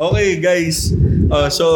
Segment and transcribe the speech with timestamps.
[0.00, 0.92] okay, guys.
[1.28, 1.66] Uh, so,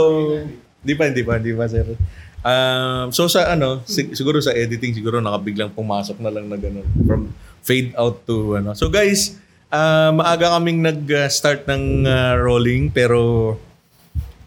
[0.85, 1.97] di pa, di pa, di pa, sir.
[2.43, 6.83] Um, so sa ano, sig- siguro sa editing siguro nakabiglang pumasok na lang na ganun
[7.07, 7.31] from
[7.63, 8.75] fade out to ano.
[8.75, 9.39] So guys,
[9.71, 13.55] uh, maaga kaming nag-start ng uh, rolling pero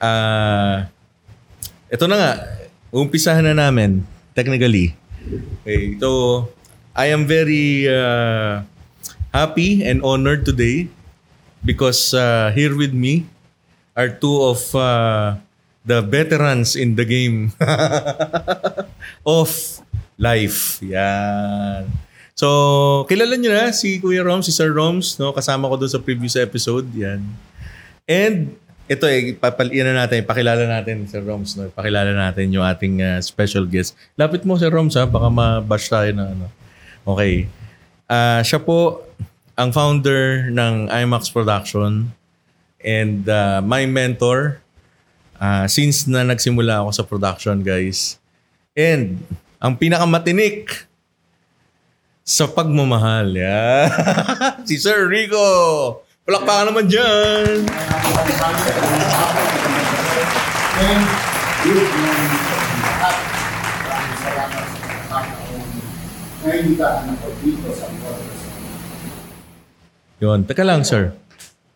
[0.03, 0.77] uh,
[1.87, 2.31] ito na nga,
[2.91, 4.03] umpisahan na namin
[4.35, 4.91] technically.
[5.63, 6.43] Okay, so
[6.91, 8.59] I am very uh,
[9.35, 10.87] happy and honored today
[11.67, 13.27] because uh, here with me
[13.91, 15.35] are two of uh,
[15.83, 17.51] the veterans in the game
[19.27, 19.51] of
[20.15, 20.79] life.
[20.79, 21.91] Yan.
[22.35, 25.35] So, kilala niyo na si Kuya Roms, si Sir Roms, no?
[25.35, 26.87] Kasama ko doon sa previous episode.
[26.95, 27.23] Yan.
[28.07, 28.55] And
[28.87, 31.71] ito eh, papalian na natin, pakilala natin Sir Roms, no?
[31.71, 33.95] Pakilala natin yung ating uh, special guest.
[34.15, 36.47] Lapit mo Sir Roms ha, baka ma-bash tayo na ano.
[37.07, 37.47] Okay.
[38.05, 39.01] Uh, siya po
[39.57, 42.11] ang founder ng IMAX Production
[42.83, 44.61] and uh, my mentor
[45.35, 48.15] Uh, since na nagsimula ako sa production, guys.
[48.71, 49.19] And
[49.59, 50.87] ang pinakamatinik
[52.23, 53.91] sa pagmamahal, yeah.
[54.67, 55.43] si Sir Rico.
[56.25, 57.67] Palakpakan naman dyan.
[60.75, 61.03] And
[61.61, 62.31] good morning
[66.79, 67.03] sa.
[70.25, 70.41] Yun.
[70.49, 71.13] Teka lang, sir.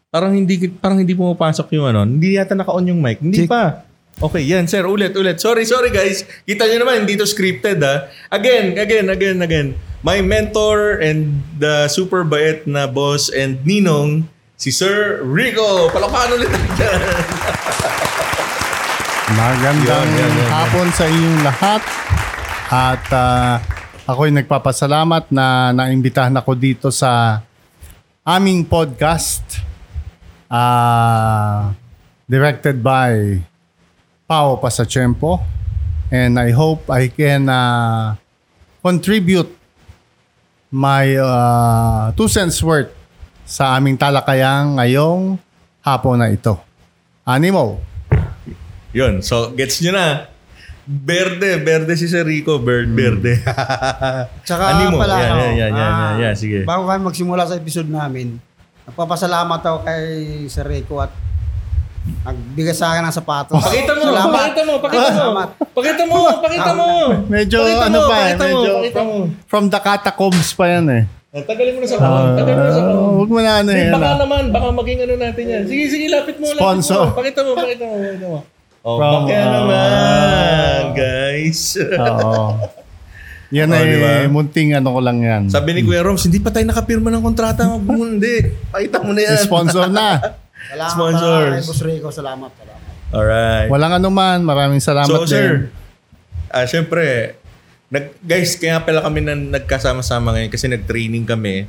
[0.10, 2.02] Parang hindi parang hindi pumapasok yung ano.
[2.02, 3.22] Hindi yata naka-on yung mic.
[3.22, 3.86] Hindi pa.
[4.20, 4.84] Okay, yan sir.
[4.84, 5.38] Ulit, ulit.
[5.40, 6.26] Sorry, sorry guys.
[6.44, 8.10] Kita nyo naman, hindi to scripted ha.
[8.34, 9.68] Again, again, again, again.
[10.02, 14.28] My mentor and the super bait na boss and ninong,
[14.60, 15.88] si Sir Rico.
[15.94, 17.00] Palakpakan ulit dyan.
[19.40, 20.50] Magandang yan, yan, yan.
[20.52, 21.82] hapon sa inyong lahat.
[22.70, 23.54] At uh,
[24.10, 27.40] ako'y nagpapasalamat na naimbitahan ako dito sa
[28.30, 29.42] aming podcast
[30.54, 31.74] uh,
[32.30, 33.42] directed by
[34.30, 35.42] Pao Pasachempo.
[36.14, 38.14] And I hope I can uh,
[38.86, 39.50] contribute
[40.70, 42.94] my uh, two cents worth
[43.50, 45.42] sa aming talakayang ngayong
[45.82, 46.54] hapon na ito.
[47.26, 47.82] Animo.
[48.94, 49.26] Yun.
[49.26, 50.30] So, gets nyo na.
[50.90, 52.58] Berde, berde si Sir Rico.
[52.58, 53.38] Bird, berde.
[54.48, 54.98] Tsaka Ano mo?
[54.98, 56.34] pala, Yan, ano, yan, yan, yan, ah, yan, yan.
[56.34, 56.60] Sige.
[56.66, 58.42] Bago kami magsimula sa episode namin,
[58.90, 60.02] nagpapasalamat ako kay
[60.50, 61.14] Sir Rico at
[62.26, 63.62] nagbigay sa akin ng sapatos.
[63.62, 64.34] Pakita mo, Salamat.
[64.34, 65.14] pakita mo, pakita mo.
[65.14, 65.48] Salamat.
[65.70, 66.88] Pakita mo, pakita mo.
[67.30, 69.16] Medyo Pakita ano mo, pa eh, pakita mo, medyo pakita mo.
[69.46, 71.04] from the catacombs pa yan eh.
[71.30, 72.30] Ah, Tagalin mo na sa phone.
[72.34, 73.02] Tagalin mo na sa phone.
[73.14, 73.94] huwag mo na ano yan.
[73.94, 74.18] baka ah.
[74.18, 75.64] naman, baka maging ano natin yan.
[75.70, 77.06] Sige, sige, lapit mo, lapit Sponsor.
[77.06, 77.14] mo.
[77.14, 78.40] Pakita mo, pakita mo, pakita mo.
[78.80, 81.76] Oh, From, baka ah, naman, guys.
[81.76, 82.36] Oo.
[83.52, 84.12] Yan Oh, ay di ba?
[84.32, 85.44] munting ano ko lang yan.
[85.52, 87.68] Sabi ni Kuya Roms, hindi pa tayo nakapirma ng kontrata.
[87.90, 88.56] Hindi.
[88.72, 89.36] Pakita mo na yan.
[89.42, 90.08] Sponsor na.
[90.70, 91.52] Salamat Sponsors.
[91.52, 92.08] kay Boss Rico.
[92.08, 92.52] Salamat.
[92.54, 92.82] Salamat.
[93.10, 93.68] Alright.
[93.68, 94.38] Walang anuman.
[94.46, 95.34] Maraming salamat So, din.
[95.34, 95.50] sir,
[96.48, 97.36] ah syempre,
[97.90, 101.66] nag, guys, kaya pala kami na, nagkasama-sama ngayon kasi nag-training kami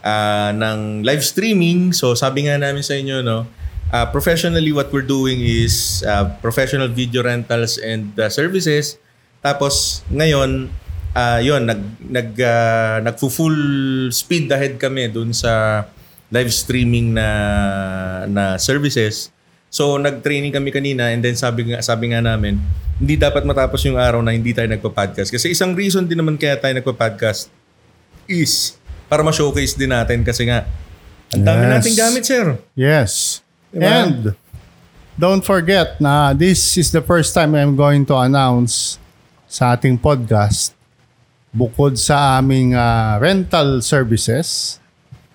[0.00, 1.90] ah, ng live streaming.
[1.90, 3.44] So, sabi nga namin sa inyo, no,
[3.90, 8.96] ah, professionally, what we're doing is ah, professional video rentals and ah, services.
[9.40, 10.72] Tapos, ngayon,
[11.12, 13.58] ah yun, nag, nag, ah, nagfu-full
[14.10, 15.84] speed ahead kami dun sa
[16.32, 17.28] live streaming na
[18.26, 19.30] na services.
[19.70, 22.58] So nag-training kami kanina and then sabi nga sabi nga namin,
[22.98, 26.54] hindi dapat matapos yung araw na hindi tayo nagpa-podcast kasi isang reason din naman kaya
[26.58, 27.50] tayo nagpa-podcast
[28.26, 30.62] is para ma-showcase din natin kasi nga
[31.34, 31.72] ang dami Yes.
[31.74, 32.46] nating gamit, sir.
[32.78, 33.42] Yes.
[33.74, 33.82] Diba?
[33.82, 34.18] And
[35.18, 39.02] don't forget na this is the first time I'm going to announce
[39.50, 40.78] sa ating podcast
[41.50, 44.78] bukod sa aming ah, rental services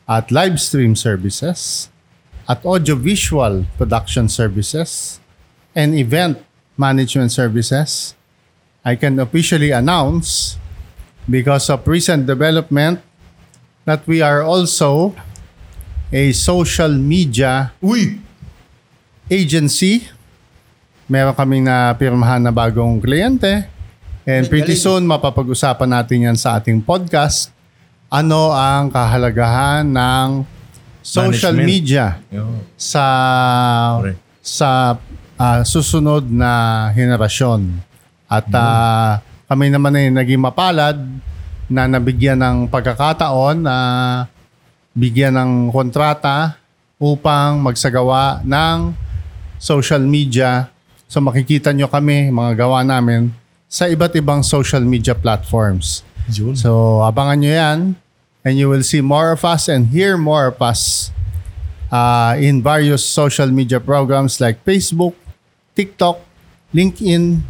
[0.07, 1.91] at live stream services
[2.49, 5.19] at audiovisual production services
[5.75, 6.41] and event
[6.79, 8.15] management services,
[8.83, 10.57] I can officially announce
[11.29, 13.03] because of recent development
[13.85, 15.13] that we are also
[16.11, 18.17] a social media Uy!
[19.29, 20.09] Agency.
[21.05, 23.69] Meron kaming na pirmahan na bagong kliyente.
[24.25, 27.49] And pretty soon, mapapag-usapan natin yan sa ating podcast.
[28.09, 30.45] Ano ang kahalagahan ng
[31.01, 31.65] social Management.
[31.65, 32.05] media
[32.77, 33.05] sa
[34.01, 34.19] Correct.
[34.41, 34.69] sa
[35.37, 37.81] ah, susunod na henerasyon.
[38.29, 40.97] At ah, kami naman ay naging mapalad
[41.69, 43.77] na nabigyan ng pagkakataon na
[44.93, 46.57] bigyan ng kontrata
[46.97, 49.08] upang magsagawa ng
[49.61, 50.71] social media.
[51.05, 53.35] So makikita nyo kami, mga gawa namin,
[53.69, 56.01] sa iba't ibang social media platforms.
[56.31, 56.57] Yun.
[56.57, 57.79] So abangan nyo yan.
[58.43, 61.11] and you will see more of us and hear more of us
[61.91, 65.13] uh, in various social media programs like Facebook,
[65.75, 66.19] TikTok,
[66.73, 67.41] LinkedIn,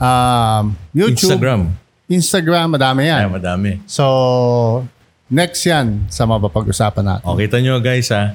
[0.00, 1.60] um, YouTube, Instagram.
[2.08, 3.20] Instagram, madami yan.
[3.28, 3.72] Ay, madami.
[3.84, 4.88] So,
[5.28, 7.26] next yan sa mapapag-usapan natin.
[7.28, 8.34] O, kita nyo guys ha.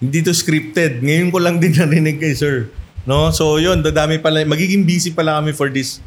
[0.00, 1.04] Hindi to scripted.
[1.04, 2.72] Ngayon ko lang din narinig kay sir.
[3.04, 3.28] No?
[3.30, 4.42] So yun, dadami pala.
[4.48, 6.00] Magiging busy pala kami for this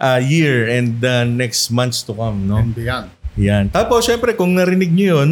[0.00, 2.46] uh, year and the next months to come.
[2.46, 2.62] No?
[2.62, 3.10] And beyond.
[3.38, 3.70] Yan.
[3.70, 5.30] Tapos, syempre, kung narinig nyo yun,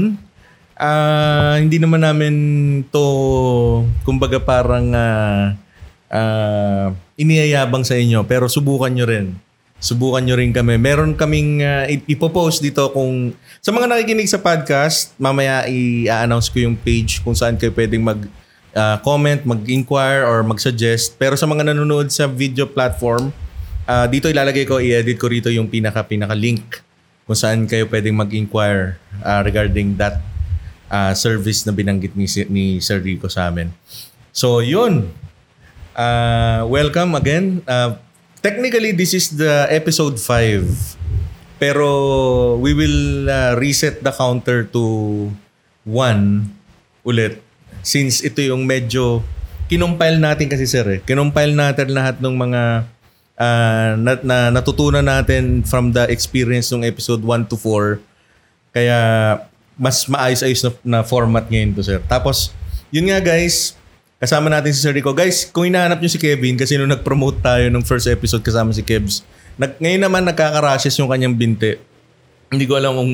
[0.79, 2.35] ah, hindi naman namin
[2.95, 3.05] to,
[4.07, 5.59] kumbaga parang ah,
[6.13, 8.23] ah, iniyayabang sa inyo.
[8.29, 9.35] Pero subukan nyo rin.
[9.79, 10.75] Subukan nyo rin kami.
[10.75, 13.31] Meron kaming ip- ipopost dito kung...
[13.63, 18.19] Sa mga nakikinig sa podcast, mamaya i-announce ko yung page kung saan kayo pwedeng mag
[18.79, 21.17] ah, comment, mag-inquire, or mag-suggest.
[21.17, 23.35] Pero sa mga nanonood sa video platform,
[23.89, 26.83] ah, dito ilalagay ko, i-edit ko rito yung pinaka-pinaka-link
[27.29, 28.97] kung saan kayo pwedeng mag-inquire
[29.27, 30.23] ah, regarding that
[30.89, 33.75] ah, service na binanggit ni, ni Sir Rico sa amin.
[34.31, 35.11] So, yun.
[35.99, 37.61] Ah, welcome again.
[37.67, 37.99] Ah,
[38.43, 40.99] technically, this is the episode 5.
[41.59, 41.89] Pero
[42.59, 44.85] we will ah, reset the counter to
[45.87, 47.43] 1 ulit.
[47.83, 49.23] Since ito yung medyo
[49.67, 51.01] kinumpile natin kasi sir eh.
[51.03, 52.63] Kinumpile natin lahat ng mga
[53.39, 57.99] ah, na, na natutunan natin from the experience ng episode 1 to 4.
[58.75, 58.99] Kaya
[59.79, 62.03] mas maayos-ayos na, na format ngayon to sir.
[62.11, 62.51] Tapos,
[62.91, 63.78] yun nga guys,
[64.19, 65.15] kasama natin si Sir Rico.
[65.15, 68.83] Guys, kung hinahanap nyo si Kevin, kasi nung nag-promote tayo nung first episode kasama si
[68.83, 69.23] Kebs,
[69.55, 71.79] nag, ngayon naman nagkaka-rashes yung kanyang binti.
[72.51, 73.13] Hindi ko alam kung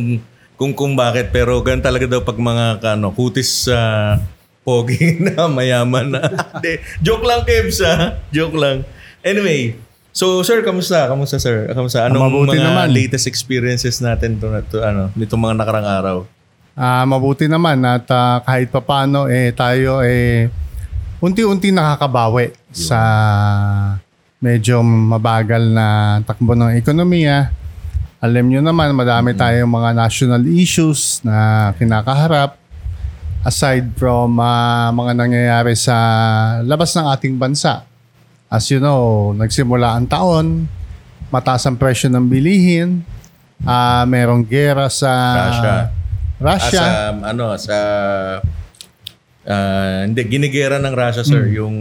[0.55, 4.17] kung, kung bakit, pero ganun talaga daw pag mga ano, kutis sa
[4.65, 6.25] pogi na mayaman na.
[6.57, 8.17] Hindi, joke lang Kebs ha.
[8.33, 8.89] Joke lang.
[9.21, 9.77] Anyway,
[10.09, 11.05] so sir, kamusta?
[11.05, 11.69] Kamusta sir?
[11.69, 12.09] Kamusta?
[12.09, 12.89] Anong Mabuti mga naman.
[12.97, 16.17] latest experiences natin to, to ano, nitong mga nakarang araw?
[16.75, 20.49] Ah, mabuti naman at ah, kahit papano eh tayo eh
[21.25, 23.01] unti-unti nakakabawi sa
[24.45, 27.49] medyo mabagal na takbo ng ekonomiya.
[28.21, 32.61] Alam nyo naman, madami tayong mga national issues na kinakaharap
[33.45, 35.97] aside from ah, mga nangyayari sa
[36.61, 37.85] labas ng ating bansa.
[38.53, 40.69] As you know, nagsimula ang taon,
[41.33, 43.01] mataas ang presyo ng bilihin,
[43.65, 45.75] ah merong gera sa Russia.
[46.41, 46.85] Russia.
[46.85, 47.77] Ah, sa, ano, sa...
[49.47, 51.49] ah, hindi, ginigera ng Russia, sir.
[51.49, 51.57] Hmm.
[51.57, 51.77] Yung...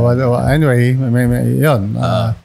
[0.00, 1.96] wa- wa- anyway, may, may, yun.
[1.96, 2.36] ah,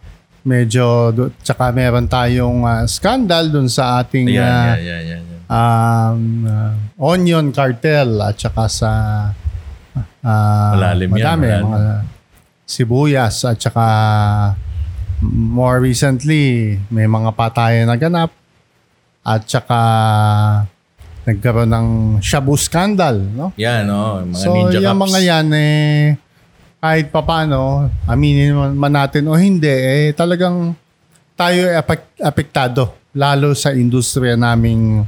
[0.42, 5.22] medyo, do- tsaka meron tayong ah, scandal dun sa ating ayan, ah, yan, yan, yan,
[5.22, 5.42] yan.
[5.52, 8.92] um, ah, onion cartel at tsaka sa
[10.24, 11.66] ah, Malalim yan, madami, malalim.
[11.68, 11.82] mga
[12.66, 13.86] sibuyas at tsaka
[15.22, 18.32] more recently may mga patayan na ganap
[19.22, 19.80] at tsaka
[21.22, 21.88] nagkaroon ng
[22.20, 23.54] shabu scandal, no?
[23.58, 25.04] Yan, oh, mga so, ninja yung cups.
[25.06, 26.18] mga yan, eh,
[26.82, 30.74] kahit papano, aminin man- natin o hindi, eh, talagang
[31.38, 32.90] tayo ay apek- apektado.
[33.14, 35.06] Lalo sa industriya naming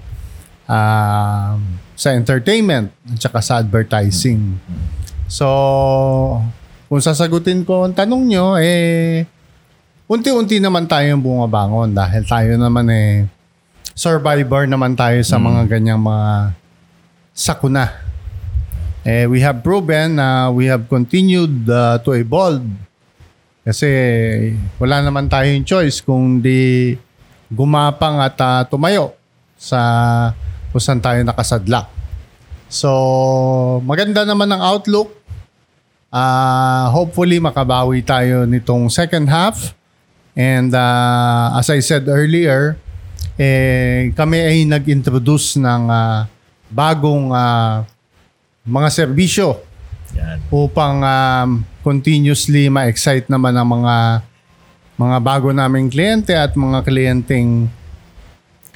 [0.63, 1.57] ah,
[1.93, 4.57] sa entertainment at saka sa advertising.
[5.27, 5.47] So,
[6.87, 9.25] kung sasagutin ko ang tanong nyo, eh,
[10.05, 13.25] unti-unti naman tayong bumabangon dahil tayo naman eh,
[13.93, 16.57] survivor naman tayo sa mga ganyang mga
[17.33, 17.89] sakuna.
[19.03, 22.65] Eh, we have proven na we have continued uh, to evolve.
[23.63, 23.87] Kasi
[24.75, 26.93] wala naman tayong choice kung di
[27.47, 29.15] gumapang at uh, tumayo
[29.55, 29.79] sa
[30.73, 31.87] kung saan tayo nakasadlak.
[32.67, 32.89] So,
[33.85, 35.13] maganda naman ang outlook.
[36.13, 39.77] Ah, hopefully makabawi tayo nitong second half.
[40.33, 42.81] And uh, as I said earlier,
[43.37, 46.29] eh, kami ay nag-introduce ng ah,
[46.69, 47.85] bagong ah,
[48.63, 49.59] mga serbisyo
[50.13, 50.39] Yan.
[50.53, 51.49] upang um,
[51.83, 53.95] continuously ma-excite naman ang mga
[54.93, 57.67] mga bago naming kliyente at mga kliyenteng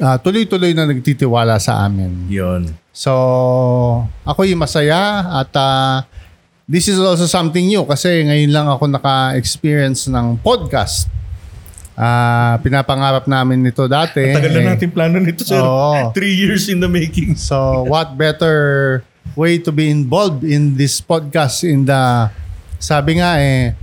[0.02, 2.30] ah, tuloy-tuloy na nagtitiwala sa amin.
[2.30, 2.74] Yun.
[2.90, 3.14] So,
[4.26, 6.10] ako yung masaya at ah,
[6.66, 11.08] this is also something new kasi ngayon lang ako naka-experience ng podcast.
[11.98, 14.22] Ah, pinapangarap namin nito dati.
[14.22, 15.58] Tagal Eh, na natin plano nito, sir.
[15.58, 16.14] Oo.
[16.14, 17.34] Three years in the making.
[17.34, 19.02] So, what better
[19.34, 22.30] way to be involved in this podcast in the
[22.78, 23.74] sabi nga eh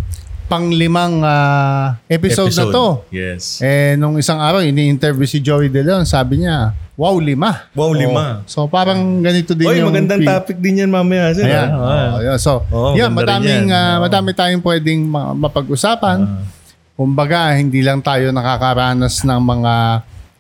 [0.44, 2.86] panglimang ah, episode, na to.
[3.10, 3.58] Yes.
[3.58, 7.96] Eh nung isang araw ini-interview si Joey De Leon, sabi niya, "Wow, lima." Wow, Oh.
[7.96, 8.24] lima.
[8.46, 11.42] So parang ganito din Oy, yung magandang pi- topic din yan mamaya, sir.
[11.44, 11.68] Ayan.
[11.72, 11.82] ah.
[12.14, 12.38] Oh, yeah.
[12.38, 13.74] So, Oo, yan, madaming yan.
[13.74, 14.06] ah, Oo.
[14.06, 16.18] madami tayong pwedeng ma- mapag-usapan.
[16.22, 16.46] Ah.
[16.94, 19.74] Kumbaga, hindi lang tayo nakakaranas ng mga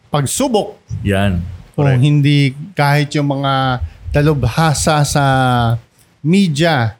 [0.06, 1.42] pagsubok Yan.
[1.74, 1.98] kung Correct.
[2.00, 2.38] hindi
[2.72, 5.24] kahit yung mga dalubhasa sa
[6.22, 6.94] media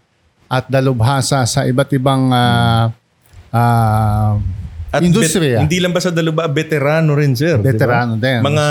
[0.45, 2.91] at dalubhasa sa iba't ibang ah,
[3.49, 4.35] ah,
[4.91, 5.59] At industriya.
[5.59, 7.59] bet- hindi lang ba sa Daluba, veterano rin, sir.
[7.59, 8.43] Veterano din.
[8.43, 8.67] Mga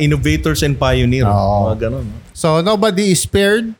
[0.00, 1.24] innovators and pioneer.
[1.24, 1.70] Oo.
[1.70, 2.06] Mga ganun.
[2.32, 3.72] So nobody is spared.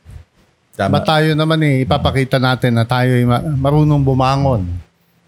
[0.72, 0.92] Tama.
[0.92, 4.68] Ba tayo naman eh, ipapakita natin na tayo ay ma- marunong bumangon.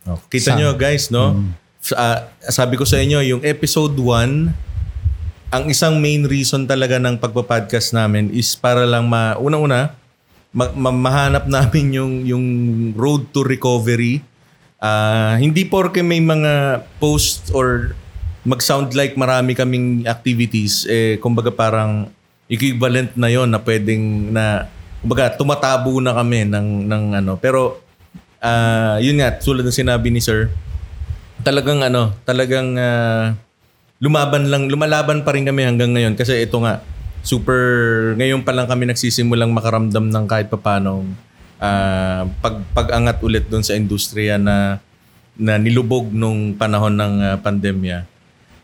[0.09, 1.37] Oh, Kita nyo guys, no?
[1.85, 7.21] F- ah, sabi ko sa inyo, yung episode 1, ang isang main reason talaga ng
[7.21, 9.97] pagpa-podcast namin is para lang ma unang-una
[10.53, 12.47] ma- ma- mahanap namin yung yung
[12.97, 14.25] road to recovery.
[14.81, 17.93] Ah, hindi porke may mga posts or
[18.47, 22.09] mag-sound like marami kaming activities eh kumbaga parang
[22.49, 24.71] equivalent na yon na pwedeng na
[25.05, 27.83] kumbaga tumatabo na kami ng ng ano pero
[28.39, 30.53] ah yun nga tulad ng sinabi ni sir
[31.43, 33.35] talagang ano, talagang ah,
[34.03, 36.83] lumaban lang, lumalaban pa rin kami hanggang ngayon kasi ito nga,
[37.23, 37.61] super,
[38.19, 41.07] ngayon pa lang kami nagsisimulang makaramdam ng kahit papano
[41.63, 44.83] ah, pag, pag-angat ulit doon sa industriya na,
[45.39, 48.07] na nilubog nung panahon ng ah, pandemya.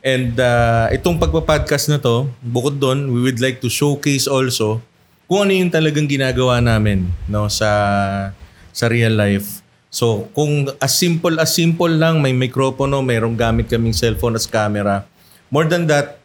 [0.04, 4.82] And ah, itong pagpa-podcast na to, bukod doon, we would like to showcase also
[5.24, 7.72] kung ano yung talagang ginagawa namin no sa
[8.76, 9.63] sa real life.
[9.94, 15.06] So, kung as simple as simple lang, may mikropono, mayroong gamit kaming cellphone as camera.
[15.54, 16.18] More than that,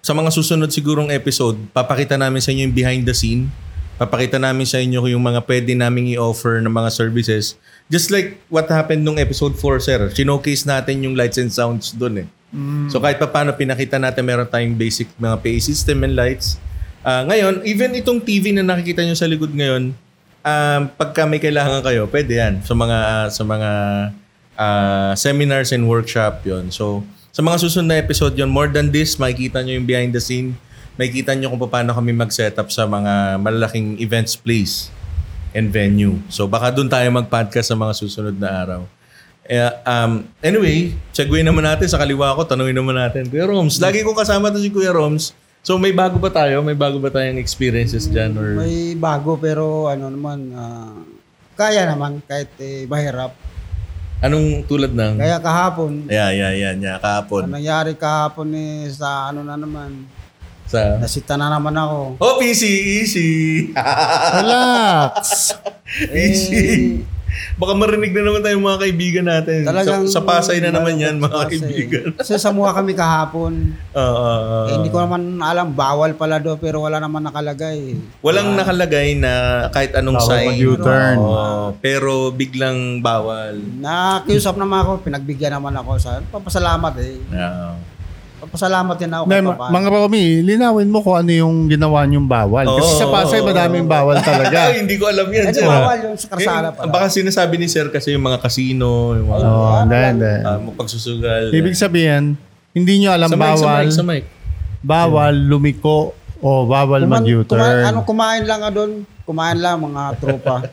[0.00, 3.52] sa mga susunod sigurong episode, papakita namin sa inyo yung behind the scene.
[4.00, 7.60] Papakita namin sa inyo yung mga pwede naming i-offer ng mga services.
[7.92, 10.00] Just like what happened nung episode 4, sir.
[10.16, 12.28] Sinocase natin yung lights and sounds dun eh.
[12.90, 16.58] So kahit pa paano pinakita natin meron tayong basic mga PA system and lights.
[17.04, 19.94] Ah, ngayon, even itong TV na nakikita nyo sa likod ngayon,
[20.44, 22.98] um, pagka may kailangan kayo, pwede yan sa mga
[23.32, 23.70] sa mga
[24.60, 26.68] ah, seminars and workshop yon.
[26.68, 27.00] So,
[27.32, 30.58] sa mga susunod na episode yon, more than this, makikita nyo yung behind the scene,
[31.00, 34.92] makikita nyo kung paano kami mag-setup sa mga malalaking events place
[35.56, 36.20] and venue.
[36.28, 38.82] So, baka doon tayo mag-podcast sa mga susunod na araw.
[39.50, 43.26] Eh, um, anyway, segue naman natin sa kaliwa ko, tanungin naman natin.
[43.26, 45.34] Kuya Roms, lagi kong kasama to si Kuya Roms.
[45.60, 46.64] So may bago ba tayo?
[46.64, 48.32] May bago ba tayong experiences dyan?
[48.32, 48.56] Or...
[48.64, 50.96] May bago pero ano naman, ah,
[51.52, 53.36] kaya naman kahit eh, mahirap.
[54.20, 55.20] Anong tulad ng...
[55.20, 56.96] Kaya kahapon, Yeah, yeah, yeah, yeah.
[56.96, 57.42] ang Kahapon.
[57.48, 60.08] nangyari kahapon eh, sa ano na naman,
[60.64, 60.96] Sa...
[60.96, 62.16] nasita na naman ako.
[62.20, 63.30] Oh, easy, easy.
[63.76, 65.52] Relax.
[66.16, 67.04] easy.
[67.56, 69.58] Baka marinig na naman tayong mga kaibigan natin.
[69.66, 71.50] Talagang sa, sa Pasay na naman yan, mga Pasay.
[71.58, 72.04] kaibigan.
[72.20, 73.74] Kasi sa mukha kami kahapon.
[73.92, 74.64] Ah, ah, ah.
[74.70, 77.96] eh, hindi ko naman alam, bawal pala do pero wala naman nakalagay.
[78.24, 80.48] Walang nakalagay na kahit anong Bawal sign.
[80.54, 81.16] mag-U-turn.
[81.18, 83.58] Oo, pero biglang bawal.
[83.58, 87.16] Nakiusap naman ako, pinagbigyan naman ako sa papasalamat eh.
[87.30, 87.76] Yeah.
[88.40, 89.68] Papasalamat din ako kay Papa.
[89.68, 92.64] mga Romy, linawin mo kung ano yung ginawa niyong bawal.
[92.72, 93.12] Kasi sa Oo.
[93.12, 94.72] Pasay, madaming bawal talaga.
[94.80, 95.68] Hindi ko alam yan, Hindi, sir.
[95.68, 96.88] bawal yung sa karsada Eh, pala.
[96.88, 100.34] Baka sinasabi ni sir kasi yung mga casino, yung mga Oo, hindi, hindi.
[100.40, 101.52] ah, pagsusugal.
[101.52, 102.40] Ibig sabihin,
[102.72, 104.24] hindi niyo alam sa mic, sa bawal, mic, sa mic.
[104.80, 105.98] bawal lumiko
[106.38, 107.60] o bawal Kuman- mag-U-turn.
[107.84, 109.04] ano, kumain lang nga doon.
[109.22, 110.64] Kumain lang mga tropa.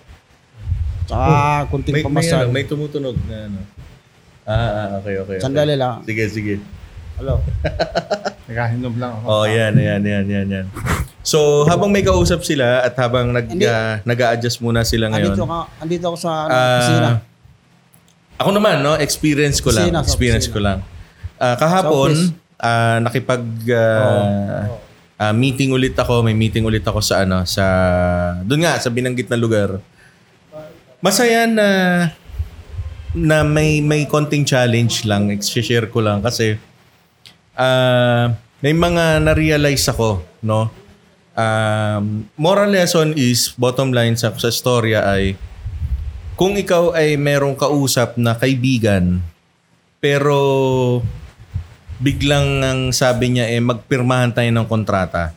[1.03, 1.27] Tsaka
[1.67, 2.39] kunting May, may, pamasal.
[2.41, 3.59] ano, may tumutunog na ano.
[4.43, 5.35] Ah, ah, okay, okay.
[5.35, 5.43] okay.
[5.43, 5.99] Sandali lang.
[6.03, 6.55] Sige, sige.
[7.17, 7.41] Hello.
[8.47, 9.25] Nakahinom lang ako.
[9.25, 10.65] Oh, yan, yan, yan, yan, yan.
[11.25, 13.67] So, habang may kausap sila at habang nag, Hindi.
[13.67, 15.33] ah, nag-a-adjust muna sila ngayon.
[15.35, 17.09] Andito, ka, andito ako sa ano, Ah, kusina.
[18.37, 18.93] Ako naman, no?
[18.95, 19.89] Experience ko lang.
[19.89, 20.55] Kusina, sa Experience kusina.
[20.55, 20.79] ko lang.
[21.35, 22.31] Ah, kahapon, Sa
[22.61, 23.43] ah, nakipag
[23.73, 24.69] ah,
[25.19, 26.21] ah, meeting ulit ako.
[26.21, 27.65] May meeting ulit ako sa ano, sa
[28.45, 29.81] doon nga sa binanggit na lugar.
[31.01, 31.67] Masaya na
[33.13, 35.29] na may may konting challenge lang.
[35.29, 36.57] I-share ko lang kasi
[37.57, 40.69] ah, may mga na-realize ako, no?
[41.37, 45.37] Um, moral lesson is, bottom line sa, sa storya ay,
[46.33, 49.21] kung ikaw ay merong kausap na kaibigan,
[49.97, 50.37] pero
[51.97, 55.33] biglang ang sabi niya eh magpirmahan tayo ng kontrata.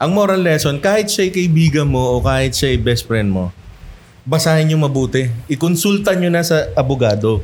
[0.00, 3.52] Ang moral lesson, kahit siya'y kaibigan mo o kahit siya'y best friend mo,
[4.28, 5.28] basahin niyo mabuti.
[5.48, 7.40] Ikonsulta niyo na sa abogado.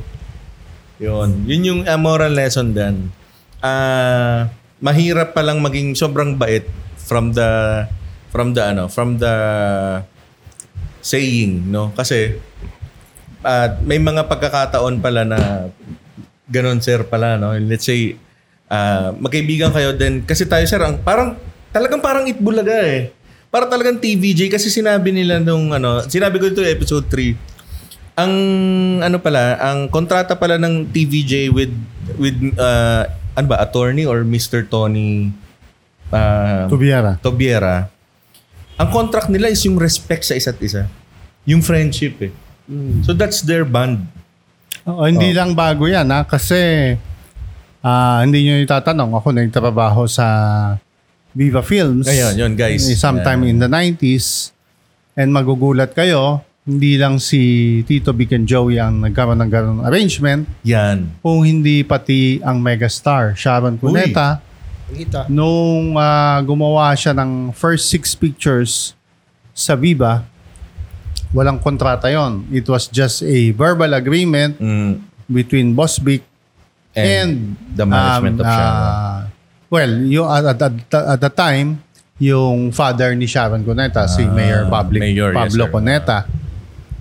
[1.01, 1.43] Yun.
[1.49, 3.11] Yun yung uh, moral lesson din.
[3.65, 6.69] Ah, mahirap pa lang maging sobrang bait
[7.01, 7.81] from the
[8.29, 9.33] from the ano, from the
[11.01, 11.89] saying, no?
[11.97, 12.37] Kasi
[13.45, 15.69] at may mga pagkakataon pala na
[16.49, 17.53] ganon sir pala no?
[17.57, 18.17] Let's say
[18.69, 21.37] ah, magkaibigan kayo then kasi tayo sir ang parang
[21.69, 23.13] talagang parang itbulaga eh.
[23.53, 28.33] Para talagang TVJ kasi sinabi nila nung ano sinabi ko ito episode 3 ang
[29.03, 31.71] ano pala ang kontrata pala ng TVJ with
[32.17, 33.05] with ah,
[33.35, 34.63] ano ba, attorney or Mr.
[34.63, 35.29] Tony
[36.09, 37.19] uh, Tubiera.
[37.19, 37.91] Tobiera,
[38.75, 40.87] ang contract nila is yung respect sa isa't isa.
[41.45, 42.33] Yung friendship eh.
[43.05, 44.09] So that's their bond.
[44.89, 46.25] Oo, hindi lang bago yan ha.
[46.25, 46.93] Kasi
[47.85, 49.13] ah, hindi nyo itatanong.
[49.13, 50.25] Ako nagtrabaho sa
[51.31, 52.09] Viva Films.
[52.09, 52.87] Ayun, yun guys.
[52.89, 54.49] eh, Sometime in the 90s.
[55.15, 57.39] And magugulat kayo, hindi lang si
[57.85, 60.49] Tito Vic and Joey ang nagkaroon ng ganong arrangement.
[60.65, 61.13] Yan.
[61.21, 64.41] Kung hindi pati ang megastar, Sharon Cuneta,
[64.89, 65.29] Kita.
[65.29, 68.97] nung ah, gumawa siya ng first six pictures
[69.53, 70.25] sa Viva,
[71.31, 72.49] walang kontrata yon.
[72.49, 75.05] It was just a verbal agreement Mm.
[75.27, 76.25] between Boss Vic
[76.91, 77.31] and, And
[77.71, 78.73] the management of Sharon.
[78.81, 79.17] ah,
[79.69, 80.75] well, yung, at, at, at,
[81.13, 81.77] at the time,
[82.17, 85.71] yung father ni Sharon Cuneta, si Ah, Mayor Public, Mayor, yes, Pablo sir.
[85.71, 86.17] Cuneta.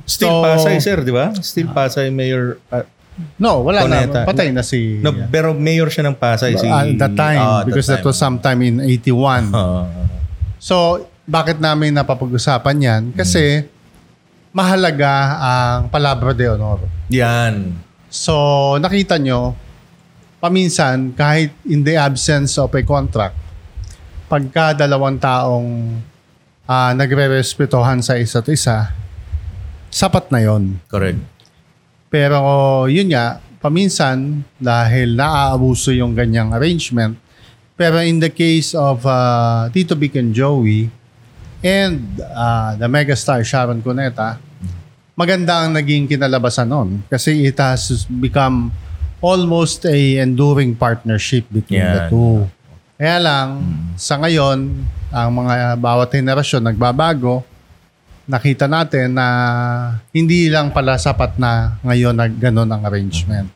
[0.04, 1.32] Still So- Pasay, sir, di ba?
[1.34, 2.60] Still Pasay Mayor.
[2.68, 2.84] uh,
[3.38, 4.20] No, wala Cuneta.
[4.20, 4.26] na.
[4.26, 4.98] Patay na si...
[4.98, 6.54] no, pero mayor siya ng Pasay.
[6.54, 8.08] Si, at that time, Ah, at because that time.
[8.08, 9.48] was sometime in 81.
[9.48, 9.86] Ah.
[10.58, 13.02] So, bakit namin napapag-usapan yan?
[13.12, 13.70] Kasi
[14.50, 16.82] mahalaga ang palabra de honor.
[17.06, 17.74] yan.
[18.08, 18.34] So,
[18.78, 19.58] nakita nyo,
[20.38, 23.34] paminsan, kahit in the absence of a contract,
[24.24, 25.98] pagka dalawang taong
[26.64, 28.90] ah, nagre-respetohan sa isa't isa,
[29.94, 30.82] sapat na yon.
[30.90, 31.22] Correct.
[32.10, 32.42] Pero
[32.90, 37.14] yun nga, paminsan, dahil naaabuso yung ganyang arrangement,
[37.78, 40.90] pero in the case of uh, Tito Vic and Joey
[41.62, 44.42] and uh, the megastar Sharon Cuneta,
[45.14, 48.74] maganda ang naging kinalabasan nun kasi it has become
[49.22, 52.10] almost a enduring partnership between the Yan.
[52.10, 52.44] two.
[52.94, 53.48] Kaya lang,
[53.98, 57.42] sa ngayon, ang mga bawat henerasyon nagbabago,
[58.24, 59.26] nakita natin na
[60.10, 63.48] hindi lang pala sapat na ngayon na ganun ang arrangement.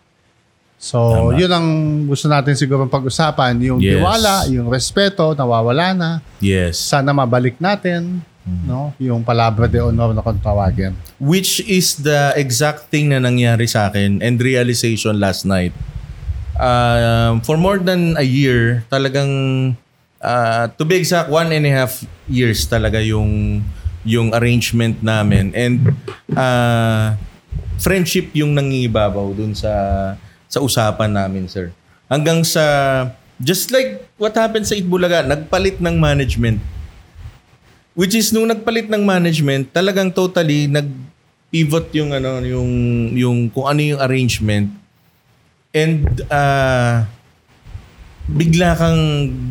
[0.78, 1.40] So, Tama.
[1.40, 1.68] yun ang
[2.06, 3.58] gusto natin siguro pag-usapan.
[3.66, 3.98] Yung Yes.
[3.98, 6.10] tiwala, yung respeto, nawawala na.
[6.38, 6.78] Yes.
[6.78, 8.22] Sana mabalik natin
[8.64, 10.96] no yung palabra de honor na kung tawagin.
[11.20, 15.76] Which is the exact thing na nangyari sa akin and realization last night.
[16.58, 19.30] Um, for more than a year, talagang,
[20.18, 23.62] uh, to be exact, one and a half years talaga yung
[24.06, 25.50] yung arrangement namin.
[25.54, 25.94] And
[26.34, 27.14] uh,
[27.78, 29.72] friendship yung nangingibabaw dun sa
[30.48, 31.70] sa usapan namin, sir.
[32.08, 32.64] Hanggang sa,
[33.36, 36.58] just like what happened sa Itbulaga, nagpalit ng management.
[37.92, 42.70] Which is nung nagpalit ng management, talagang totally nag-pivot yung ano, yung
[43.12, 44.72] yung kung ano yung arrangement.
[45.76, 47.04] And uh,
[48.24, 49.02] bigla kang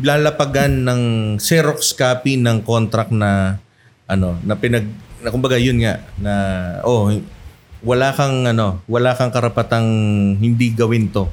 [0.02, 1.02] lalapagan ng
[1.38, 3.62] Xerox copy ng contract na
[4.08, 4.88] ano, na pinag
[5.20, 6.34] na kumbaga yun nga na
[6.82, 7.12] oh
[7.84, 9.86] wala kang ano, wala kang karapatang
[10.42, 11.30] hindi gawin to.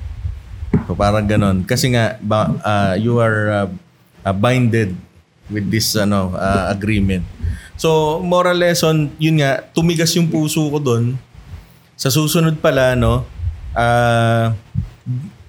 [0.85, 1.65] So parang ganon.
[1.65, 3.69] Kasi nga ba, ah, you are uh,
[4.21, 4.93] uh, binded
[5.49, 7.25] with this ano uh, agreement.
[7.79, 11.17] So moral lesson, yun nga, tumigas yung puso ko doon.
[11.97, 13.25] Sa susunod pala no,
[13.73, 14.53] ah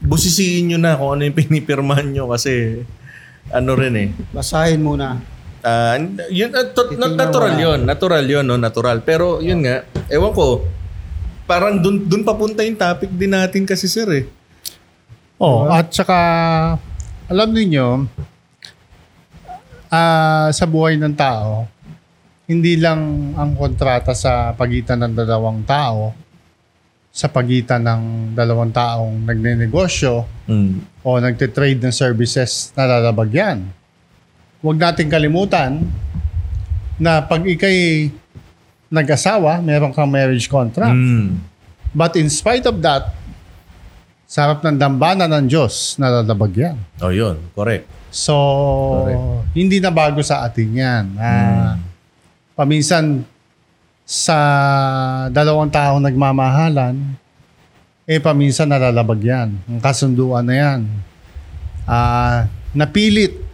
[0.07, 2.85] busisiin nyo na kung ano yung pinipirmahan nyo kasi
[3.51, 4.09] ano rin eh.
[4.33, 5.36] Basahin muna.
[5.67, 5.99] Ah,
[6.31, 7.81] yun, uh, to- Titingnan natural yun.
[7.83, 8.55] Natural yun, no?
[8.55, 9.03] Natural.
[9.03, 10.63] Pero yun nga, ewan ko,
[11.43, 14.25] parang dun, dun papunta yung topic din natin kasi sir eh.
[15.37, 16.19] Oh, at saka
[17.27, 18.07] alam niyo
[19.87, 21.67] ah sa buhay ng tao,
[22.47, 26.15] hindi lang ang kontrata sa pagitan ng dalawang tao,
[27.11, 28.03] sa pagitan ng
[28.35, 31.03] dalawang taong nagnenegosyo Mm.
[31.03, 33.59] o nagte-trade ng services na lalabag yan.
[34.67, 35.87] Huwag nating kalimutan
[36.99, 38.11] na pag ikay
[38.91, 40.99] nag-asawa, meron kang marriage contract.
[40.99, 41.39] Mm.
[41.95, 43.15] But in spite of that,
[44.27, 46.77] sa harap ng dambana ng Diyos, nalalabag yan.
[46.99, 47.39] Oh, yun.
[47.55, 47.87] Correct.
[48.11, 48.35] So,
[49.07, 49.55] Correct.
[49.55, 51.05] hindi na bago sa atin yan.
[51.15, 51.79] Ah,
[52.59, 53.23] Paminsan,
[54.03, 54.35] sa
[55.31, 56.99] dalawang taong nagmamahalan,
[58.03, 59.49] eh paminsan nalalabag yan.
[59.71, 60.81] Ang kasunduan na yan.
[61.87, 63.46] Ah, napilit,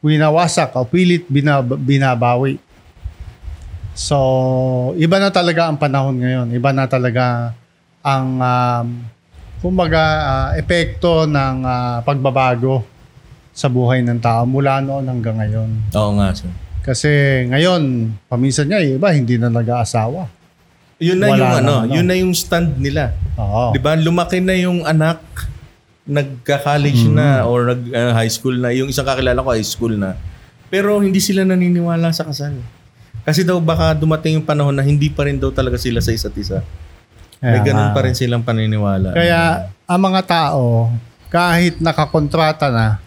[0.00, 2.58] winawasak o pilit binab- binabawi.
[3.98, 4.16] So,
[4.94, 6.46] iba na talaga ang panahon ngayon.
[6.54, 7.50] Iba na talaga
[7.98, 8.86] ang um,
[9.58, 12.86] kumbaga ah, epekto ng ah, pagbabago
[13.50, 15.70] sa buhay ng tao mula noon hanggang ngayon.
[15.98, 16.46] Oo nga sir.
[16.86, 17.10] Kasi
[17.50, 20.30] ngayon, paminsan niya, yung iba hindi na nag-aasawa.
[21.02, 21.92] Yun na Wala yung na, ano, ano.
[21.94, 23.14] yun na yung stand nila.
[23.38, 23.70] Oo.
[23.70, 23.94] 'Di ba?
[23.94, 25.18] Lumaki na yung anak
[26.08, 28.72] nagka-college na or nag uh, high school na.
[28.72, 30.16] Yung isang kakilala ko high school na.
[30.72, 32.56] Pero hindi sila naniniwala sa kasal.
[33.28, 36.32] Kasi daw baka dumating yung panahon na hindi pa rin daw talaga sila sa isa't
[36.32, 36.64] isa.
[37.38, 37.94] May Kaya ganun nga.
[37.94, 39.12] pa rin silang paniniwala.
[39.12, 40.90] Kaya ang mga tao,
[41.28, 42.98] kahit nakakontrata na,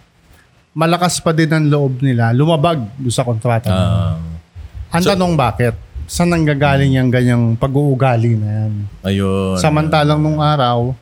[0.71, 3.67] malakas pa din ang loob nila, lumabag sa kontrata.
[3.67, 3.81] nila.
[3.81, 4.15] Ah,
[4.93, 5.75] ang tanong bakit?
[6.05, 8.73] Saan nanggagaling yung ganyang pag-uugali na yan?
[9.03, 9.57] ayun.
[9.59, 10.93] Samantalang nung araw,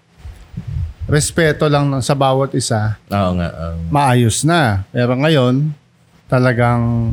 [1.09, 3.49] respeto lang ng- sa bawat isa, Oo nga.
[3.49, 3.75] ah.
[3.89, 4.85] maayos na.
[4.89, 5.73] Pero ngayon,
[6.25, 7.11] talagang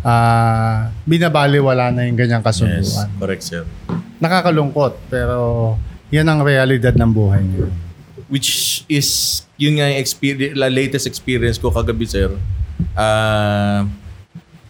[0.00, 3.08] ah binabaliwala na yung ganyang yes, kasunduan.
[3.18, 3.62] correct sir.
[4.18, 5.74] Nakakalungkot, pero
[6.08, 7.74] yan ang realidad ng buhay ngayon.
[8.28, 12.28] Which is, yun nga yung experience, latest experience ko kagabi, sir.
[12.92, 13.88] Ah,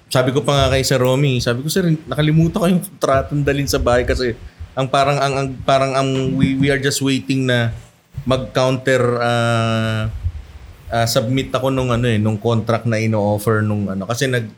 [0.09, 3.68] sabi ko pa nga kay Sir Romy, sabi ko, sir, nakalimutan ko yung kontratang dalhin
[3.68, 4.33] sa bahay kasi
[4.73, 7.75] ang parang ang, ang parang ang we, we are just waiting na
[8.25, 10.11] mag-counter ah,
[10.91, 14.49] ah, submit ako nung ano eh nung contract na ino-offer nung ano kasi nag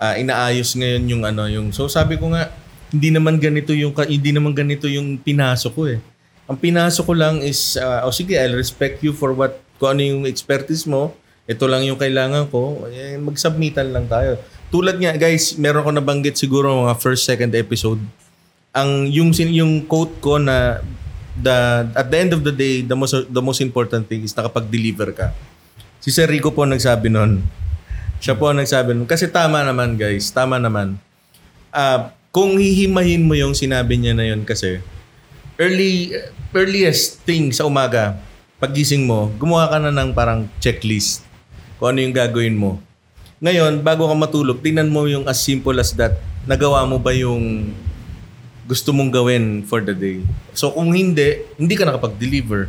[0.00, 2.50] ah, inaayos ngayon yung ano yung so sabi ko nga
[2.88, 6.00] hindi naman ganito yung hindi naman ganito yung pinasok ko eh.
[6.48, 10.02] Ang pinasok ko lang is ah, oh sige I'll respect you for what kung ano
[10.02, 11.12] yung expertise mo.
[11.48, 12.84] Ito lang yung kailangan ko.
[12.92, 14.36] Eh, mag-submitan lang tayo.
[14.68, 18.00] Tulad nga guys, meron ko nabanggit siguro mga first second episode.
[18.76, 20.84] Ang yung yung quote ko na
[21.38, 25.14] the at the end of the day the most the most important thing is nakapag-deliver
[25.14, 25.30] ka.
[26.02, 27.42] Si Sir Rico po nagsabi noon.
[28.18, 29.06] Siya po ang nagsabi nun.
[29.06, 30.98] Kasi tama naman guys, tama naman.
[31.70, 34.82] Ah, kung hihimahin mo yung sinabi niya na yun kasi,
[35.58, 36.14] early
[36.54, 38.18] earliest thing sa umaga,
[38.58, 41.22] pagising mo, gumawa ka na ng parang checklist
[41.78, 42.82] kung ano yung gagawin mo.
[43.38, 46.18] Ngayon, bago ka matulog, tingnan mo yung as simple as that.
[46.42, 47.70] Nagawa mo ba yung
[48.68, 50.20] gusto mong gawin for the day?
[50.52, 52.68] So kung hindi, hindi ka nakapag-deliver.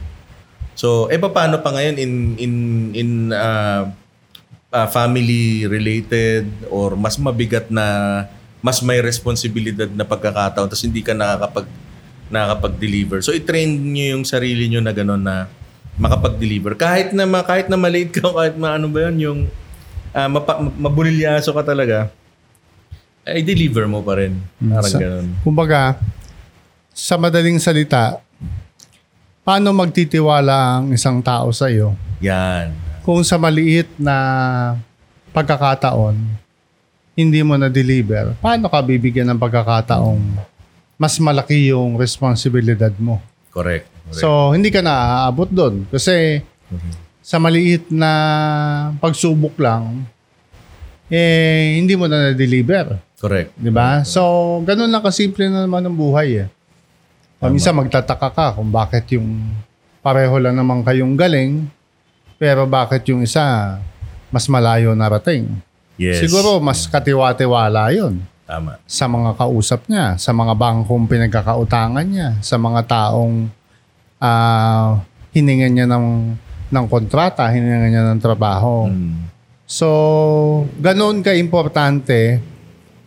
[0.79, 2.53] So, eh paano pa ngayon in in
[2.95, 3.91] in uh,
[4.71, 8.23] uh, family related or mas mabigat na
[8.63, 11.67] mas may responsibilidad na pagkakataon tapos hindi ka nakakapag
[12.29, 13.19] nakakapag-deliver.
[13.25, 15.49] So i-train niyo yung sarili niyo na gano'n na
[15.97, 16.77] makapag-deliver.
[16.77, 19.39] Kahit na kahit na maliit ka, kahit na ano ba 'yun, yung
[20.13, 22.13] uh, mapa- mabulilyaso ka talaga,
[23.35, 24.37] ay deliver mo pa rin.
[24.57, 25.27] Parang Sa- gano'n.
[25.45, 25.97] Kumbaga,
[26.93, 28.19] sa madaling salita,
[29.45, 32.75] paano magtitiwala ang isang tao sa iyo Yan.
[33.01, 34.15] kung sa maliit na
[35.31, 36.17] pagkakataon,
[37.15, 40.21] hindi mo na-deliver, paano ka bibigyan ng pagkakataong
[40.99, 43.23] mas malaki yung responsibilidad mo?
[43.55, 43.87] Correct.
[43.87, 44.19] Correct.
[44.19, 45.87] So, hindi ka na aabot doon.
[45.87, 46.43] Kasi
[47.23, 48.11] sa maliit na
[48.99, 50.03] pagsubok lang,
[51.07, 52.99] eh, hindi mo na na-deliver.
[53.19, 53.51] Correct.
[53.60, 54.01] Di ba?
[54.08, 54.23] So,
[54.63, 56.47] ganun lang kasimple na naman ang buhay eh.
[57.39, 59.55] Paminsan magtataka ka kung bakit yung
[59.99, 61.67] pareho lang naman kayong galing,
[62.39, 63.77] pero bakit yung isa
[64.32, 65.47] mas malayo narating.
[65.99, 66.23] Yes.
[66.23, 68.79] Siguro mas katiwa-tiwala yun Tama.
[68.88, 73.51] sa mga kausap niya, sa mga bangkong pinagkakautangan niya, sa mga taong
[74.19, 74.99] ah
[75.36, 76.08] hiningan niya ng,
[76.71, 78.89] ng kontrata, hiningan niya ng trabaho.
[78.89, 79.29] Mm.
[79.69, 79.88] So,
[80.82, 82.41] ganoon ka-importante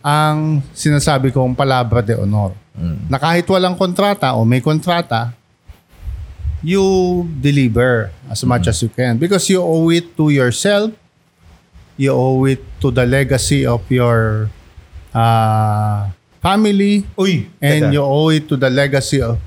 [0.03, 2.51] ang sinasabi kong palabra de honor.
[2.75, 3.07] Mm.
[3.07, 5.31] Na kahit walang kontrata o may kontrata,
[6.59, 6.83] you
[7.39, 10.91] deliver as much as you can because you owe it to yourself,
[11.95, 14.51] you owe it to the legacy of your
[15.15, 16.11] uh,
[16.43, 17.93] family, Uy, and teka.
[17.95, 19.39] you owe it to the legacy of,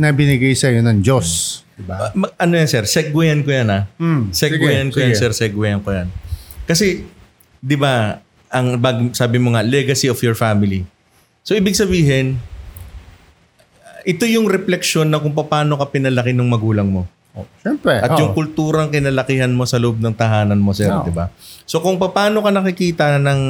[0.00, 1.60] na binigay sa iyo ng Diyos.
[1.76, 2.12] Diba?
[2.16, 2.84] Ma- ma- ano yan, sir?
[2.88, 3.80] Segwayan ko yan, ha?
[4.00, 5.32] Mm, Segwayan sige, ko yan, sir.
[5.36, 6.08] Segwayan ko yan.
[6.64, 7.04] Kasi,
[7.60, 10.82] di ba, ang bag, sabi mo nga, legacy of your family.
[11.46, 12.36] So, ibig sabihin,
[14.02, 17.02] ito yung refleksyon na kung paano ka pinalaki ng magulang mo.
[17.62, 18.02] Siyempre.
[18.02, 18.20] At oo.
[18.20, 21.06] yung kulturang kinalakihan mo sa loob ng tahanan mo, sir, Oo.
[21.06, 21.30] di ba?
[21.62, 23.42] So, kung paano ka nakikita ng,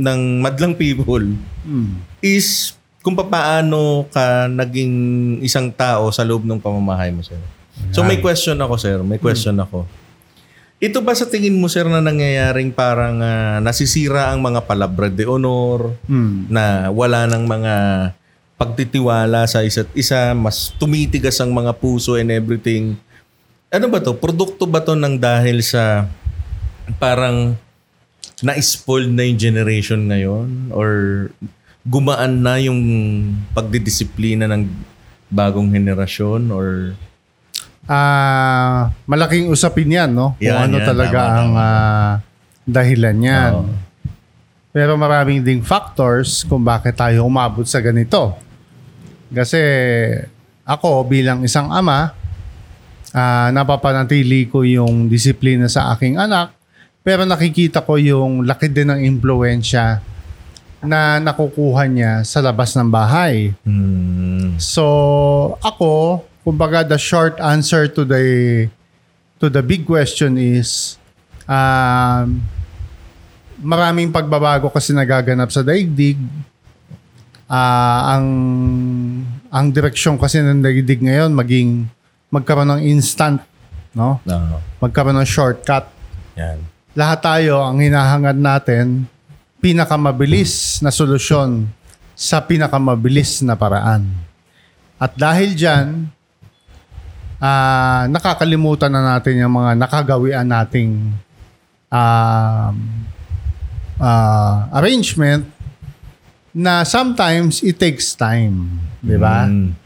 [0.00, 1.22] ng madlang people,
[1.68, 2.00] Mm.
[2.24, 2.74] is
[3.06, 4.94] kung paano ka naging
[5.38, 7.38] isang tao sa loob ng pamamahay mo, sir.
[7.92, 8.98] So may question ako, sir.
[9.04, 9.86] May question ako.
[10.76, 15.24] Ito ba sa tingin mo, sir, na nangyayaring parang ah, nasisira ang mga palabra de
[15.24, 16.52] honor, Mm.
[16.52, 17.74] na wala ng mga
[18.60, 22.96] pagtitiwala sa isa't isa, mas tumitigas ang mga puso and everything.
[23.72, 24.16] Ano ba to?
[24.16, 26.08] Produkto ba to ng dahil sa
[26.96, 27.56] parang
[28.40, 30.72] na-spoiled na yung generation ngayon?
[30.72, 30.88] Or
[31.84, 32.80] gumaan na yung
[33.52, 34.68] pagdidisiplina ng
[35.28, 36.52] bagong henerasyon?
[36.52, 36.92] Or
[37.86, 40.34] Ah, malaking usapin 'yan, no?
[40.36, 40.86] Kung Yan, ano yan.
[40.86, 42.10] talaga Tama, ang ah,
[42.66, 43.52] dahilan niyan.
[43.54, 43.70] Oo.
[44.70, 48.36] Pero maraming ding factors kung bakit tayo umabot sa ganito.
[49.30, 49.58] Kasi
[50.66, 52.10] ako bilang isang ama,
[53.10, 56.52] ah, napapanatili ko yung disiplina sa aking anak,
[57.00, 60.02] pero nakikita ko yung laki din ng impluensya
[60.82, 63.54] na nakukuha niya sa labas ng bahay.
[63.62, 64.84] hmm, So,
[65.62, 68.22] ako, kumbaga the short answer to the
[69.42, 70.94] to the big question is,
[71.50, 72.38] um,
[73.58, 76.14] maraming pagbabago kasi nagaganap sa daigdig.
[77.50, 78.26] Ah, ang
[79.50, 81.90] ang direksyon kasi ng daigdig ngayon maging
[82.30, 83.42] magkaroon ng instant,
[83.94, 84.22] no?
[84.22, 84.62] No.
[84.78, 85.90] Magkaroon ng shortcut.
[86.38, 86.62] Yan.
[86.94, 89.06] Lahat tayo ang hinahangad natin
[89.62, 91.70] pinakamabilis na solusyon
[92.18, 94.10] sa pinakamabilis na paraan.
[94.96, 96.15] At dahil diyan
[97.36, 101.12] ah nakakalimutan na natin yung mga nakagawian nating
[101.92, 102.74] um,
[104.00, 105.44] ah, arrangement
[106.56, 109.44] na sometimes it takes time, 'di ba?
[109.44, 109.76] Mm.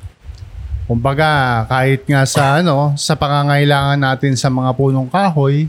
[0.87, 5.67] Kumbaga, kahit nga sa ano, sa pangangailangan natin sa mga punong kahoy,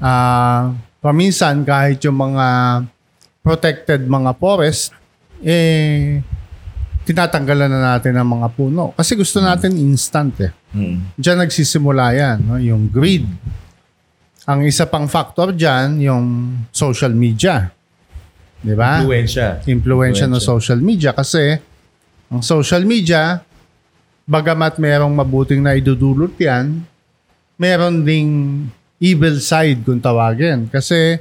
[0.00, 0.72] ah
[1.04, 2.46] paminsan kahit yung mga
[3.44, 4.96] protected mga forest,
[5.44, 6.24] eh,
[7.04, 8.96] tinatanggalan na natin ang mga puno.
[8.96, 10.52] Kasi gusto natin instant eh.
[10.72, 10.96] Mm.
[11.20, 12.56] Diyan nagsisimula yan, no?
[12.58, 13.28] yung greed.
[14.44, 16.24] Ang isa pang factor dyan, yung
[16.72, 17.68] social media.
[18.64, 19.04] Di ba?
[19.04, 19.60] Influensya.
[19.68, 20.52] Impluensya ng Influensya.
[20.56, 21.60] social media kasi
[22.32, 23.44] ang social media,
[24.24, 26.80] bagamat merong mabuting na idudulot yan,
[27.60, 28.64] meron ding
[28.98, 30.66] evil side kung tawagin.
[30.72, 31.20] Kasi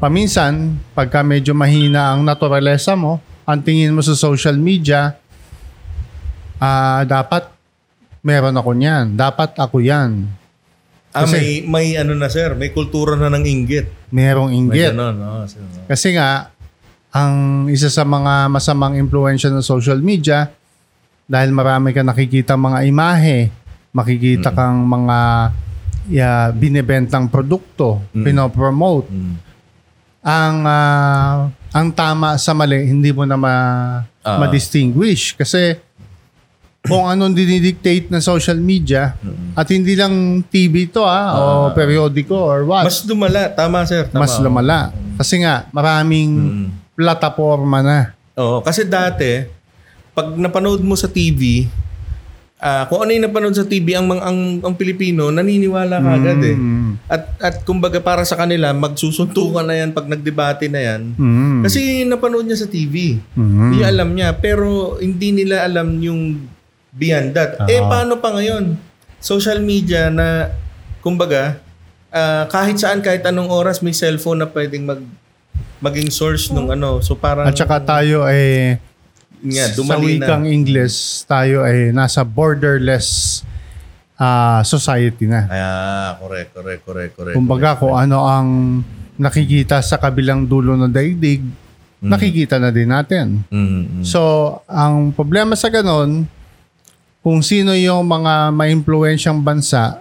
[0.00, 5.16] paminsan, pagka medyo mahina ang naturalesa mo, ang tingin mo sa social media,
[6.60, 7.48] ah dapat
[8.20, 9.16] meron ako niyan.
[9.16, 10.28] Dapat ako yan.
[11.16, 14.12] Ah, Kasi- may, may ano na sir, may kultura na ng inggit.
[14.12, 14.92] Merong May inggit.
[14.92, 15.64] ganun, oh, sir.
[15.88, 16.52] Kasi nga,
[17.08, 20.52] ang isa sa mga masamang impluensya ng social media,
[21.24, 23.48] dahil marami ka nakikita mga imahe,
[23.92, 25.18] makikita kang mga
[26.08, 28.24] ya, binibentang produkto, Mm.
[28.24, 29.08] pinopromote.
[29.08, 29.34] Mm.
[30.20, 33.54] Ang ah, ang tama sa mali, hindi mo na ma,
[34.20, 34.38] Ah.
[34.38, 35.32] ma-distinguish.
[35.32, 35.76] Kasi
[36.80, 39.12] kung anong dinidictate ng social media,
[39.52, 41.68] at hindi lang TV to ah, o Ah.
[41.70, 43.48] periodiko or what, Mas lumala.
[43.50, 44.04] Tama sir.
[44.06, 44.24] Tama.
[44.24, 44.78] mas lumala.
[45.16, 46.66] Kasi nga, maraming Mm.
[46.94, 47.98] plataforma na.
[48.34, 49.44] Oo, kasi dati,
[50.12, 51.66] pag napanood mo sa TV,
[52.58, 56.42] ah kung ano yung napanood sa TV, ang, mga- ang, ang Pilipino, naniniwala ka agad
[56.42, 56.58] eh.
[56.58, 56.90] Mm.
[57.06, 61.14] At, at kumbaga para sa kanila, magsusuntukan na yan pag nagdebate na yan.
[61.14, 61.62] Mm.
[61.62, 63.22] Kasi napanood niya sa TV.
[63.32, 63.58] Mm.
[63.62, 64.34] Hindi alam niya.
[64.34, 66.50] Pero hindi nila alam yung
[66.90, 67.62] beyond that.
[67.70, 67.86] Eh, Ah.
[67.86, 68.74] paano pa ngayon?
[69.22, 70.50] Social media na,
[70.98, 71.62] kumbaga,
[72.10, 75.00] ah, kahit saan, kahit anong oras, may cellphone na pwedeng mag
[75.78, 76.98] maging source nung ano.
[76.98, 78.74] So parang At saka tayo ay
[79.40, 80.26] nga, sa dumali na.
[80.26, 83.40] wikang English, tayo ay nasa borderless
[84.14, 85.46] ah, society na.
[85.46, 87.34] Ah, correct, correct, correct, correct.
[87.34, 88.48] Kumbaga kung ano ang
[89.14, 91.42] nakikita sa kabilang dulo ng daigdig,
[91.98, 93.42] nakikita na din natin.
[93.50, 93.66] Mm,
[94.00, 94.04] mm.
[94.06, 94.20] So,
[94.64, 96.26] ang problema sa ganon,
[97.18, 99.98] kung sino yung mga maimpluwensyang bansa,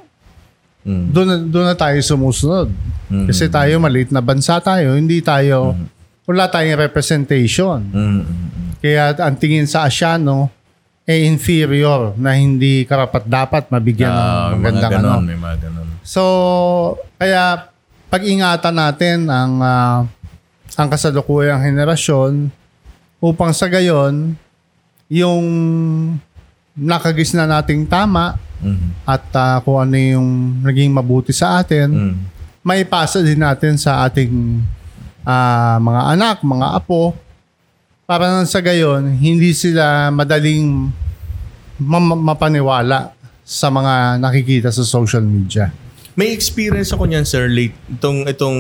[0.85, 1.05] Mm.
[1.11, 2.69] doon na- doon na tayo sumusunod.
[3.09, 3.25] Mm.
[3.27, 5.73] Kasi tayo maliit na bansa tayo, hindi tayo
[6.27, 7.79] wala tayong representation.
[7.87, 8.71] Mm, mm, mm.
[8.83, 10.51] Kaya ang tingin sa Asyano
[11.07, 15.23] eh inferior na hindi karapat dapat mabigyan Ah, ng mga magandang ganon, ano.
[15.23, 15.87] may mga ganon.
[16.03, 16.21] So,
[17.15, 17.71] kaya
[18.11, 20.03] pag-ingatan natin ang ah,
[20.75, 22.51] ang kasalukuyang henerasyon
[23.23, 24.35] upang sa gayon
[25.07, 25.45] yung
[26.75, 30.29] nakagis na nating tama Mm, at ah, kung ano yung
[30.65, 32.15] naging mabuti sa atin, mm.
[32.65, 34.65] maipasa din natin sa ating
[35.27, 37.11] ah, mga anak, mga apo,
[38.07, 40.87] para nang sa gayon, hindi sila madaling
[41.75, 43.11] ma- mapaniwala
[43.43, 45.75] sa mga nakikita sa social media.
[46.15, 47.75] May experience ako niyan, sir, late.
[47.91, 48.57] Itong, itong,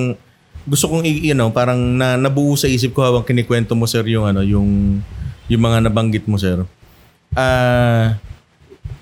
[0.67, 4.03] gusto kong, i- you know, parang na, nabuo sa isip ko habang kinikwento mo, sir,
[4.03, 4.99] yung, ano, yung,
[5.47, 6.67] yung mga nabanggit mo, sir.
[7.31, 8.19] Ah,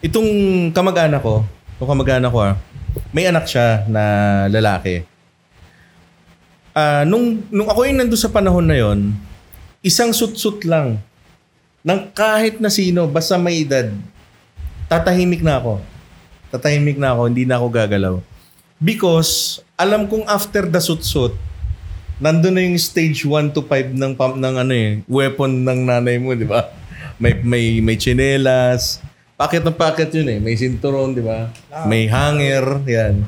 [0.06, 0.30] itong
[0.70, 1.42] kamag-anak ko,
[1.76, 2.56] itong kamag-anak ko, ah,
[3.10, 4.04] may anak siya na
[4.48, 5.15] lalaki.
[6.76, 9.16] Ah, nung, nung ako yung nandun sa panahon na yon,
[9.80, 11.00] isang sut-sut lang
[11.88, 13.96] ng kahit na sino, basta may edad,
[14.92, 15.80] tatahimik na ako.
[16.52, 18.16] Tatahimik na ako, hindi na ako gagalaw.
[18.76, 21.32] Because, alam kong after the sut-sut,
[22.20, 26.20] nandun na yung stage 1 to 5 ng, pam- ng ano eh, weapon ng nanay
[26.20, 26.76] mo, di ba?
[27.16, 29.00] May, may, may chinelas,
[29.40, 31.48] packet ng packet yun eh, may sinturon, di ba?
[31.88, 33.24] May hanger, yan.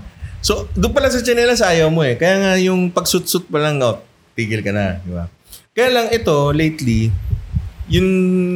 [0.48, 2.16] So, doon pala sa chinelas, ayaw mo eh.
[2.16, 4.00] Kaya nga yung pagsut-sut pa lang, oh,
[4.32, 5.28] tigil ka na, di ba?
[5.76, 7.12] Kaya lang ito, lately,
[7.92, 8.08] yung,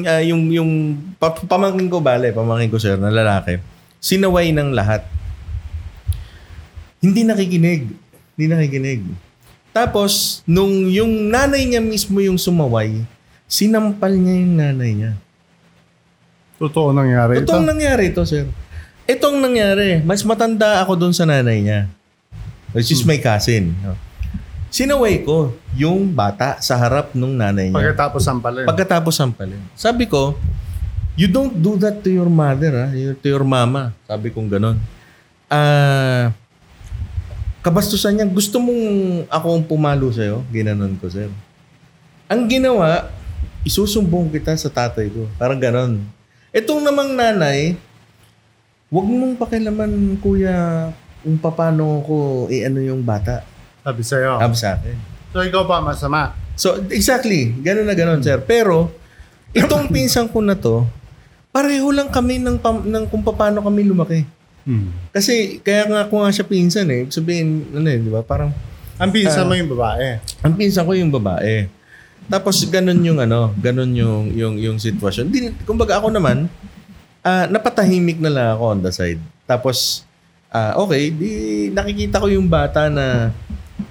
[0.08, 0.72] ah, yung, yung
[1.20, 3.60] pa- pamangkin ko, bale, pamangkin ko sir, na lalaki,
[4.00, 5.04] sinaway ng lahat.
[7.04, 7.92] Hindi nakikinig.
[8.40, 9.02] Hindi nakikinig.
[9.76, 13.04] Tapos, nung yung nanay niya mismo yung sumaway,
[13.52, 15.14] sinampal niya yung nanay niya.
[16.56, 17.52] Totoo nangyari ito.
[17.52, 18.48] Totoong nangyari ito, sir.
[19.12, 21.92] Itong nangyari, mas matanda ako doon sa nanay niya.
[22.72, 23.76] Which is my cousin.
[23.84, 24.00] no?
[24.72, 27.92] Sinaway ko yung bata sa harap nung nanay niya.
[27.92, 28.60] Pagkatapos pala.
[28.64, 29.60] Pagkatapos sampalin.
[29.76, 30.40] Sabi ko,
[31.20, 32.88] you don't do that to your mother, ha?
[32.96, 33.92] to your mama.
[34.08, 34.80] Sabi kong ganon.
[35.52, 36.32] Ah,
[37.60, 38.84] kabastusan niya, gusto mong
[39.28, 40.40] ako ang pumalo sa'yo?
[40.56, 41.28] Ginanon ko, sir.
[42.32, 43.12] Ang ginawa,
[43.68, 45.28] isusumbong kita sa tatay ko.
[45.36, 46.00] Parang ganon.
[46.56, 47.76] Itong namang nanay,
[48.92, 50.92] wag mong pakilaman, kuya,
[51.24, 52.16] kung paano ko
[52.48, 53.40] i-ano yung bata.
[53.82, 54.36] Sabi sa'yo.
[54.38, 54.96] Sabi sa akin.
[55.32, 56.36] So ikaw pa masama.
[56.54, 57.56] So, exactly.
[57.58, 58.38] Ganun na ganun, sir.
[58.44, 58.92] Pero,
[59.50, 60.84] itong pinsan ko na to,
[61.50, 64.28] pareho lang kami ng, pam- ng kung paano kami lumaki.
[64.62, 64.92] Hmm.
[65.10, 67.08] Kasi, kaya nga ako nga siya pinsan eh.
[67.08, 68.22] Sabihin, ano eh, di ba?
[68.22, 68.52] Parang,
[69.02, 69.50] Ang pinsan Ah.
[69.50, 70.22] mo yung babae.
[70.44, 71.66] ang pinsan ko yung babae.
[72.30, 75.26] Tapos, ganun yung ano, ganun yung, yung, yung sitwasyon.
[75.32, 76.46] Di, kumbaga ako naman,
[77.26, 79.22] ah, napatahimik na lang ako on the side.
[79.46, 80.06] Tapos,
[80.54, 81.32] ah, okay, di
[81.74, 83.32] nakikita ko yung bata na,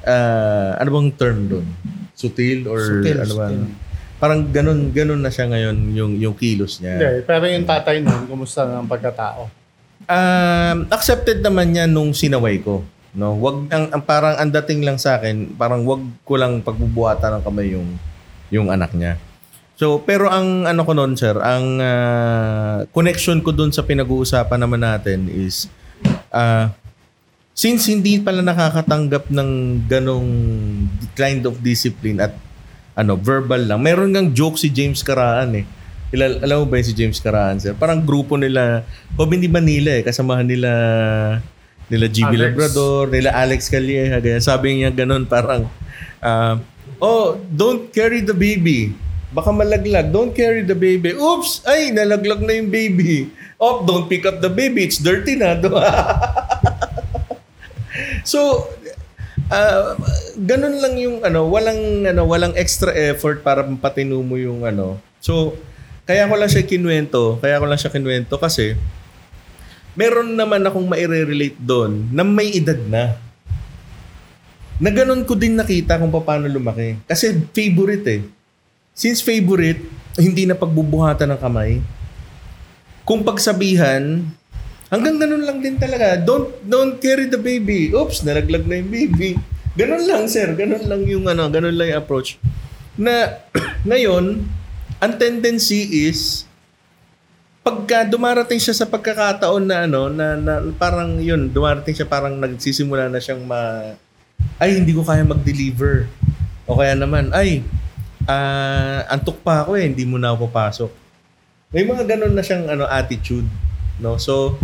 [0.07, 1.67] ah, ano bang term doon?
[2.15, 3.47] Sutil or Sutil, ano ba?
[3.49, 3.63] sutil.
[4.21, 7.01] Parang ganun, ganun na siya ngayon yung, yung kilos niya.
[7.01, 9.49] Hindi, pero yung tatay nun, kumusta ang pagkatao?
[10.05, 12.85] Um, accepted naman niya nung sinaway ko.
[13.11, 17.41] No, wag ang, ang parang ang dating lang sa akin, parang wag ko lang pagbubuhatan
[17.41, 17.89] ng kamay yung
[18.55, 19.19] yung anak niya.
[19.81, 24.85] So, pero ang ano ko noon, sir, ang ah, connection ko doon sa pinag-uusapan naman
[24.85, 25.73] natin is
[26.29, 26.69] ah,
[27.57, 30.29] since hindi pala nakakatanggap ng ganong
[31.17, 32.37] kind of discipline at
[32.93, 33.81] ano, verbal lang.
[33.81, 35.67] Meron ngang joke si James Karaan eh.
[36.13, 37.73] Ilal, alam mo ba yun si James Karaan, sir?
[37.73, 38.85] Parang grupo nila,
[39.17, 40.73] o hindi Manila eh, kasamahan nila
[41.89, 42.53] nila GB Alex.
[42.53, 44.21] Labrador, nila Alex Calleja.
[44.21, 44.45] Ganyan.
[44.45, 45.73] Sabi niya ganun parang,
[46.21, 46.61] ah,
[47.01, 48.93] oh, don't carry the baby.
[49.31, 50.11] Baka malaglag.
[50.11, 51.15] Don't carry the baby.
[51.15, 51.63] Oops!
[51.63, 53.31] Ay, nalaglag na yung baby.
[53.63, 54.91] Oh, don't pick up the baby.
[54.91, 55.55] It's dirty na.
[58.31, 58.67] so,
[59.55, 59.95] ah,
[60.35, 64.99] ganun lang yung ano, walang ano, walang extra effort para patinu mo yung ano.
[65.23, 65.55] So,
[66.11, 68.75] kaya ko lang siya kinuwento, kaya ko lang siya kinuwento kasi
[69.95, 73.15] meron naman akong maire-relate doon na may edad na.
[74.81, 76.97] Na ganun ko din nakita kung paano lumaki.
[77.05, 78.40] Kasi favorite eh.
[79.01, 79.81] Since favorite,
[80.21, 81.81] hindi na pagbubuhatan ng kamay.
[83.09, 84.29] Kung pagsabihan,
[84.93, 86.21] hanggang ganun lang din talaga.
[86.21, 87.97] Don't don't carry the baby.
[87.97, 89.41] Oops, nalaglag na yung baby.
[89.73, 90.53] Ganun lang, sir.
[90.53, 92.37] Ganun lang yung ano, ganun lang yung approach.
[93.01, 93.41] Na
[93.89, 94.45] ngayon,
[95.01, 96.45] ang tendency is
[97.65, 103.13] pagka dumarating siya sa pagkakataon na ano na, na parang yun dumarating siya parang nagsisimula
[103.13, 103.93] na siyang ma
[104.57, 106.09] ay hindi ko kaya mag-deliver
[106.65, 107.61] o kaya naman ay
[108.29, 110.91] ah antok pa ako eh hindi mo na ako papasok.
[111.71, 113.47] May mga ganun na siyang ano attitude
[114.03, 114.19] no?
[114.19, 114.59] So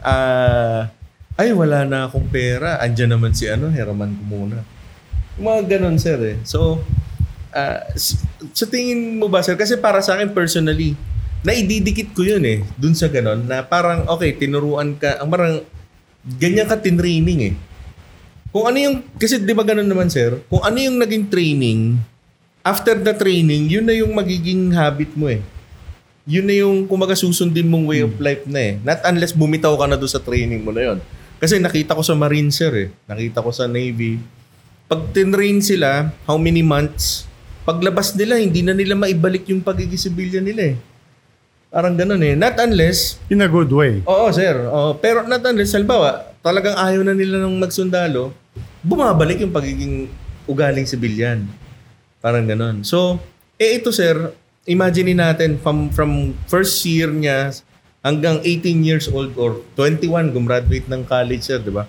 [0.00, 0.88] ah
[1.34, 2.78] ay wala na akong pera.
[2.78, 4.58] Andyan naman si ano hiraman ko muna
[5.34, 6.36] yung mga ganun sir eh.
[6.46, 6.78] So
[7.94, 8.22] s-
[8.54, 9.58] sa tingin mo ba sir?
[9.58, 10.94] Kasi para sa akin personally
[11.44, 15.60] naididikit ko yun eh dun sa ganun na parang okay tinuruan ka ang parang
[16.24, 17.54] ganyan ka tinraining eh.
[18.54, 20.38] Kung ano yung kasi 'di ba ganun naman sir?
[20.48, 22.00] Kung ano yung naging training
[22.64, 25.44] after the training yun na yung magiging habit mo eh.
[26.24, 28.74] Yun na yung kumaga susundin mong way of life na eh.
[28.80, 30.98] Not unless bumitaw ka na doon sa training mo na yun.
[31.36, 32.88] Kasi nakita ko sa Marine sir eh.
[33.04, 34.16] Nakita ko sa Navy.
[34.88, 37.28] Pag tinrain sila how many months?
[37.62, 40.76] Paglabas nila hindi na nila maibalik yung pagiging civilian nila eh.
[41.68, 42.32] Parang ganun eh.
[42.32, 44.00] Not unless, In a good way.
[44.06, 48.30] oo sir, oo, pero not unless, halimbawa, talagang ayaw na nila ng magsundalo,
[48.80, 50.06] bumabalik yung pagiging
[50.46, 51.42] ugaling sibilyan.
[52.24, 52.80] Parang ganun.
[52.88, 53.20] So,
[53.60, 54.32] eh ito sir,
[54.64, 57.52] imagine natin from, from first year niya
[58.00, 61.84] hanggang 18 years old or 21, gumraduate ng college sir, di ba?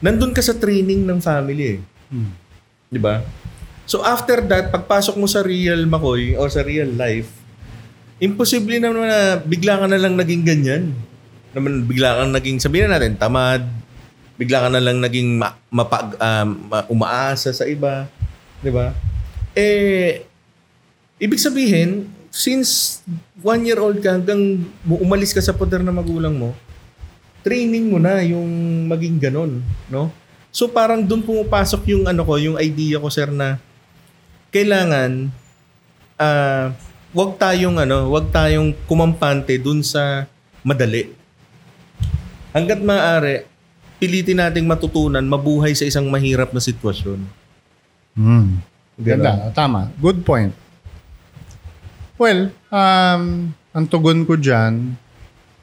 [0.00, 1.78] Nandun ka sa training ng family eh.
[2.08, 2.32] Hmm.
[2.88, 3.20] Di ba?
[3.84, 7.28] So after that, pagpasok mo sa real Makoy o sa real life,
[8.16, 10.96] imposible naman na bigla ka na lang naging ganyan.
[11.52, 13.60] Naman bigla kang naging sabihin na natin tamad,
[14.40, 18.08] bigla ka na lang naging ma- mapag um, ma- umaasa sa iba,
[18.60, 18.92] 'di ba?
[19.56, 20.20] Eh
[21.16, 23.00] ibig sabihin, since
[23.40, 26.52] one year old ka hanggang umalis ka sa poder na magulang mo,
[27.40, 30.12] training mo na yung maging ganon, no?
[30.52, 33.56] So parang doon pumapasok yung ano ko, yung idea ko sir na
[34.52, 35.32] kailangan
[36.20, 36.72] ah
[37.16, 40.28] wag tayong ano, wag tayong kumampante dun sa
[40.60, 41.12] madali.
[42.52, 43.44] Hangga't maaari,
[43.96, 47.20] pilitin nating matutunan mabuhay sa isang mahirap na sitwasyon.
[48.16, 48.60] Hmm.
[48.96, 49.24] Ganon.
[49.24, 49.52] Ganda.
[49.52, 49.92] Tama.
[50.00, 50.52] Good point.
[52.16, 54.96] Well, um, ang tugon ko dyan,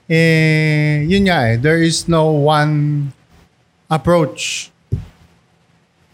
[0.06, 3.10] eh, yun nga eh, there is no one
[3.90, 4.70] approach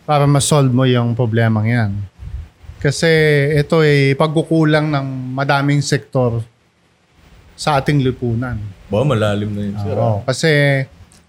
[0.07, 1.91] para ma-solve mo yung problemang yan.
[2.80, 3.11] Kasi
[3.59, 6.39] ito ay pagkukulang ng madaming sektor
[7.59, 8.55] sa ating lipunan.
[8.88, 9.95] Ba, malalim na yun, sir.
[9.99, 9.99] ah.
[9.99, 10.51] Oo, kasi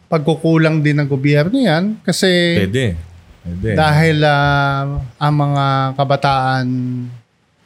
[0.07, 2.30] pagkukulang din ng gobyerno yan kasi
[2.62, 2.95] Pwede.
[3.41, 3.72] Pwede.
[3.72, 5.64] dahil ah, ang mga
[5.97, 6.66] kabataan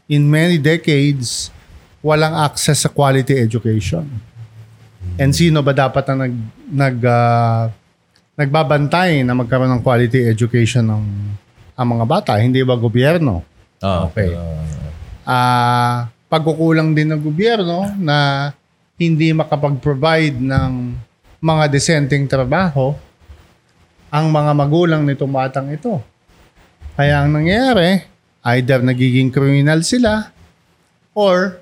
[0.06, 1.50] in many decades
[1.98, 4.04] walang access sa quality education.
[5.16, 6.34] And sino ba dapat ang nag
[6.68, 7.72] nag ah,
[8.34, 11.02] nagbabantay na magkaroon ng quality education ng
[11.74, 13.42] ang mga bata, hindi ba gobyerno?
[13.78, 14.30] Ah, Okay.
[14.34, 14.62] ah,
[15.24, 15.96] Ah,
[16.28, 18.50] pagkukulang din ng gobyerno na
[18.94, 20.72] hindi makapag-provide ng
[21.40, 22.92] mga desenteng trabaho
[24.14, 25.98] ang mga magulang nitong batang ito.
[26.94, 28.06] Kaya ang nangyayari,
[28.54, 30.30] either nagiging criminal sila
[31.10, 31.58] or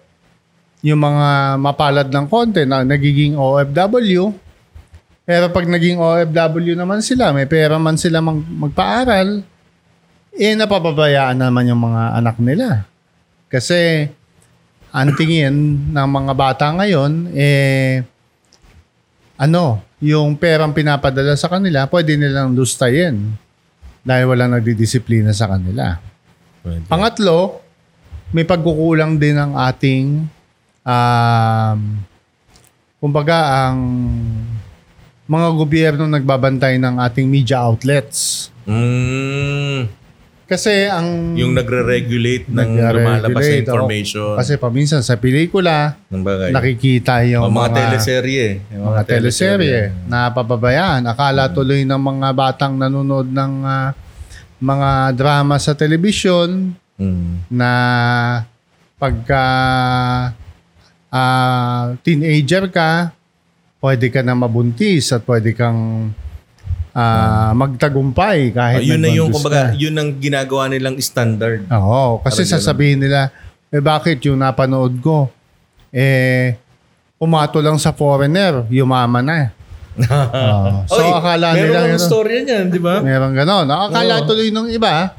[0.85, 4.37] yung mga mapalad ng konti na nagiging OFW.
[5.25, 9.41] Pero pag naging OFW naman sila, may pera man sila mag- magpaaral,
[10.37, 12.85] eh napapabayaan naman yung mga anak nila.
[13.49, 14.05] Kasi
[14.93, 18.05] ang tingin ng mga bata ngayon, eh,
[19.41, 23.39] ano, yung perang pinapadala sa kanila, pwede nilang lustayin
[24.03, 26.03] dahil walang nagdidisiplina sa kanila.
[26.67, 26.91] pwede.
[26.91, 27.63] Pangatlo,
[28.35, 30.27] may pagkukulang din ng ating
[30.83, 31.79] um,
[32.99, 33.79] kumbaga ang
[35.31, 38.51] mga gobyerno nagbabantay ng ating media outlets.
[38.67, 39.87] Mm,
[40.53, 44.37] Kasi ang yung nagre-regulate ng Nagre-regulate, lumalabas na information.
[44.37, 46.53] kasi paminsan sa pelikula bagay.
[46.53, 48.61] nakikita yung O, mga, teleserye.
[48.69, 51.01] Yung mga teleserye na pababayaan.
[51.03, 53.97] Akala tuloy ng mga batang nanonood ng ah,
[54.61, 57.49] mga drama sa telebisyon Mm.
[57.49, 57.73] na
[58.95, 59.45] pagka
[61.09, 63.11] ah, teenager ka,
[63.81, 66.13] pwede ka na mabuntis at pwede kang
[66.93, 71.64] ah, magtagumpay Ah, kahit yun na yung, kumbaga, yun ang ginagawa nilang standard.
[71.68, 72.53] Oo, kasi ganun.
[72.53, 73.32] sasabihin nila,
[73.68, 75.32] eh bakit yung napanood ko,
[75.88, 76.57] eh,
[77.16, 79.38] pumato lang sa foreigner, yumaman na.
[80.01, 80.88] Oo.
[80.88, 83.01] so, Oy, akala meron nila, yun, storya niyan, di ba?
[83.01, 83.68] meron ganon.
[83.68, 84.26] Akala Oo.
[84.26, 85.12] tuloy ng iba,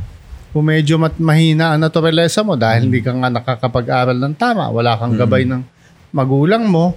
[0.50, 4.94] kung medyo mat- mahina ang naturalesa mo dahil hindi ka nga nakakapag-aral ng tama, wala
[4.94, 5.62] kang gabay ng
[6.14, 6.94] magulang mo,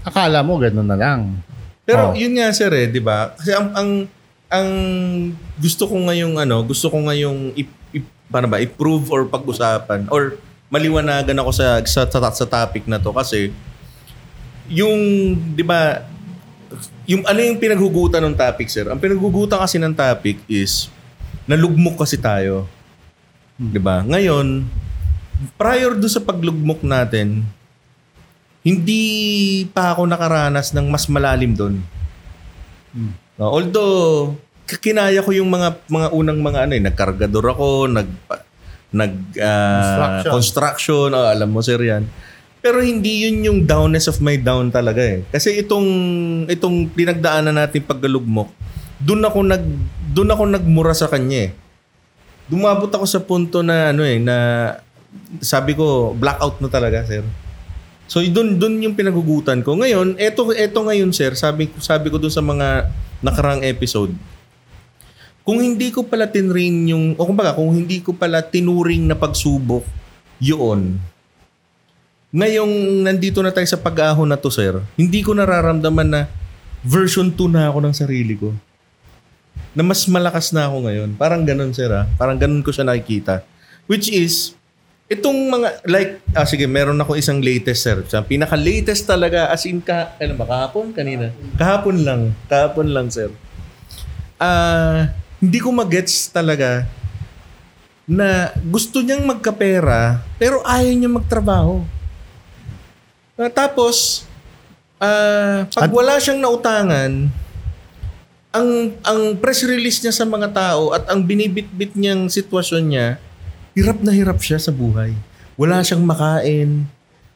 [0.00, 1.20] akala mo gano'n na lang.
[1.90, 2.14] Pero Oh.
[2.14, 3.34] yun nga sir eh, 'di ba?
[3.34, 3.90] Kasi ang ang
[4.46, 4.68] ang
[5.58, 7.98] gusto ko ngayong ano, gusto ko ngayong i, i,
[8.30, 10.38] paano ba, i-prove or pag-usapan or
[10.70, 13.50] maliwanagan ako sa sa, sa, sa topic na to kasi
[14.70, 14.98] yung
[15.50, 16.06] 'di ba
[17.10, 18.86] yung ano yung pinaghugutan ng topic sir?
[18.86, 20.86] Ang pinaghugutan kasi ng topic is
[21.42, 22.70] nalugmok kasi tayo.
[23.58, 24.06] 'Di ba?
[24.06, 24.62] Ngayon,
[25.58, 27.42] prior do sa paglugmok natin,
[28.60, 29.02] hindi
[29.72, 31.80] pa ako nakaranas ng mas malalim doon.
[33.40, 34.36] No, although
[34.68, 38.08] kinaya ko yung mga mga unang mga ano eh, nagkargador ako, nag
[38.90, 40.30] nag Construction.
[40.30, 42.04] construction, oh, alam mo sir yan.
[42.60, 45.24] Pero hindi yun yung downness of my down talaga eh.
[45.32, 45.88] Kasi itong
[46.52, 48.52] itong pinagdaanan natin paggalugmok,
[49.00, 49.64] doon ako nag
[50.12, 51.50] doon ako nagmura sa kanya eh.
[52.50, 54.36] Dumabot ako sa punto na ano eh na
[55.40, 57.24] sabi ko blackout na talaga sir.
[58.10, 59.78] So doon doon yung pinagugutan ko.
[59.78, 62.90] Ngayon, eto eto ngayon sir, sabi sabi ko doon sa mga
[63.22, 64.10] nakarang episode.
[65.46, 69.86] Kung hindi ko pala tinrain yung o kumbaga kung hindi ko pala tinuring na pagsubok
[70.42, 70.98] yun.
[72.34, 76.20] Ngayong nandito na tayo sa pag-ahon na to sir, hindi ko nararamdaman na
[76.82, 78.50] version 2 na ako ng sarili ko.
[79.74, 81.10] Na mas malakas na ako ngayon.
[81.14, 82.10] Parang ganun sir ah.
[82.18, 83.46] Parang ganun ko siya nakikita.
[83.90, 84.54] Which is,
[85.10, 87.98] Itong mga, like, ah sige, meron ako isang latest, sir.
[88.06, 90.94] Sa pinaka-latest talaga, as in, ka, ano ba, kahapon?
[90.94, 91.34] Kanina?
[91.58, 92.30] Kahapon lang.
[92.46, 93.34] Kahapon lang, sir.
[94.38, 95.10] Ah,
[95.42, 96.86] hindi ko magets talaga
[98.06, 101.82] na gusto niyang magkapera, pero ayaw niya magtrabaho.
[103.34, 104.22] Ah, tapos,
[105.02, 107.34] ah, pag At- wala siyang nautangan,
[108.50, 108.70] ang
[109.02, 113.18] ang press release niya sa mga tao at ang binibitbit niyang sitwasyon niya,
[113.74, 115.14] hirap na hirap siya sa buhay.
[115.54, 116.88] Wala siyang makain,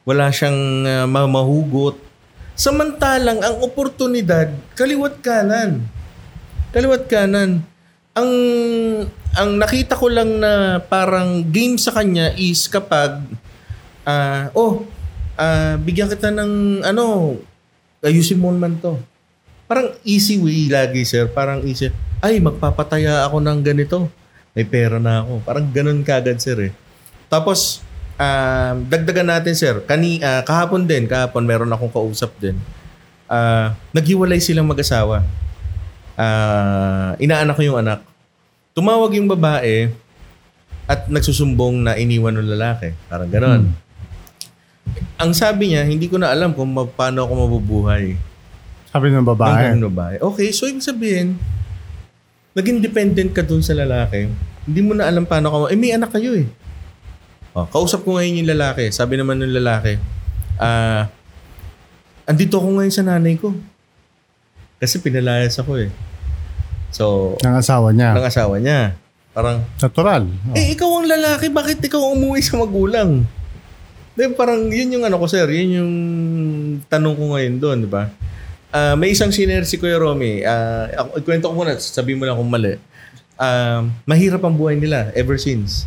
[0.03, 2.01] wala siyang ah, ma- mahugot.
[2.55, 5.85] Samantalang ang oportunidad, kaliwat kanan.
[6.71, 7.67] Kaliwat kanan.
[8.15, 8.31] Ang
[9.35, 13.19] ang nakita ko lang na parang game sa kanya is kapag
[14.07, 14.87] ah oh,
[15.35, 17.37] ah bigyan kita ng ano,
[17.99, 18.95] ayusin mo naman to.
[19.65, 21.27] Parang easy way lagi, sir.
[21.27, 21.91] Parang easy.
[22.21, 24.07] Ay, magpapataya ako ng ganito.
[24.55, 25.43] May pera na ako.
[25.43, 26.73] Parang ganun kagad, sir eh.
[27.27, 27.83] Tapos,
[28.15, 29.83] um, dagdagan natin, sir.
[29.83, 32.55] Kani, ah, kahapon din, kahapon meron akong kausap din.
[33.27, 35.27] Ah, naghiwalay silang mag-asawa.
[36.15, 38.07] Ah, inaanak ko yung anak.
[38.79, 39.91] Tumawag yung babae
[40.87, 42.95] at nagsusumbong na iniwan ng lalaki.
[43.11, 43.75] Parang ganon.
[45.19, 48.15] Ang sabi niya, hindi ko na alam kung ma- paano ako mabubuhay.
[48.95, 49.75] Sabi ng babae.
[49.75, 50.15] Ng babae.
[50.23, 51.35] Okay, so ibig sabihin,
[52.55, 54.31] naging dependent ka dun sa lalaki.
[54.65, 56.47] Hindi mo na alam paano ka, eh may anak kayo eh.
[57.53, 58.91] Oh, kausap ko ngayon yung lalaki.
[58.91, 59.95] Sabi naman ng lalaki,
[60.57, 61.07] ah,
[62.25, 63.55] andito ako ngayon sa nanay ko.
[64.79, 65.91] Kasi pinalayas ako eh.
[66.91, 68.15] So, Ng asawa niya.
[68.15, 68.99] ng asawa niya.
[69.35, 70.23] Parang, Natural.
[70.23, 70.55] Oh.
[70.55, 73.27] eh, ikaw ang lalaki, bakit ikaw umuwi sa magulang?
[74.15, 75.43] Di, parang yun yung ano ko, sir.
[75.47, 75.93] Yun yung
[76.87, 78.07] tanong ko ngayon doon, di ba?
[78.75, 80.43] Ah, may isang senior si Kuya Romy.
[80.43, 82.75] Ah, ako, ko muna, sabihin mo lang kung mali.
[83.39, 85.87] Ah, mahirap ang buhay nila ever since.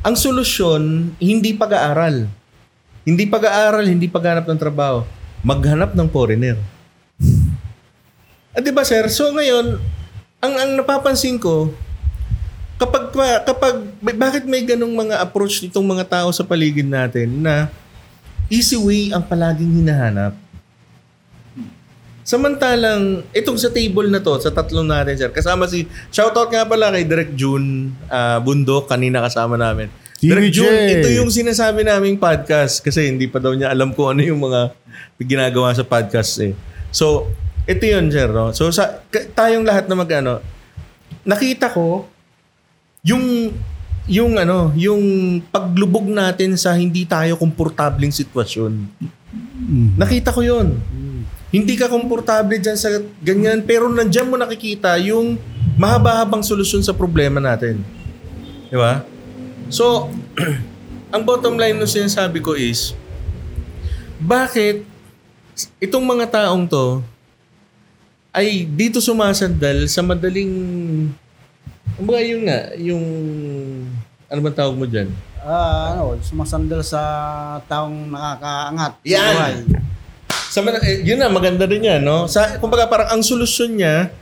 [0.00, 2.24] Ang solusyon, hindi pag-aaral.
[3.04, 5.04] Hindi pag-aaral, hindi paghanap ng trabaho.
[5.44, 6.56] Maghanap ng foreigner.
[8.56, 9.76] At di ba sir, so ngayon,
[10.40, 11.68] ang ang napapansin ko,
[12.80, 13.12] kapag
[13.44, 13.76] kapag
[14.16, 17.68] bakit may ganong mga approach nitong mga tao sa paligid natin na
[18.48, 20.41] easy way ang palaging hinahanap.
[22.22, 26.94] Samantalang itong sa table na to, sa tatlong natin sir, kasama si shoutout nga pala
[26.94, 29.90] kay Direk June ah, Bundok kanina kasama namin.
[30.22, 30.54] Direk DJ.
[30.54, 34.38] June, ito yung sinasabi naming podcast kasi hindi pa daw niya alam kung ano yung
[34.38, 34.70] mga
[35.18, 36.54] ginagawa sa podcast eh.
[36.94, 37.26] So,
[37.66, 38.50] ito yun sir, no?
[38.50, 40.42] So sa tayong lahat na magano,
[41.22, 42.06] nakita ko
[43.06, 43.54] yung
[44.10, 45.02] yung ano, yung
[45.50, 48.72] paglubog natin sa hindi tayo komportableng sitwasyon.
[49.94, 50.74] Nakita ko 'yon.
[51.52, 52.88] Hindi ka komportable diyan sa
[53.20, 55.36] ganyan pero nandiyan mo nakikita yung
[55.76, 57.84] mahaba-habang solusyon sa problema natin.
[58.72, 59.04] Di ba?
[59.68, 60.08] So,
[61.14, 62.96] ang bottom line ng sinasabi ko is,
[64.16, 64.88] bakit
[65.76, 67.04] itong mga taong to
[68.32, 70.48] ay dito sumasandal sa madaling
[71.92, 73.04] Kumbaga yun nga, yung
[74.32, 75.12] ano ba tawag mo dyan?
[75.44, 77.00] Ah, ano, sumasandal sa
[77.68, 78.92] taong nakakaangat.
[79.04, 79.34] Yan!
[79.36, 79.81] buhay.
[80.52, 82.28] Sa, eh, yun na, maganda rin yan, no?
[82.28, 84.12] Sa, kumbaga parang ang solusyon niya,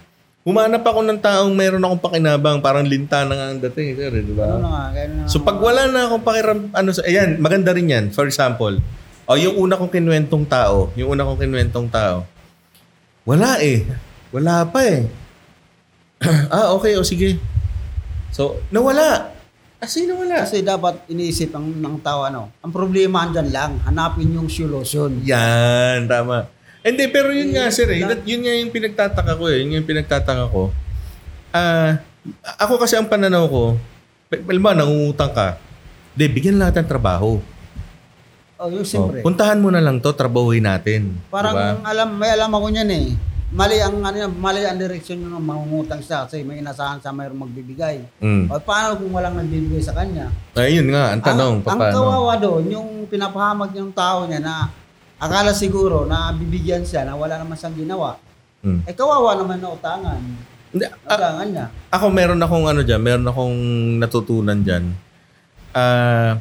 [0.47, 4.35] humanap ako ng taong mayroon akong pakinabang, parang lintana nga ang dating, sir, eh, di
[4.39, 4.47] ba?
[4.47, 8.05] Ano nga, na, So pag wala na akong pakiram, ano, sa, ayan, maganda rin yan.
[8.15, 8.79] For example,
[9.27, 12.23] o yung una kong kinwentong tao, yung una kong kinwentong tao,
[13.27, 13.83] wala eh.
[14.31, 15.11] Wala pa eh.
[16.55, 17.43] ah, okay, o sige.
[18.31, 19.35] So, nawala.
[19.81, 20.45] As in, nawala.
[20.45, 25.25] Kasi dapat iniisip ang ng tao ano, ang problema andyan lang, hanapin yung solution.
[25.25, 26.53] Yan, tama.
[26.81, 28.05] Hindi, pero yun nga, sir, eh.
[28.05, 29.61] That- Yun nga yung pinagtataka ko, eh.
[29.61, 30.69] Yun yung pinagtataka ko.
[31.51, 32.01] Ah,
[32.57, 33.65] ako kasi ang pananaw ko,
[34.31, 35.57] alam ba, nangungutang ka,
[36.13, 37.41] di, bigyan lahat ng trabaho.
[38.61, 39.25] Oh, yung Oh, siyempre.
[39.25, 41.17] puntahan mo na lang to, trabahuin natin.
[41.29, 41.81] Parang Diba?
[41.83, 43.07] alam, may alam ako niyan eh.
[43.51, 47.99] Mali ang ano, mali ang direksyon ng mangungutang siya kasi may inasahan sa mayroong magbibigay.
[48.23, 48.47] Mm.
[48.47, 50.31] O paano kung walang nagbibigay sa kanya?
[50.55, 51.95] Ayun nga, ang tanong, ang, ang paano?
[51.99, 54.71] kawawa doon, yung pinapahamag ng tao niya na
[55.19, 58.23] akala siguro na bibigyan siya na wala naman siyang ginawa.
[58.63, 58.87] Mm.
[58.87, 60.21] Eh kawawa naman na utangan.
[60.71, 61.67] Hindi, Utangan niya.
[61.91, 63.57] ako meron akong ano dyan, meron akong
[63.99, 64.95] natutunan dyan.
[65.75, 66.39] Ah,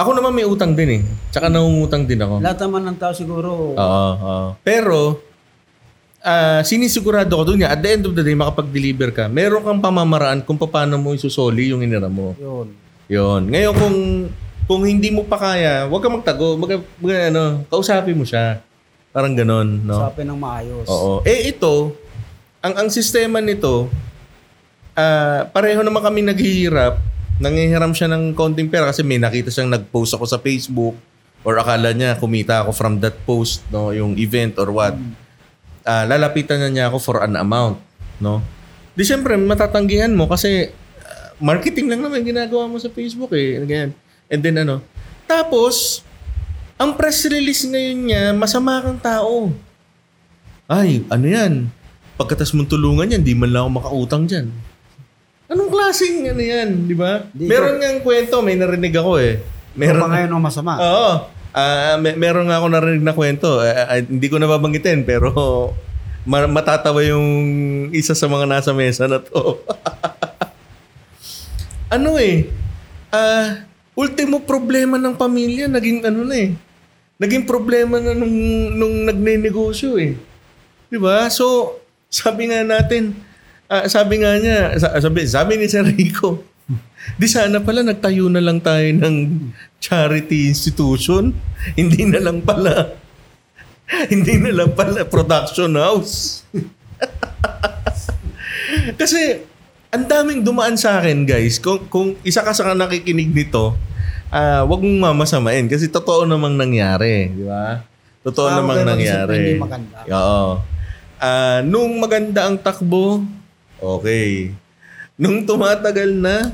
[0.00, 1.02] ako naman may utang din eh.
[1.28, 2.40] Tsaka nangungutang din ako.
[2.40, 4.48] Lahat naman ng tao siguro, Oo, oo.
[4.64, 5.28] Pero,
[6.20, 10.44] ah sinisigurado ko doon at the end of the day, makapag-deliver ka, meron kang pamamaraan
[10.44, 12.36] kung paano mo isusoli yung inira mo.
[12.36, 12.68] yun.
[13.10, 13.42] Yon.
[13.50, 13.96] Ngayon, kung
[14.70, 16.54] kung hindi mo pa kaya, huwag ka magtago.
[16.54, 18.62] Mag, mag- ano, kausapin mo siya.
[19.10, 19.98] Parang ganon, no?
[19.98, 20.86] Usapin ng maayos.
[20.86, 21.26] Oo.
[21.26, 21.90] Eh ito,
[22.62, 23.90] ang ang sistema nito,
[24.94, 27.02] ah pareho naman kami naghihirap.
[27.42, 30.94] Nangihiram siya ng konting pera kasi may nakita siyang nag-post ako sa Facebook
[31.40, 34.94] or akala niya kumita ako from that post, no, yung event or what.
[35.84, 37.80] Ah, lalapitan na niya ako for an amount,
[38.20, 38.44] no?
[38.92, 40.68] Di syempre, matatanggihan mo kasi
[41.00, 43.60] ah, marketing lang naman ginagawa mo sa Facebook eh.
[43.64, 43.96] Ganyan.
[44.30, 44.84] And then ano,
[45.30, 46.02] tapos,
[46.74, 49.54] ang press release ngayon niya, masama kang tao.
[50.66, 51.70] Ay, ano yan?
[52.18, 54.50] Pagkatas mong tulungan yan, di man lang ako makautang dyan.
[55.50, 57.26] Anong klaseng ano yan, di ba?
[57.34, 59.42] Meron nga kwento, may narinig ako eh.
[59.74, 60.72] Meron Meron pa ngayon ang masama.
[60.78, 61.12] Oo.
[61.50, 63.58] Ah, may, meron nga ako narinig na kwento.
[63.58, 65.34] Ah, ah, hindi ko nababanggitin pero
[66.22, 67.26] ma- matatawa yung
[67.90, 69.58] isa sa mga nasa mesa na to.
[71.94, 72.46] ano eh?
[73.10, 73.66] Ah,
[73.98, 76.50] ultimo problema ng pamilya naging ano na eh.
[77.20, 78.32] Naging problema na nung
[78.78, 80.14] nung nagnenegosyo eh.
[80.88, 81.26] 'Di ba?
[81.28, 81.76] So,
[82.08, 83.12] sabi nga natin,
[83.66, 86.40] ah, sabi nga niya, sa- sabi, sabi ni Sir Rico,
[87.20, 89.16] di sana pala nagtayo na lang tayo ng
[89.80, 91.34] charity institution.
[91.80, 93.00] Hindi na lang pala
[94.12, 96.46] Hindi na lang pala production house.
[98.94, 99.42] Kasi
[99.90, 101.58] ang daming dumaan sa akin, guys.
[101.58, 103.74] Kung, kung isa ka sa nakikinig nito,
[104.30, 107.82] ah wag mong mamasamain kasi totoo namang nangyari, di ba?
[108.22, 109.58] Totoo Ah, namang nangyari.
[109.58, 109.98] hindi maganda.
[110.06, 110.62] Oo.
[111.18, 113.26] Ah, nung maganda ang takbo,
[113.82, 114.54] okay.
[115.20, 116.48] Nung tumatagal na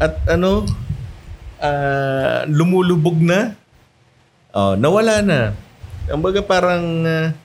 [0.00, 0.64] at ano,
[1.60, 3.52] ah, lumulubog na,
[4.56, 5.52] oh, nawala na.
[6.08, 7.36] Kumbaga parang ah,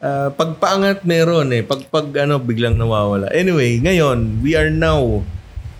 [0.00, 1.60] ah, pagpaangat meron eh.
[1.60, 3.28] Pag, pag ano, biglang nawawala.
[3.36, 5.20] Anyway, ngayon, we are now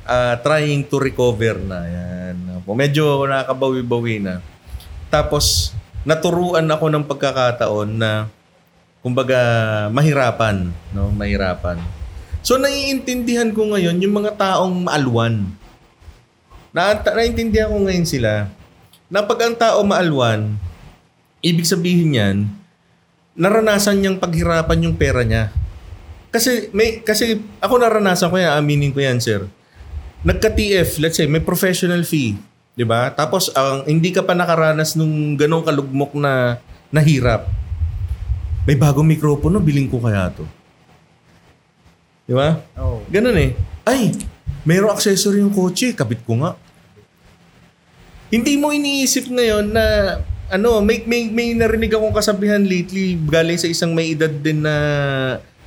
[0.04, 1.80] ah, trying to recover na.
[1.88, 2.36] Yan.
[2.68, 4.44] Medyo nakakabawi-bawi na.
[5.08, 5.72] Tapos,
[6.04, 8.28] naturuan ako ng pagkakataon na
[9.00, 9.40] kumbaga
[9.88, 11.08] mahirapan, no?
[11.08, 11.99] Mahirapan.
[12.40, 15.44] So naiintindihan ko ngayon yung mga taong maalwan.
[16.72, 18.48] Na, naiintindihan ko ngayon sila
[19.10, 20.54] na pag ang tao maalwan,
[21.42, 22.36] ibig sabihin niyan,
[23.34, 25.50] naranasan niyang paghirapan yung pera niya.
[26.30, 29.50] Kasi may kasi ako naranasan ko yan, aminin ko yan, sir.
[30.22, 32.38] Nagka-TF, let's say, may professional fee,
[32.78, 33.10] 'di ba?
[33.10, 36.62] Tapos ang hindi ka pa nakaranas nung ganong kalugmok na
[36.94, 37.50] nahirap.
[38.68, 40.59] May bagong mikropono, biling ko kaya 'to.
[42.30, 42.62] 'Di ba?
[42.78, 43.02] Oo.
[43.10, 43.58] Ganun eh.
[43.82, 44.14] Ay,
[44.62, 46.54] mayroong accessory yung kotse, kabit ko nga.
[48.30, 49.84] Hindi mo iniisip ngayon na
[50.46, 54.74] ano, may may may narinig akong kasabihan lately galing sa isang may edad din na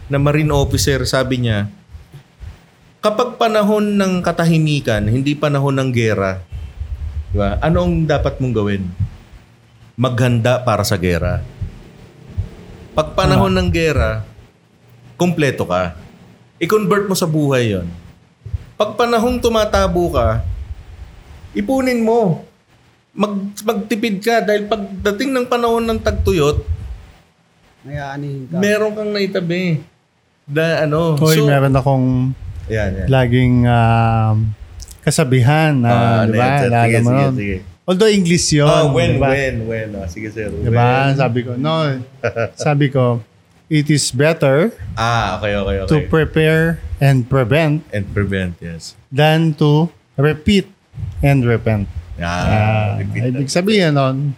[0.07, 1.67] na marine officer, sabi niya,
[3.03, 6.39] kapag panahon ng katahimikan, hindi panahon ng gera,
[7.31, 7.59] di ba?
[7.59, 8.83] Ano ang dapat mong gawin?
[9.99, 11.43] Maghanda para sa gera.
[12.95, 14.23] Pag panahon ng gera,
[15.19, 16.02] kumpleto ka.
[16.63, 17.87] I-convert mo sa buhay yon.
[18.73, 20.39] Pag panahong tumatabo ka,
[21.51, 22.47] ipunin mo.
[23.13, 23.29] Mag,
[23.61, 26.65] magtipid ka dahil pagdating ng panahon ng tagtuyot,
[27.83, 28.57] May aanihin ka.
[28.57, 29.83] meron kang naitabi.
[30.47, 31.19] Na ano.
[31.19, 32.31] Hoy, so, meron akong
[32.71, 33.07] Yan, yan.
[33.11, 34.49] laging um,
[35.03, 36.47] kasabihan na, di ano ba?
[36.63, 37.57] Lalo Sige, mo sige, sige.
[37.83, 38.65] Although English yun.
[38.65, 39.29] Oh, when, di ba?
[39.35, 39.87] when, when.
[39.99, 40.47] Oh, sige, sir.
[40.47, 41.11] Di ba?
[41.11, 41.19] When.
[41.19, 41.99] Sabi ko, no.
[42.65, 43.19] sabi ko,
[43.73, 45.89] it is better Ah, okay, okay, okay.
[45.89, 48.93] to prepare and prevent And prevent, yes.
[49.09, 50.69] than to repeat
[51.19, 51.89] and repent.
[52.15, 54.37] Ah, repeat ibig sabihin nun,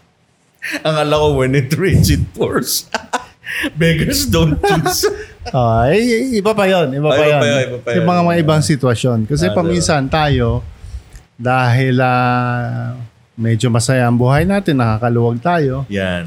[0.87, 2.87] Ang ala ko, when it rains, it pours.
[3.77, 5.05] Beggars don't choose.
[5.53, 8.09] oh, ay, iba pa yon iba pa iba yon pa yun, iba pa Yung yun.
[8.09, 9.19] mga mga ibang sitwasyon.
[9.29, 10.65] Kasi Ah, paminsan tayo,
[11.37, 12.97] dahil ah,
[13.35, 16.25] medyo masaya ang buhay natin, nakakaluwag tayo, yan.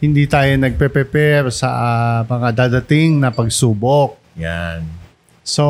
[0.00, 4.16] Hindi tayo nagpe-prepare sa ah, mga dadating na pagsubok.
[4.34, 4.80] Yan.
[5.40, 5.64] So,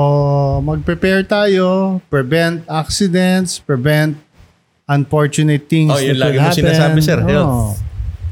[0.61, 4.15] mag-prepare tayo, prevent accidents, prevent
[4.85, 6.59] unfortunate things Oh, yun that lagi happen.
[6.63, 7.49] sinasabi, sir, health.
[7.49, 7.75] Oo.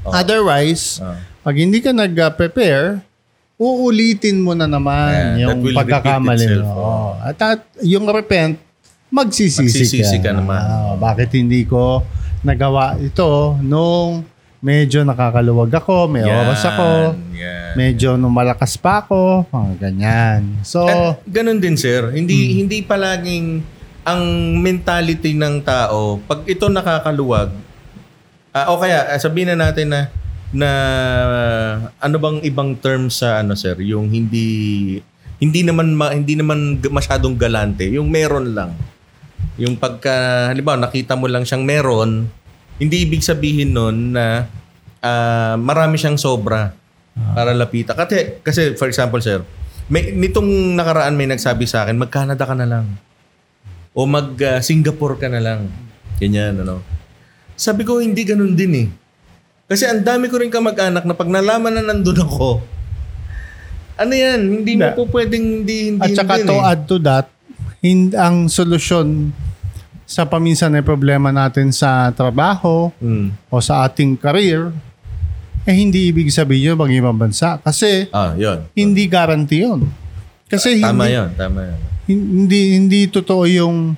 [0.04, 0.10] Oh.
[0.10, 1.18] Otherwise, Ah.
[1.40, 3.02] pag hindi ka nag-prepare,
[3.56, 6.70] uulitin mo na naman Yeah, yung pagkakamali mo.
[6.70, 7.08] Oo.
[7.18, 8.54] At, at yung repent,
[9.08, 10.38] magsisisi, Magsisisi ka ka.
[10.38, 10.62] naman.
[10.62, 12.06] Ah, bakit hindi ko
[12.40, 14.22] nagawa ito nung
[14.58, 17.78] medyo nakakaluwag ako, may oras ako, Yan.
[17.78, 20.40] medyo nung malakas pa ako, mga ganyan.
[20.66, 22.54] So, At ganun din sir, hindi Hmm.
[22.66, 23.62] hindi palaging
[24.02, 24.22] ang
[24.58, 27.52] mentality ng tao pag ito nakakaluwag
[28.50, 30.00] ah, o kaya ah, sabihin na natin na
[30.48, 30.70] na
[32.00, 34.48] ano bang ibang term sa ano sir, yung hindi
[35.38, 38.72] hindi naman ma, hindi naman masyadong galante, yung meron lang.
[39.54, 42.26] Yung pagka halimbawa nakita mo lang siyang meron,
[42.78, 44.46] hindi ibig sabihin nun na
[45.02, 46.74] ah, marami siyang sobra
[47.34, 47.98] para lapita.
[47.98, 49.42] Kasi kasi for example sir,
[49.90, 52.86] may nitong nakaraan may nagsabi sa akin, mag-Canada ka na lang.
[53.96, 55.66] O mag-Singapore ka na lang.
[56.22, 56.82] Ganyan, ano.
[57.58, 58.88] Sabi ko, hindi ganun din eh.
[59.66, 62.62] Kasi ang dami ko rin kamag-anak na pag nalaman na nandun ako,
[63.98, 64.96] ano yan, hindi mo Hindi.
[64.96, 66.70] po pwedeng hindi, hindi at saka to eh.
[66.70, 67.26] add to that,
[67.82, 69.34] hin- ang solusyon
[70.08, 73.28] sa paminsan na problema natin sa trabaho Mm.
[73.46, 74.72] o sa ating career,
[75.62, 77.60] eh hindi ibig sabihin yun mag ibang bansa.
[77.60, 78.64] Kasi Ah, yun.
[78.72, 79.84] hindi guarantee yun.
[80.48, 81.78] Kasi Tama hindi, yun, tama yun.
[82.08, 83.92] hindi, hindi totoo yung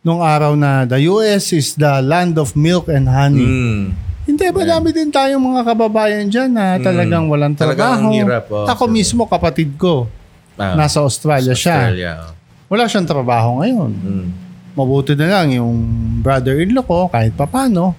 [0.00, 3.44] nung araw na the US is the land of milk and honey.
[3.44, 3.84] Mm.
[4.24, 7.60] Hindi, madami din tayong mga kababayan dyan na talagang walang Hmm.
[7.60, 8.08] Talagang trabaho.
[8.08, 8.64] ang hirap, oh.
[8.66, 10.08] Ako mismo, kapatid ko,
[10.54, 11.76] Ah, nasa Australia siya.
[11.86, 12.12] Australia.
[12.22, 12.32] oh.
[12.68, 13.90] Wala siyang trabaho ngayon.
[13.94, 14.28] Mm.
[14.78, 15.74] Mabuti na lang yung
[16.22, 17.98] brother-in-law ko kahit papano.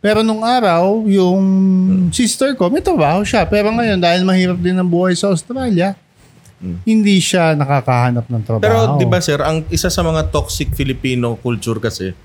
[0.00, 2.08] Pero nung araw, yung Hmm.
[2.08, 3.44] sister ko, may trabaho siya.
[3.44, 5.92] Pero ngayon, dahil mahirap din ang buhay sa Australia,
[6.56, 6.80] Hmm.
[6.82, 8.64] hindi siya nakakahanap ng trabaho.
[8.64, 12.16] Pero 'di ba sir, ang isa sa mga toxic Filipino culture kasi,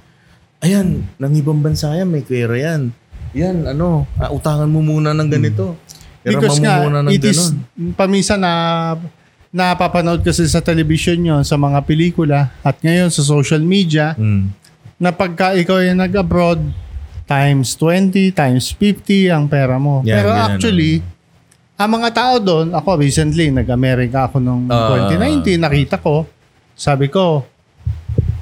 [0.60, 2.96] ayan, nang ibang bansa yan, may pera yan.
[3.32, 5.76] yan, ano, ah, utangan mo muna ng ganito.
[6.22, 7.92] Hiraman Because nga, muna ng it is, ganon.
[7.92, 8.52] paminsan na
[9.52, 14.48] napapanood kasi sa television yon sa mga pelikula at ngayon sa social media Mm.
[14.96, 16.64] na pagka ikaw ay nag-abroad
[17.26, 20.00] times 20, times 50 ang pera mo.
[20.02, 20.94] Yan, Pero ganun, actually,
[21.76, 25.08] ang mga tao doon, ako recently, nag-America ako noong Ah.
[25.10, 26.28] 2019, nakita ko,
[26.72, 27.44] sabi ko,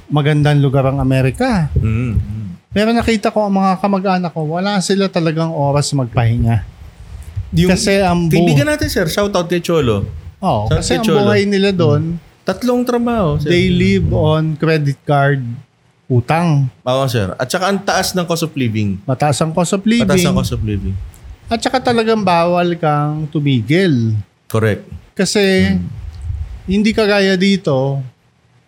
[0.08, 1.70] magandang lugar ang Amerika.
[1.74, 2.18] Mm.
[2.18, 2.46] Mm.
[2.70, 6.66] Pero nakita ko ang mga kamag-anak ko, wala sila talagang oras magpahinga.
[7.52, 9.06] Yung, kasi ang bu- Kaibigan natin, sir.
[9.06, 10.06] Shout out kay Cholo.
[10.40, 11.24] Oh, Sa kasi ang Cholo.
[11.24, 13.48] buhay nila doon, Tatlong trabaho, sir.
[13.48, 15.44] they live on credit card
[16.08, 16.66] utang.
[16.82, 17.30] Oo, sir.
[17.36, 18.98] At saka ang taas ng cost of living.
[19.04, 20.04] Mataas ang cost of living.
[20.04, 20.98] Mataas ang cost of living.
[21.46, 24.18] At saka talagang bawal kang tumigil.
[24.46, 24.86] Correct.
[25.14, 25.86] Kasi Hmm.
[26.66, 28.02] hindi kagaya dito,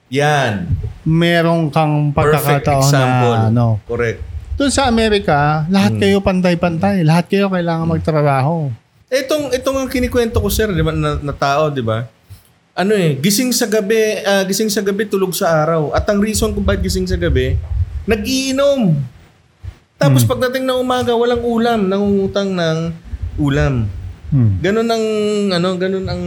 [0.10, 0.70] Yan.
[1.02, 3.34] merong kang Perfect pagkakataon example.
[3.34, 3.68] na ano.
[3.84, 4.20] Correct.
[4.54, 6.00] Doon sa Amerika, lahat Hmm.
[6.00, 7.02] kayo pantay-pantay.
[7.02, 8.70] Lahat kayo kailangan magtrabaho.
[9.12, 12.08] Itong, itong ang kinikwento ko, sir, di ba, na, na tao, di ba?
[12.72, 15.92] Ano eh, gising sa gabi, ah, gising sa gabi, tulog sa araw.
[15.92, 17.60] At ang reason kung bakit gising sa gabi,
[18.08, 18.96] nag-iinom.
[20.00, 22.78] Tapos pagdating ng umaga, walang ulam, nangungutang ng
[23.36, 23.92] ulam.
[24.32, 24.64] Hmm.
[24.64, 25.06] Ganun ang
[25.60, 26.24] ano, ganun ang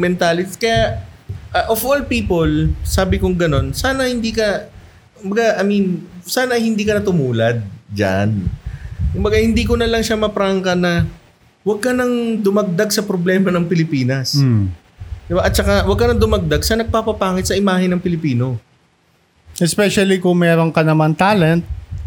[0.00, 0.56] mentality.
[0.56, 1.04] Kaya
[1.52, 2.48] uh, of all people,
[2.82, 4.72] sabi kong ganun, sana hindi ka
[5.20, 7.62] kumbaga, I mean, sana hindi ka na tumulad
[7.92, 8.48] diyan.
[9.12, 11.06] Kumbaga, hindi ko na lang siya maprangka na
[11.62, 14.34] huwag ka nang dumagdag sa problema ng Pilipinas.
[14.34, 14.70] Hmm.
[15.24, 15.40] Diba?
[15.40, 18.58] At saka, huwag ka nang dumagdag sa nagpapapangit sa imahe ng Pilipino.
[19.56, 21.62] Especially kung meron ka naman talent,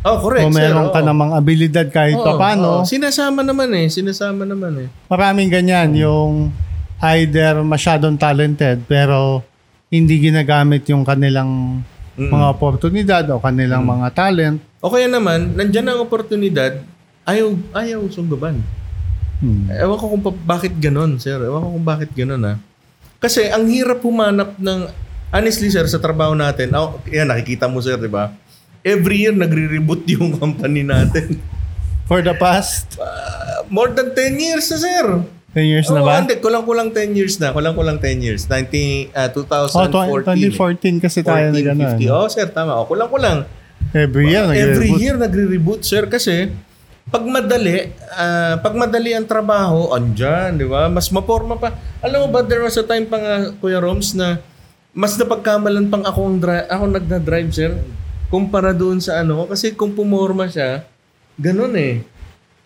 [0.05, 0.45] Oh, correct.
[0.45, 0.69] kung sir.
[0.69, 2.85] meron ka namang abilidad kahit Oo, papano, oo.
[2.85, 3.89] Sinasama naman eh.
[3.89, 4.87] Sinasama naman eh.
[5.09, 5.97] maraming ganyan.
[5.97, 6.53] Yung
[7.01, 9.41] either masyadong talented pero
[9.89, 11.81] hindi ginagamit yung kanilang
[12.15, 12.29] Mm-mm.
[12.29, 14.57] mga oportunidad o kanilang mga talent.
[14.77, 16.85] O kaya naman, nandyan ang oportunidad,
[17.25, 18.61] ayaw, ayaw sunggaban.
[19.37, 19.67] Hmm.
[19.67, 21.35] Ewan ko kung pa- bakit ganon, sir.
[21.37, 22.55] Ewan ko kung bakit ganon, ha.
[23.17, 24.87] Kasi ang hirap humanap ng...
[25.27, 28.31] Honestly, sir, sa trabaho natin, oh, yan, nakikita mo, sir, di ba?
[28.79, 31.41] Every year, nagre-reboot yung company natin.
[32.05, 35.05] For the past Ah, more than 10 years na, sir.
[35.51, 36.21] 10 years na Oo, ba?
[36.21, 36.37] hindi.
[36.37, 37.49] Kulang-kulang 10 years na.
[37.49, 38.45] Kulang-kulang 10 years.
[38.45, 40.53] 19, ah, Oh, 2014.
[40.53, 41.97] 2014 kasi tayo na 14, gano'n.
[41.99, 42.13] 50.
[42.13, 42.71] Oh, sir, tama.
[42.73, 43.43] Oh, kulang-kulang.
[43.91, 44.55] Every year, Every
[44.91, 44.99] nagre-reboot.
[44.99, 46.51] year nagre-reboot sir kasi
[47.05, 50.89] pag madali, ah, pag madali ang trabaho, andyan, di ba?
[50.89, 51.77] Mas maporma pa.
[52.01, 54.41] Alam mo ba, there was a time pa nga, Kuya Roms, na
[54.89, 57.71] mas napagkamalan pang ako, ang dri- ako nagna-drive, sir,
[58.33, 59.45] kumpara doon sa ano.
[59.45, 60.81] Kasi kung pumorma siya,
[61.37, 62.01] ganun eh.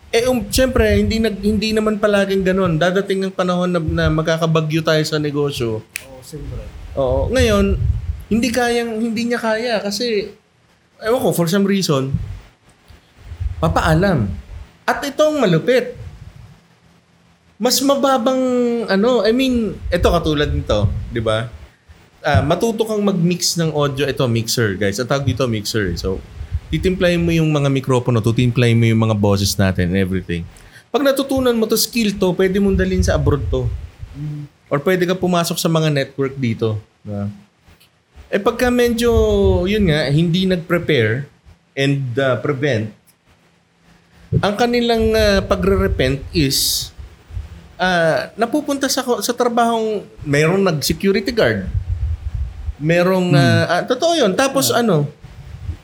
[0.09, 2.79] Eh, um, syempre, hindi, nag, hindi naman palaging ganun.
[2.79, 5.83] Dadating ang panahon na, na magkakabagyo tayo sa negosyo.
[5.83, 6.63] Oo, siyempre.
[6.95, 7.29] Oo.
[7.29, 7.75] Ngayon,
[8.31, 10.31] hindi kayang, hindi niya kaya kasi,
[11.03, 12.15] ewan ko, for some reason,
[13.59, 14.25] papaalam.
[14.87, 15.93] At itong malupit.
[17.59, 18.39] Mas mababang,
[18.87, 21.51] ano, I mean, ito katulad nito, di ba?
[22.23, 24.07] Ah, matuto kang mag-mix ng audio.
[24.07, 24.99] Ito, mixer, guys.
[24.99, 25.91] Ang tawag dito, mixer.
[25.99, 26.23] So,
[26.71, 30.47] titimplahin mo yung mga mikropono, tutimplahin mo yung mga boses natin and everything.
[30.89, 33.67] Pag natutunan mo to skill to, pwede mong dalhin sa abroad to.
[34.69, 36.77] Or pwede ka pumasok sa mga network dito.
[37.01, 37.27] Diba?
[38.29, 39.09] Eh pagka medyo,
[39.65, 41.25] yun nga, hindi nag-prepare
[41.73, 42.93] and uh, prevent,
[44.37, 46.89] ang kanilang uh, pagre-repent is
[47.81, 51.65] uh, napupunta sa, sa trabahong mayroong nag-security guard.
[52.77, 54.31] Merong, uh, ah, totoo yun.
[54.37, 55.09] Tapos ano,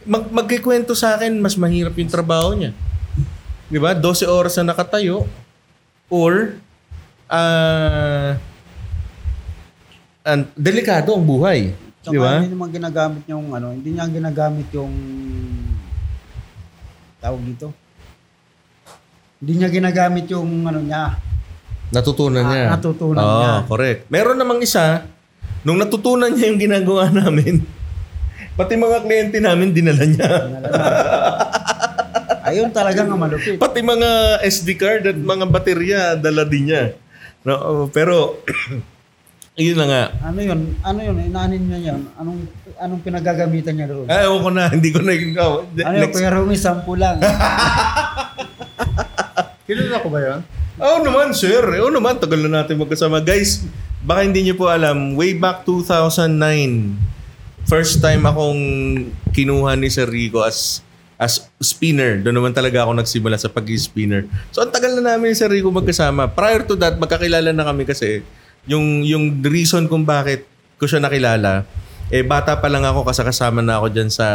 [0.05, 2.71] mag magkikwento sa akin, mas mahirap yung trabaho niya.
[3.65, 3.97] Di ba?
[3.97, 5.25] 12 oras na nakatayo
[6.05, 6.61] or
[7.25, 8.37] ah
[10.21, 11.73] an delikado ang buhay.
[12.05, 12.37] Di ba?
[12.37, 14.93] hindi naman ginagamit yung ano, hindi niya ginagamit yung
[17.17, 17.73] tawag dito.
[19.39, 21.19] Hindi niya ginagamit yung ano niya.
[21.91, 22.63] Natutunan Ah, niya.
[22.75, 23.51] natutunan Oo, niya.
[23.67, 23.99] correct.
[24.07, 25.05] Meron namang isa,
[25.61, 27.61] nung natutunan niya yung ginagawa namin,
[28.55, 30.29] pati mga kliyente namin dinala niya.
[32.45, 33.59] Ayun talaga nga malupit.
[33.59, 36.95] Pati mga SD card at mga baterya, dala din niya.
[37.43, 38.39] No, pero,
[39.59, 40.03] yun na nga.
[40.25, 40.73] Ano yun?
[40.81, 41.15] Ano yun?
[41.21, 42.01] Inaanin niya yan?
[42.17, 42.39] Anong
[42.81, 44.05] anong pinagagamitan niya doon?
[44.09, 45.13] Ay, ewan ko na, hindi ko na
[45.43, 46.09] oh, Ano yun?
[46.09, 47.19] Kuya Rumi, sampu lang.
[49.65, 50.41] Kilala ko ba yun?
[50.77, 51.65] Oo naman, sir.
[51.81, 53.17] Oo naman, tagal na natin magkasama.
[53.17, 53.65] Guys,
[54.05, 58.61] baka hindi niyo po alam, way back 2009, first time akong
[59.33, 60.85] kinuha ni Sir Rico as
[61.17, 62.21] as spinner.
[62.21, 64.29] Doon naman talaga ako nagsimula sa pag-spinner.
[64.53, 66.29] So, ang tagal na namin ni Sir Rico magkasama.
[66.29, 68.21] Prior to that, magkakilala na kami kasi
[68.69, 70.45] yung, yung reason kung bakit
[70.77, 71.65] ko siya nakilala,
[72.13, 74.27] eh bata pa lang ako kasi kasama na ako dyan sa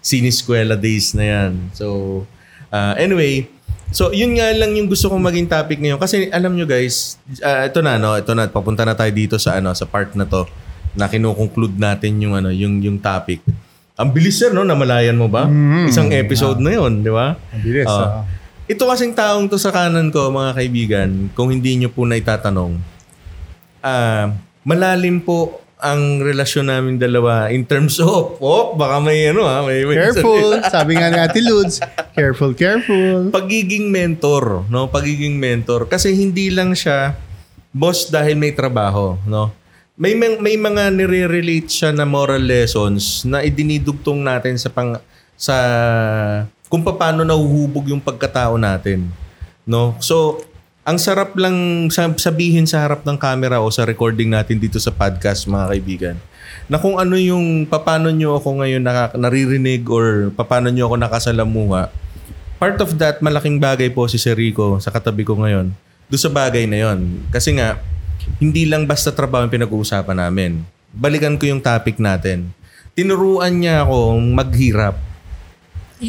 [0.00, 1.52] siniskwela days na yan.
[1.76, 2.22] So,
[2.70, 3.50] uh, anyway,
[3.94, 6.02] So, yun nga lang yung gusto kong maging topic ngayon.
[6.02, 8.18] Kasi alam nyo guys, ah, ito na, no?
[8.18, 10.50] Ito na, papunta na tayo dito sa, ano, sa part na to
[10.98, 13.38] na kinukonclude natin yung, ano, yung, yung topic.
[13.94, 14.66] Ang bilis sir, no?
[14.66, 15.46] Namalayan mo ba?
[15.86, 17.38] Isang episode na yun, di ba?
[17.54, 18.26] Ang bilis, Ah.
[18.26, 18.26] ah.
[18.66, 22.74] Ito kasing taong to sa kanan ko, mga kaibigan, kung hindi nyo po na itatanong,
[23.78, 24.34] ah,
[24.66, 29.84] malalim po ang relasyon namin dalawa in terms of, oh, baka may ano ha, may,
[29.84, 30.56] may Careful.
[30.72, 31.84] Sabi nga ni Ate Ludes,
[32.16, 33.28] careful, careful.
[33.28, 34.88] pagiging mentor, no?
[34.88, 37.12] Pagiging mentor kasi hindi lang siya
[37.68, 39.52] boss dahil may trabaho, no?
[39.94, 44.98] May may, may mga nire-relate siya na moral lessons na idinidugtong natin sa pang
[45.36, 45.54] sa
[46.66, 49.06] kung paano nahuhubog yung pagkatao natin,
[49.68, 49.94] no?
[50.00, 50.40] So,
[50.84, 54.92] ang sarap lang sa- sabihin sa harap ng camera o sa recording natin dito sa
[54.92, 56.16] podcast, mga kaibigan,
[56.68, 61.88] na kung ano yung paano nyo ako ngayon naka, naririnig or paano nyo ako nakasalamuha,
[62.60, 65.72] part of that, malaking bagay po si Sir Rico sa katabi ko ngayon.
[66.12, 67.24] Doon sa bagay na yon.
[67.32, 67.80] Kasi nga,
[68.36, 70.68] hindi lang basta trabaho yung pinag-uusapan namin.
[70.92, 72.52] Balikan ko yung topic natin.
[72.92, 75.00] Tinuruan niya akong maghirap.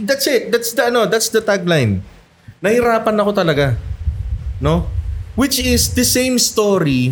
[0.04, 0.52] That's it.
[0.52, 2.04] That's the, ano, that's the tagline.
[2.60, 3.80] Nahirapan ako talaga.
[4.64, 4.88] No?
[5.36, 7.12] Which is the same story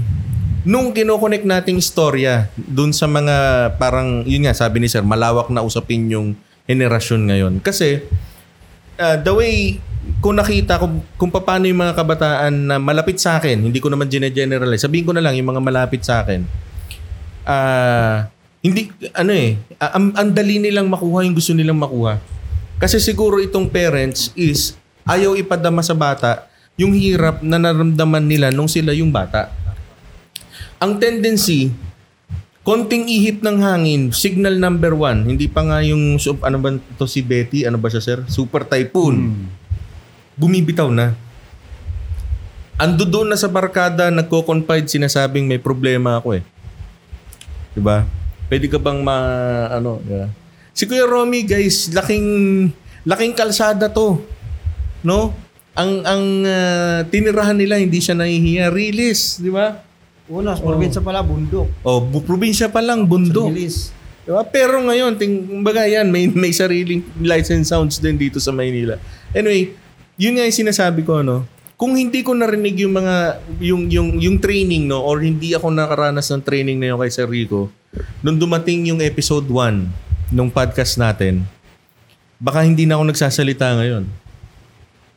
[0.63, 3.35] nung kinoconnect nating istorya dun sa mga
[3.75, 7.53] parang, yun nga, sabi ni Sir, malawak na usapin yung henerasyon ngayon.
[7.59, 7.99] Kasi,
[8.95, 9.83] uh, the way
[10.19, 14.07] kung nakita ko kung paano yung mga kabataan na malapit sa akin, hindi ko naman
[14.07, 16.43] gine-generalize, sabihin ko na lang yung mga malapit sa akin,
[17.43, 18.31] ah
[18.63, 22.15] hindi, ano eh, ang, ang dali nilang makuha yung gusto nilang makuha.
[22.79, 26.47] Kasi siguro itong parents is ayaw ipadama sa bata
[26.79, 29.53] yung hirap na naramdaman nila nung sila yung bata.
[30.81, 31.69] Ang tendency,
[32.65, 37.21] konting ihip ng hangin, signal number one, hindi pa nga yung, ano ba to si
[37.21, 38.19] Betty, ano ba siya sir?
[38.25, 39.47] Super typhoon.
[40.33, 41.13] Bumibitaw na.
[42.73, 46.43] Ando doon na sa barkada, nagko-confide, sinasabing may problema ako eh.
[47.77, 48.01] 'Di ba?
[48.49, 49.17] Pwede ka bang ma
[49.69, 50.29] ano, yeah.
[50.73, 52.25] Si Kuya Romy, guys, laking
[53.05, 54.25] laking kalsada to.
[55.05, 55.37] No?
[55.73, 59.81] Ang ang ah, tinirahan nila hindi siya nahihiya, release, 'di ba?
[60.31, 61.67] Una, sa probinsya pala, bundok.
[61.83, 63.51] Oh, bu- probinsya pa lang, bundok.
[63.51, 63.91] Release.
[64.23, 64.39] Diba?
[64.47, 68.95] Pero ngayon, ting, kumbaga yan, may, may sariling license sounds din dito sa Maynila.
[69.35, 69.75] Anyway,
[70.15, 71.43] yun nga yung sinasabi ko, no?
[71.75, 73.15] Kung hindi ko narinig yung mga,
[73.59, 75.03] yung, yung, yung training, no?
[75.03, 77.67] Or hindi ako nakaranas ng training na yun kay Sir Rico,
[78.23, 81.43] nung dumating yung episode 1 nung podcast natin,
[82.39, 84.07] baka hindi na ako nagsasalita ngayon.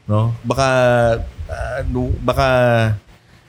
[0.06, 0.34] No?
[0.42, 0.68] Baka,
[1.90, 2.48] no- baka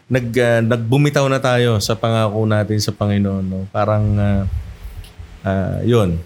[0.10, 3.46] nag, ah, nagbumitaw na tayo sa pangako natin sa Panginoon.
[3.46, 3.66] No?
[3.70, 4.44] Parang, ah,
[5.48, 6.20] Ah, yun.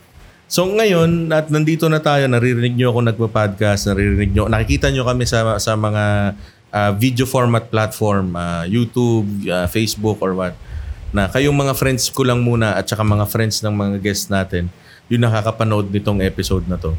[0.49, 5.23] So ngayon, at nandito na tayo, naririnig nyo ako nagpa-podcast, naririnig nyo, nakikita nyo kami
[5.29, 6.35] sa, sa mga
[6.73, 10.57] ah, video format platform, ah, YouTube, ah, Facebook, or what,
[11.13, 14.67] na kayong mga friends ko lang muna at saka mga friends ng mga guests natin,
[15.07, 16.97] yung nakakapanood nitong episode na to.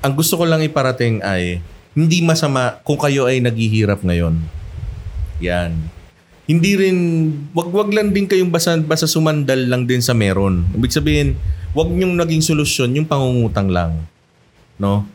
[0.00, 1.60] Ang gusto ko lang iparating ay,
[1.92, 4.40] hindi masama kung kayo ay naghihirap ngayon.
[5.42, 5.76] Yan
[6.50, 6.98] hindi rin
[7.54, 10.66] wag wag lang din kayong basta basta sumandal lang din sa meron.
[10.74, 11.38] Ibig sabihin,
[11.70, 14.02] wag niyong naging solusyon yung pangungutang lang.
[14.74, 15.06] No?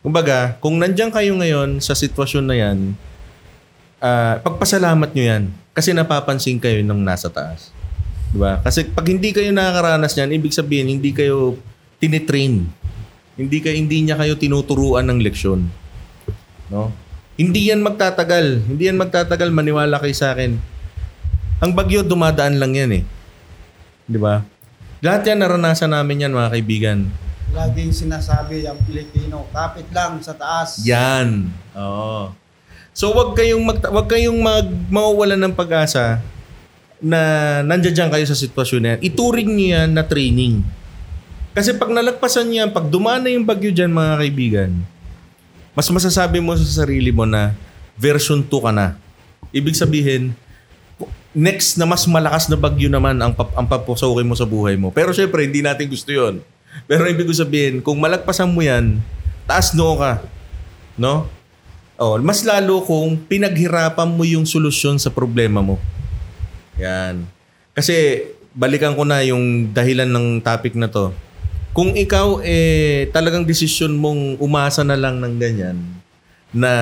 [0.00, 2.96] Kumbaga, kung nandiyan kayo ngayon sa sitwasyon na 'yan,
[4.00, 5.44] ah pagpasalamat niyo 'yan
[5.76, 7.68] kasi napapansin kayo ng nasa taas.
[8.32, 8.64] 'Di ba?
[8.64, 11.60] Kasi pag hindi kayo nakakaranas niyan, ibig sabihin hindi kayo
[12.00, 12.64] tinitrain.
[13.38, 15.70] Hindi kayo hindi niya kayo tinuturuan ng leksyon.
[16.74, 16.90] No?
[17.38, 18.66] Hindi yan magtatagal.
[18.66, 20.58] Hindi yan magtatagal maniwala kayo sa akin.
[21.62, 23.02] Ang bagyo dumadaan lang yan eh.
[24.10, 24.42] 'Di ba?
[24.98, 27.06] Lahat yan naranasan namin yan mga kaibigan.
[27.54, 30.82] Laging sinasabi ang Pilipino, kapit lang sa taas.
[30.82, 31.46] Yan.
[31.78, 32.34] Oo.
[32.90, 36.18] So wag kayong mag wag kayong mag mawawalan ng pag-asa
[36.98, 37.20] na
[37.62, 39.00] nandiyan kayo sa sitwasyon na yan.
[39.14, 40.66] Ituring niyo yan na training.
[41.56, 44.70] Kasi pag nalagpasan niya, pag dumana yung bagyo dyan mga kaibigan,
[45.72, 47.54] mas masasabi mo sa sarili mo na
[47.94, 48.98] version 2 ka na.
[49.54, 50.34] Ibig sabihin,
[51.34, 54.90] next na mas malakas na bagyo naman ang, pap- ang papusokin mo sa buhay mo.
[54.90, 56.42] Pero syempre, hindi natin gusto yon.
[56.86, 59.00] Pero ibig sabihin, kung malagpasan mo yan,
[59.48, 60.22] taas noo ka.
[60.98, 61.26] No?
[61.98, 65.82] Oh, mas lalo kung pinaghirapan mo yung solusyon sa problema mo.
[66.78, 67.26] Yan.
[67.74, 68.22] Kasi
[68.54, 71.10] balikan ko na yung dahilan ng topic na to.
[71.78, 75.78] Kung ikaw eh talagang desisyon mong umasa na lang ng ganyan
[76.50, 76.72] na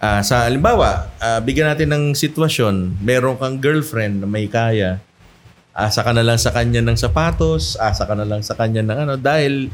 [0.00, 4.96] ah, sa halimbawa, ah, bigyan natin ng sitwasyon, meron kang girlfriend na may kaya,
[5.76, 8.96] asa ka na lang sa kanya ng sapatos, asa ka na lang sa kanya ng
[8.96, 9.68] ano dahil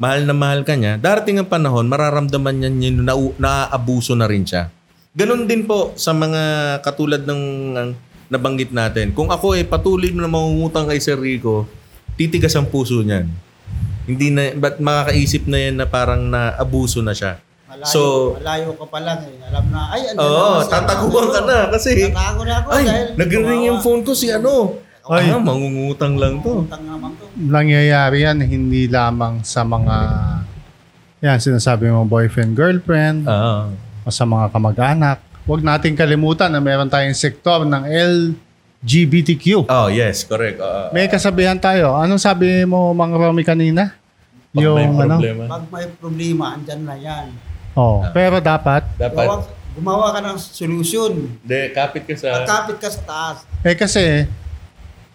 [0.00, 4.48] mahal na mahal ka niya, darating ang panahon, mararamdaman niya niya na naaabuso na rin
[4.48, 4.72] siya.
[5.12, 6.40] Ganon din po sa mga
[6.80, 7.42] katulad ng
[7.76, 7.92] ang
[8.32, 9.12] nabanggit natin.
[9.12, 11.68] Kung ako ay patuloy na mangungutang kay Sir Rico,
[12.16, 13.47] titigas ang puso niyan.
[14.08, 17.36] Hindi na, ba't makakaisip na yan na parang naabuso na siya.
[17.68, 18.00] Malayo, So,
[18.40, 19.36] malayo ka pa lang eh.
[19.44, 21.34] Alam na, ay, andyan Oo, si tataguan ano.
[21.36, 24.80] ka na kasi Tatago na ako ay, dahil nag-ring yung phone ko si ano.
[25.08, 25.28] Ay.
[25.28, 26.64] Ah, mangungutang lang to.
[26.64, 27.24] Utang naman to.
[27.36, 29.96] Nangyayari yan hindi lamang sa mga
[31.18, 33.68] yan sinasabi mo boyfriend, girlfriend Ah.
[34.04, 35.18] o sa mga kamag-anak.
[35.44, 37.88] Huwag nating kalimutan na meron tayong sektor ng
[38.80, 39.66] LGBTQ.
[39.66, 40.58] Oh, yes, correct.
[40.58, 40.88] Ah, ah.
[40.90, 41.94] May kasabihan tayo.
[41.94, 43.98] Anong sabi mo, Mang Romy, kanina?
[44.48, 45.18] Pag may Yung ano?
[45.18, 45.42] problema.
[45.50, 47.26] Pag may problema, andyan na yan.
[47.74, 49.36] Oh, pero dapat, Dapat, Gawa,
[49.72, 51.12] gumawa ka ng solusyon.
[51.40, 52.42] de, kapit ka sa...
[52.42, 53.36] Pagkapit ka sa taas.
[53.60, 54.26] eh kasi,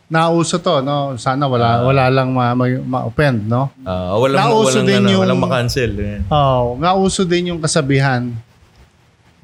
[0.06, 1.16] nauso to, no?
[1.18, 1.84] Sana wala, Ah.
[1.84, 3.68] wala lang ma- ma- ma-offend, no?
[3.82, 5.92] Ah, walang, Nauso walang, din ano, yung- walang makancel.
[5.98, 6.20] Eh.
[6.30, 8.28] Oh, nauso din yung kasabihan,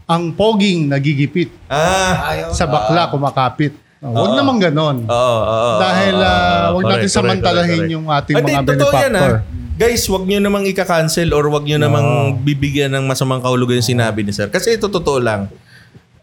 [0.05, 2.51] ang poging nagigipit, Ah, Ayaw.
[2.51, 3.75] sa bakla kumakapit.
[3.99, 5.03] Oh, huwag naman ganon.
[5.03, 5.79] oo, oo, oo.
[5.83, 8.47] Dahil ah, huwag correct, natin correct, samantalahin correct, yung ating correct.
[8.47, 9.33] mga Hindi, totoo yan, benefactor.
[9.35, 9.57] ah.
[9.79, 12.07] Guys, wag nyo namang ika-cancel or wag nyo namang
[12.43, 14.47] bibigyan ng masamang kahulugan yung sinabi ni sir.
[14.47, 15.47] Kasi ito totoo lang.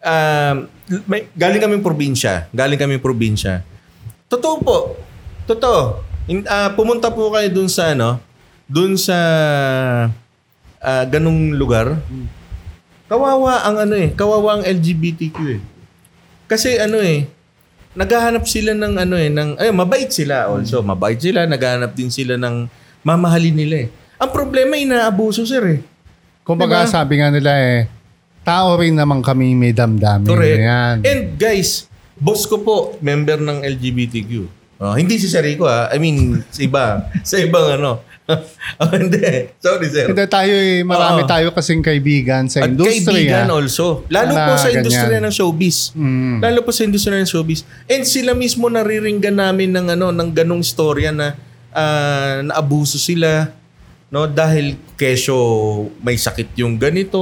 [0.00, 0.68] Um,
[1.04, 2.48] may, galing kaming probinsya.
[2.52, 3.64] Galing kaming probinsya.
[4.28, 4.76] Totoo po.
[5.44, 6.00] Totoo.
[6.28, 8.20] In, ah, pumunta po kayo dun sa ano,
[8.68, 9.16] dun sa
[10.80, 11.96] ah, ganung lugar.
[13.06, 15.60] Kawawa ang ano eh, kawawa ang LGBTQ eh.
[16.44, 17.30] Kasi ano eh,
[17.96, 20.84] naghahanap sila ng ano eh, ng, ay, mabait sila also.
[20.84, 22.68] Mabait sila, naghahanap din sila ng
[23.00, 23.88] mamahalin nila eh.
[24.20, 25.80] Ang problema, inaabuso sir eh.
[26.44, 26.92] Kumbaga Diba?
[26.92, 27.88] sabi nga nila eh,
[28.46, 30.28] tao rin naman kami may damdamin.
[30.28, 30.60] Correct.
[30.60, 30.96] Yan.
[31.02, 31.88] And guys,
[32.20, 34.30] boss ko po, member ng LGBTQ.
[34.76, 35.88] Oh, hindi si Sarico ah.
[35.88, 36.84] I mean, sa iba.
[37.28, 38.04] sa ibang ano.
[38.82, 39.54] oh, hindi.
[39.62, 40.10] Sorry sir.
[40.10, 41.30] Hindi tayo eh, marami Oo.
[41.30, 43.06] tayo kasing kaibigan sa At industriya.
[43.06, 44.02] kaibigan also.
[44.10, 44.82] Lalo Na po sa ganyan.
[44.82, 45.76] industriya ng showbiz.
[45.94, 46.38] Mm.
[46.42, 47.62] Lalo po sa industriya ng showbiz.
[47.86, 51.38] And sila mismo nariringgan namin ng ano ng ganong storya na
[51.70, 53.54] ah, naabuso sila
[54.10, 55.36] no dahil kesyo
[56.00, 57.20] may sakit yung ganito.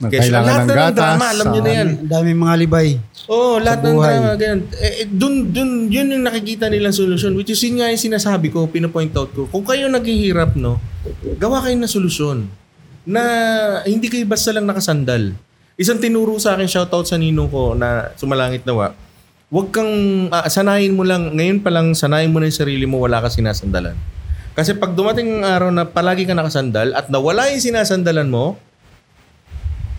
[0.00, 1.88] Na kailangan lahat ng na ng gatas, drama, alam niyo na yan.
[1.92, 2.88] Ang daming mga libay.
[3.28, 4.60] Oo, oh, lahat ng drama, ganyan.
[4.80, 7.36] Eh, eh, dun, dun, yun yung nakikita nilang solusyon.
[7.36, 9.44] Which is yun nga yung sinasabi ko, pinapoint out ko.
[9.52, 10.80] Kung kayo naghihirap, no,
[11.36, 12.48] gawa kayo ng solusyon.
[13.04, 13.22] Na
[13.84, 15.36] hindi kayo basta lang nakasandal.
[15.76, 18.96] Isang tinuro sa akin, shoutout sa ninong ko na sumalangit nawa.
[19.52, 19.92] Huwag kang,
[20.32, 23.28] ah, sanayin mo lang, ngayon pa lang, sanayin mo na yung sarili mo, wala ka
[23.28, 24.00] sinasandalan.
[24.60, 28.60] Kasi pag dumating ang araw na palagi ka nakasandal at nawala yung sinasandalan mo,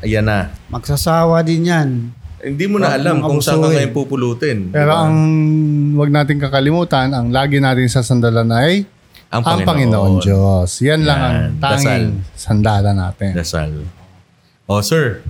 [0.05, 0.53] ayan na.
[0.69, 2.13] Magsasawa din yan.
[2.45, 4.69] Hindi mo na Wag alam kung saan ka ngayon pupulutin.
[4.69, 5.01] Pero Diba?
[5.01, 5.17] ang
[5.97, 8.85] wag natin kakalimutan, ang lagi natin sa sandalan ay
[9.33, 10.77] Ang ang Panginoon, Diyos.
[10.85, 12.05] Yan lang ang Yan, tanging
[12.37, 13.33] sandalan natin.
[13.33, 13.71] Dasal.
[14.69, 15.25] O sir,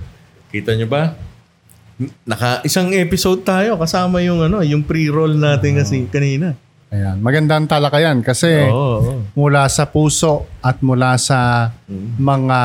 [0.52, 1.16] kita nyo ba?
[2.28, 6.52] Naka isang episode tayo kasama yung ano, yung pre-roll natin kasi kanina.
[6.92, 7.24] Ayan.
[7.24, 9.00] Magandang talakayan kasi Oo.
[9.00, 9.21] oo.
[9.32, 11.72] Mula sa puso at mula sa
[12.18, 12.60] mga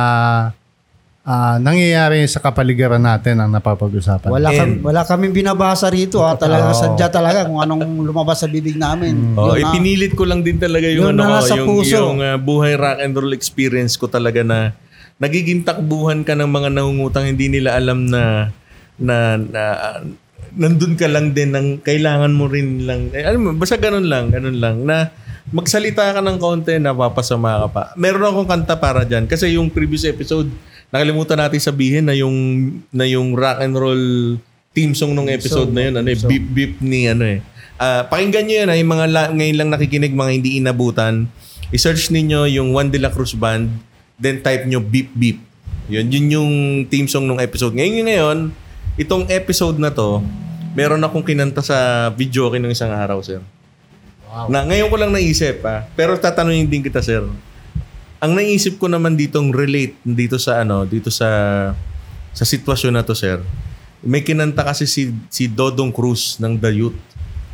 [1.24, 4.32] ah, nangyayari sa kapaligiran natin ang napapag-usapan.
[4.32, 6.24] Wala, And- kami, wala kaming binabasa rito.
[6.24, 6.36] Ha.
[6.36, 6.80] Talaga, Oo.
[6.80, 9.36] sadya talaga kung anong lumabas sa bibig namin.
[9.36, 9.72] Oh, Yun na.
[9.72, 11.96] ipinilit ko lang din talaga yung Yun ano ko, yung puso.
[12.00, 14.72] yung ah, buhay rock and roll experience ko talaga na
[15.18, 18.54] nagiging takbuhan ka ng mga nangungutang hindi nila alam na
[18.98, 20.00] na, na ah,
[20.58, 24.30] nandun ka lang din ng kailangan mo rin lang eh, alam mo basta ganun lang
[24.30, 25.10] ganun lang na
[25.50, 30.04] magsalita ka ng konti napapasama ka pa meron akong kanta para diyan kasi yung previous
[30.04, 30.52] episode
[30.92, 32.36] nakalimutan natin sabihin na yung
[32.92, 34.04] na yung rock and roll
[34.76, 37.40] theme song nung episode na yun ano eh, beep beep ni ano eh
[37.78, 41.30] Ah, pakinggan nyo yan, ay mga la- ngayon lang nakikinig, mga hindi inabutan.
[41.70, 43.70] I-search ninyo yung Juan de la Cruz Band,
[44.18, 45.38] then type nyo beep beep.
[45.86, 46.52] Yun, yun yung
[46.90, 47.78] theme song nung episode.
[47.78, 48.38] Ngayon ngayon,
[48.98, 50.26] itong episode na to,
[50.74, 53.46] meron akong kinanta sa video nung isang araw, sir.
[54.46, 55.90] Na, ngayon ko lang naisip, ah.
[55.98, 57.26] Pero tatanungin din kita, sir.
[58.18, 61.30] Ang naisip ko naman ditong relate dito sa ano, dito sa
[62.30, 63.42] sa sitwasyon na to, sir.
[64.06, 67.02] May kinanta kasi si si Dodong Cruz ng The Youth.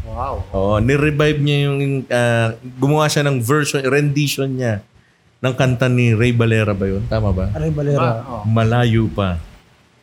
[0.03, 0.36] Wow.
[0.51, 4.84] Oo, ni-revive niya yung ah, gumawa siya ng version, rendition niya
[5.39, 7.03] ng kanta ni Ray Valera ba yun?
[7.07, 7.51] Tama ba?
[7.51, 8.43] Aray, Valera.
[8.45, 9.39] Malayo pa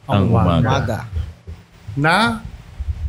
[0.05, 0.45] ang Ang umaga.
[0.45, 0.69] umaga.
[0.69, 0.99] Maga.
[1.95, 2.15] Na,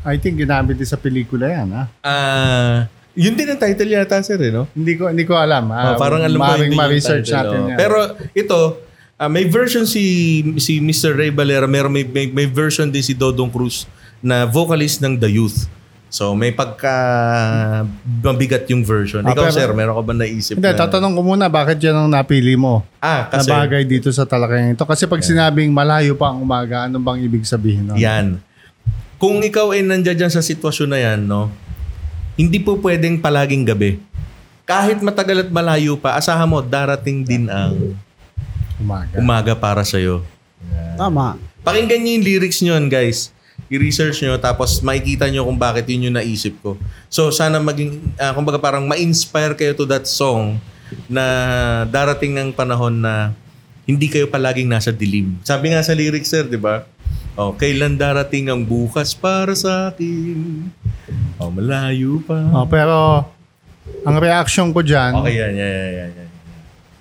[0.02, 1.84] I think ginamit din sa pelikula yan, ha?
[2.00, 2.78] Ah,
[3.14, 4.68] yun din ang title yata sir, eh, no?
[4.72, 5.68] Hindi ko hindi ko alam.
[5.68, 7.68] Oh, Ah, parang alam ko yung ma-research natin oh.
[7.68, 7.78] yan.
[7.78, 7.98] Pero
[8.32, 8.60] ito,
[9.16, 10.04] ah, may version si
[10.58, 11.14] si Mr.
[11.14, 13.84] Ray Valera, may, may, may version din si Dodong Cruz
[14.20, 15.68] na vocalist ng The Youth.
[16.08, 16.92] So may pagka
[18.22, 19.24] mabigat yung version.
[19.24, 20.76] Ah, Ikaw pero- sir, meron ka ba naisip Hindi, na?
[20.78, 22.84] tatanong ko muna, bakit yan ang napili mo?
[22.98, 24.84] Ah, Na kasi bagay dito sa talakayang ito.
[24.84, 27.98] Kasi pag sinabing malayo pa ang umaga, ano bang ibig sabihin nun?
[27.98, 28.40] yan.
[29.16, 31.54] Kung ikaw ay nandiyan dyan sa sitwasyon na yan, no,
[32.42, 34.02] hindi po pwedeng palaging gabi.
[34.66, 37.94] Kahit matagal at malayo pa, asahan mo, darating din ang
[38.82, 39.14] Umaga.
[39.14, 40.26] umaga para sa'yo.
[40.98, 41.38] Tama.
[41.62, 43.30] Pakinggan niyo yung lyrics nyo, guys.
[43.70, 46.82] I-research nyo, tapos makikita nyo kung bakit yun yung naisip ko.
[47.14, 50.58] So, sana maging, ah, kumbaga parang ma-inspire kayo to that song
[51.06, 51.24] na
[51.88, 53.38] darating ng panahon na
[53.86, 55.38] hindi kayo palaging nasa dilim.
[55.46, 56.90] Sabi nga sa lyrics, sir, di ba?
[57.34, 60.68] Oh, kailan darating ang bukas para sa akin?
[61.40, 62.38] Oh, malayo pa.
[62.52, 63.24] Oh, pero,
[64.04, 66.30] ang reaction ko dyan, Okay, yan, yan, yan, yan, yan.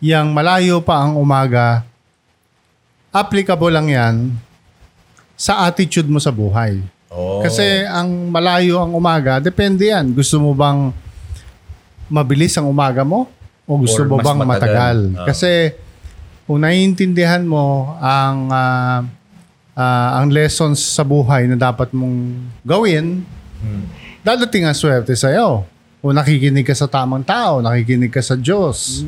[0.01, 1.83] yung malayo pa ang umaga,
[3.11, 4.15] applicable lang yan
[5.35, 6.79] sa attitude mo sa buhay.
[7.11, 7.43] Oh.
[7.43, 10.15] Kasi ang malayo ang umaga, depende yan.
[10.15, 10.95] Gusto mo bang
[12.07, 13.27] mabilis ang umaga mo?
[13.67, 14.47] O gusto Or mo mas bang matagal?
[14.47, 14.99] matagal?
[15.19, 15.27] Ah.
[15.27, 15.51] Kasi
[16.47, 19.01] kung naiintindihan mo ang ah,
[19.81, 23.25] ah, ang lessons sa buhay na dapat mong gawin,
[23.61, 23.85] Hmm.
[24.21, 25.65] dadating ang swerte sa'yo.
[26.01, 29.05] O nakikinig ka sa tamang tao, nakikinig ka sa Diyos,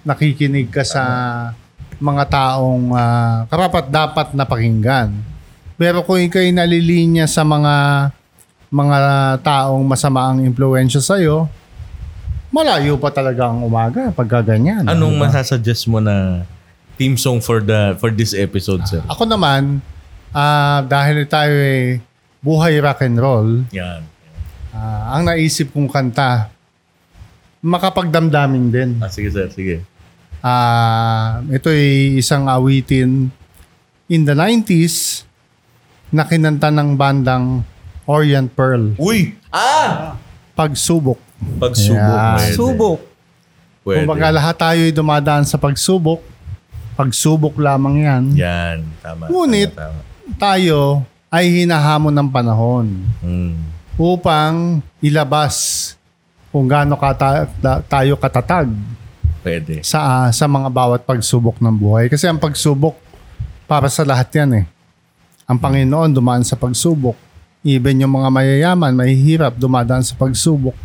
[0.00, 1.02] nakikinig ka sa
[1.96, 5.08] mga taong ah, karapat dapat na pakinggan.
[5.74, 8.08] Pero kung ikay nalilinya sa mga
[8.68, 8.98] mga
[9.40, 11.46] taong masama ang impluensya sa'yo,
[12.50, 14.84] malayo pa talaga ang umaga pagka ganyan.
[14.84, 15.26] Anong Diba?
[15.26, 16.44] masasuggest mo na
[16.94, 19.02] theme song for the for this episode, sir?
[19.08, 19.82] Ako naman,
[20.34, 22.02] ah, dahil tayo ay
[22.38, 24.02] buhay rock and roll, Yan.
[24.70, 26.50] ah, ang naisip kong kanta,
[27.60, 28.90] makapagdamdamin din.
[28.98, 29.48] Ah, sige, sir.
[29.48, 29.80] Sige.
[30.44, 33.32] Ah, ito ay isang awitin
[34.04, 35.24] in the 90s
[36.10, 37.64] na kinanta ng bandang
[38.04, 38.92] Orient Pearl.
[39.00, 39.32] Uy!
[39.48, 40.20] Ah!
[40.52, 41.16] Pagsubok.
[41.56, 41.96] Pagsubok.
[41.96, 42.36] Yeah.
[42.36, 42.52] Pwede.
[42.52, 43.00] Subok.
[43.80, 43.98] Pwede.
[44.04, 46.20] Kumbaga lahat tayo ay dumadaan sa pagsubok.
[46.94, 48.24] Pagsubok lamang yan.
[48.36, 48.78] Yan.
[49.00, 49.32] Tama.
[49.32, 50.12] Ngunit- Tama, tama.
[50.34, 52.86] Tayo ay hinahamon ng panahon
[53.20, 53.58] Hmm.
[53.94, 55.92] upang ilabas
[56.48, 58.70] kung gaano kata- ta- tayo katatag
[59.40, 59.82] Pwede.
[59.82, 62.06] sa sa mga bawat pagsubok ng buhay.
[62.06, 62.96] Kasi ang pagsubok
[63.66, 64.66] para sa lahat yan eh.
[65.44, 67.18] Ang Panginoon dumaan sa pagsubok.
[67.60, 70.76] Even yung mga mayayaman, mahihirap, dumadaan sa pagsubok.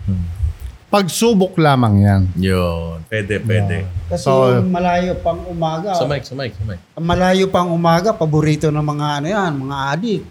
[0.89, 2.21] Pagsubok lamang yan.
[2.35, 2.97] Yun.
[3.05, 3.85] Pwede, pwede.
[4.09, 5.93] Kasi So- yung malayo pang umaga.
[5.93, 6.81] Sa mic, sa mic, sa mic.
[6.93, 10.21] Ang malayo pang umaga, paborito ng mga ano yan, mga adik.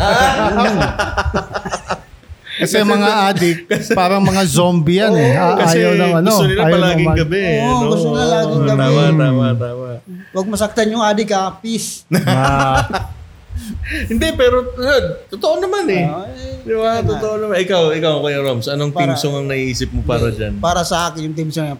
[2.60, 3.56] Kasi mga adik,
[3.94, 5.32] parang mga zombie yan eh.
[5.32, 6.28] Ah, Kasi ayaw ng ano.
[6.28, 7.40] gusto nila ayaw palaging ng- gabi.
[7.40, 7.88] Oo, no?
[7.88, 8.76] gusto nila laging gabi.
[8.76, 9.88] Tama, tama, tama.
[10.30, 12.04] Huwag masaktan yung adik ha, peace.
[12.26, 12.84] Ah,
[14.06, 16.04] Hindi, pero uh, totoo naman eh.
[16.04, 17.00] Ay, Di ba?
[17.00, 17.54] Totoo naman.
[17.58, 20.58] Ikaw, ikaw, Kuya Roms, anong Para- team song ang naisip mo para dyan?
[20.58, 21.76] Para sa akin yung team song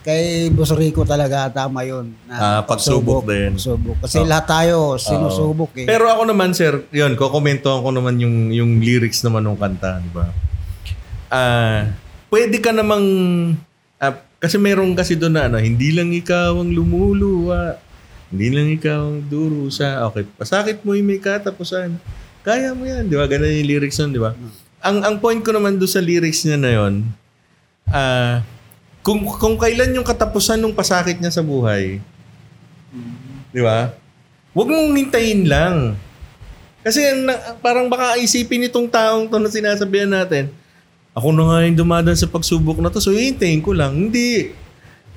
[0.00, 2.12] kay Boss Rico talaga tama yun.
[2.28, 3.56] Ah, pagsubok din.
[3.56, 4.04] Pagsubok.
[4.04, 4.28] Kasi Oh.
[4.28, 5.86] lahat tayo sinusubok eh.
[5.88, 10.12] Pero ako naman, sir, yun, kukomento ko naman yung, yung lyrics naman ng kanta, di
[10.12, 10.28] ba?
[11.28, 11.88] Ah,
[12.28, 13.04] pwede ka namang,
[13.96, 17.80] ah, kasi meron kasi doon na, ano, hindi lang ikaw ang lumuluwa,
[18.34, 20.02] hindi lang ikaw ang durusa.
[20.10, 21.94] Okay, pasakit mo yung may katapusan.
[22.42, 23.30] Kaya mo yan, di ba?
[23.30, 24.34] Ganun yung lyrics nun, di ba?
[24.82, 27.06] Ang, ang point ko naman doon sa lyrics niya na yun,
[27.88, 28.42] ah,
[29.06, 32.02] kung, kung kailan yung katapusan ng pasakit niya sa buhay,
[33.54, 33.94] di ba?
[34.50, 35.94] Huwag mong hintayin lang.
[36.84, 37.00] Kasi
[37.64, 40.52] parang baka isipin nitong taong to na sinasabihan natin,
[41.16, 43.94] ako na nga yung dumadaan sa pagsubok na to, so hihintayin ko lang.
[43.94, 44.52] Hindi.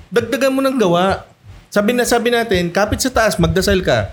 [0.08, 1.27] Dagdagan mo ng gawa.
[1.68, 4.12] Sabi na sabi natin, kapit sa taas, magdasal ka.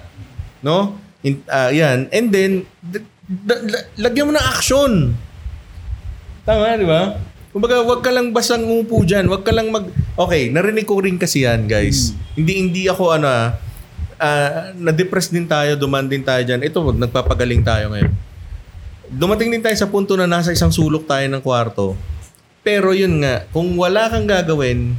[0.60, 1.00] No?
[1.24, 2.12] In, ah, yan.
[2.12, 2.52] And then,
[2.84, 5.16] d- d- l- lagyan mo ng action.
[6.44, 7.18] Tama, di ba?
[7.56, 9.32] Kumbaga, wag ka lang basang umupo dyan.
[9.32, 9.88] Wag ka lang mag...
[10.20, 12.12] Okay, narinig ko rin kasi yan, guys.
[12.36, 13.28] Hindi hindi ako ano
[14.20, 16.62] ah, na-depress din tayo, duman din tayo dyan.
[16.64, 18.14] Ito, nagpapagaling tayo ngayon.
[19.06, 21.96] Dumating din tayo sa punto na nasa isang sulok tayo ng kwarto.
[22.66, 24.98] Pero yun nga, kung wala kang gagawin,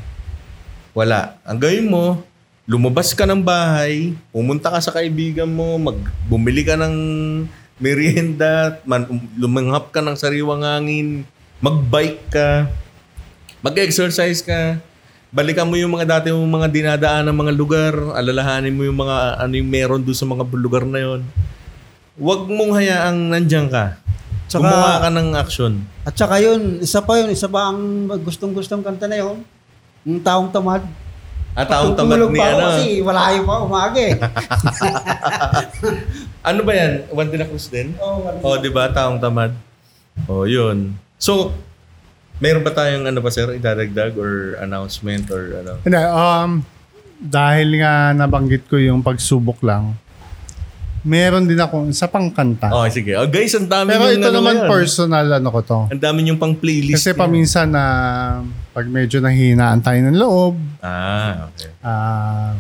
[0.95, 1.37] wala.
[1.43, 2.23] Ang gawin mo,
[2.67, 6.95] lumabas ka ng bahay, pumunta ka sa kaibigan mo, mag, bumili ka ng
[7.79, 9.07] merienda, man,
[9.39, 11.23] lumanghap ka ng sariwang hangin,
[11.63, 12.67] magbike ka,
[13.63, 14.83] mag-exercise ka,
[15.31, 19.39] balikan mo yung mga dati mong mga dinadaan ng mga lugar, alalahanin mo yung mga
[19.39, 21.21] ano yung meron doon sa mga lugar na yon.
[22.19, 24.01] Huwag mong hayaang nandiyan ka.
[24.51, 25.73] Tsaka- Gumawa ka ng action.
[26.03, 29.45] At saka yun, isa pa yun, isa pa ang gustong-gustong kanta na yun.
[30.03, 30.83] Yung taong tamad.
[31.57, 32.67] At taong tamad ni pa ako ano.
[32.69, 34.15] Kasi malayo pa umaga eh.
[36.47, 36.93] Ano ba yan?
[37.11, 37.91] Juan de la Cruz din?
[37.99, 38.87] oh, Oh, di ba?
[38.87, 39.51] Taong tamad.
[40.31, 40.95] Oh, yun.
[41.19, 41.51] So,
[42.39, 45.73] meron ba tayong ano pa sir, idadagdag or announcement or ano?
[45.83, 46.51] Hindi, um,
[47.19, 49.97] dahil nga nabanggit ko yung pagsubok lang,
[51.07, 52.67] meron din akong isa pang kanta.
[52.69, 53.11] Okay, sige.
[53.15, 54.69] Oh, guys, ang dami Pero ito ano naman ngayon.
[54.69, 55.81] personal ano ko to.
[55.89, 56.99] Ang dami yung pang playlist.
[56.99, 57.21] Kasi niya.
[57.23, 57.85] paminsan na
[58.71, 61.71] pag medyo nahihinaan tayo ng loob, Ah, okay.
[61.81, 62.59] um,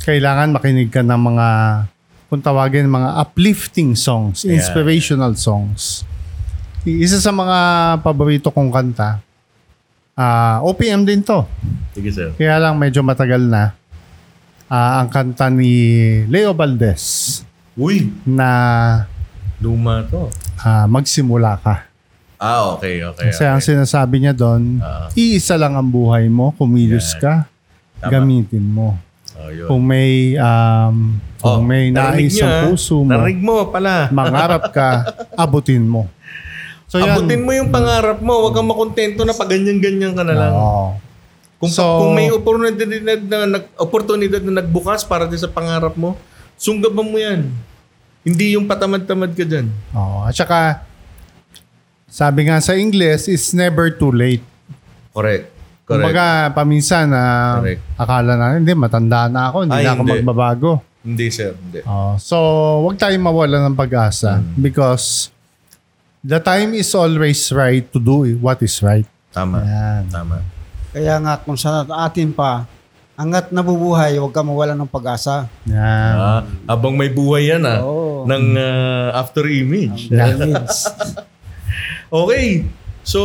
[0.00, 1.48] kailangan makinig ka ng mga
[2.26, 4.58] kung tawagin mga uplifting songs, Yeah.
[4.58, 6.02] inspirational songs.
[6.82, 7.58] Isa sa mga
[8.02, 9.22] paborito kong kanta,
[10.12, 11.46] ah OPM din to.
[11.92, 12.28] Sige sir.
[12.34, 13.74] Kaya lang medyo matagal na.
[14.66, 15.70] Ah, ang kanta ni
[16.26, 17.38] Leo Valdez
[17.72, 18.50] Uy, na
[19.56, 20.26] luma to.
[20.58, 21.86] ah, magsimula ka.
[22.36, 23.30] Ah, okay, okay.
[23.30, 23.68] Kasi ang okay.
[23.72, 25.08] sinasabi niya doon, Ah.
[25.14, 27.20] iisa lang ang buhay mo, kumilos Yan.
[27.20, 27.34] ka,
[27.96, 28.10] Tama.
[28.12, 28.98] gamitin mo.
[29.36, 29.68] Oh, yun.
[29.68, 32.62] Kung may um, kung Oh, may nais ang ah.
[32.66, 34.10] puso mo, Narinig mo pala.
[34.10, 34.88] mangarap ka,
[35.38, 36.10] abutin mo.
[36.86, 37.14] So yan.
[37.14, 38.42] Abutin mo yung pangarap mo.
[38.42, 40.52] Huwag kang makontento na pag ganyan-ganyan ka na lang.
[40.52, 40.86] Oo.
[41.56, 42.84] Kung, So- kung may oportunidad
[43.24, 46.16] na, na, oportunidad na nagbukas para din sa pangarap mo,
[46.54, 47.48] sunggaban mo yan.
[48.20, 49.70] Hindi yung patamad-tamad ka dyan.
[49.92, 50.26] Oo.
[50.26, 50.82] At saka,
[52.06, 54.42] sabi nga sa English, it's never too late.
[55.12, 55.48] Correct.
[55.86, 56.02] Correct.
[56.02, 57.22] Kumbaga, paminsan na
[57.56, 57.82] Correct.
[57.94, 60.12] akala na, hindi, matanda na ako, hindi Ay, na ako hindi.
[60.18, 60.70] magbabago.
[61.06, 61.54] Hindi, sir.
[61.54, 61.86] Hindi.
[61.86, 62.36] Oh, so,
[62.82, 64.58] wag tayong mawala ng pag-asa Hmm.
[64.58, 65.30] because
[66.20, 69.06] the time is always right to do what is right.
[69.30, 69.62] Tama.
[69.62, 70.10] Yan.
[70.10, 70.42] Tama.
[70.96, 72.64] Kaya nga kung sa atin pa,
[73.20, 75.44] hanggat nabubuhay, huwag ka mawala ng pag-asa.
[75.68, 77.84] Ah, habang may buhay yan ah.
[77.84, 78.24] Oo.
[78.24, 80.08] Ng ah, after image.
[80.08, 80.88] Means,
[82.24, 82.64] Okay.
[83.04, 83.20] So,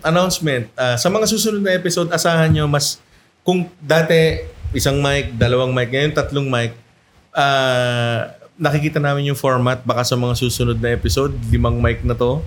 [0.00, 0.72] announcement.
[0.72, 2.96] Ah, sa mga susunod na episode, asahan nyo mas,
[3.44, 4.40] kung dati
[4.72, 6.72] isang mic, dalawang mic, ngayon tatlong mic,
[7.36, 9.84] ah, nakikita namin yung format.
[9.84, 12.40] Baka sa mga susunod na episode, limang mic na to.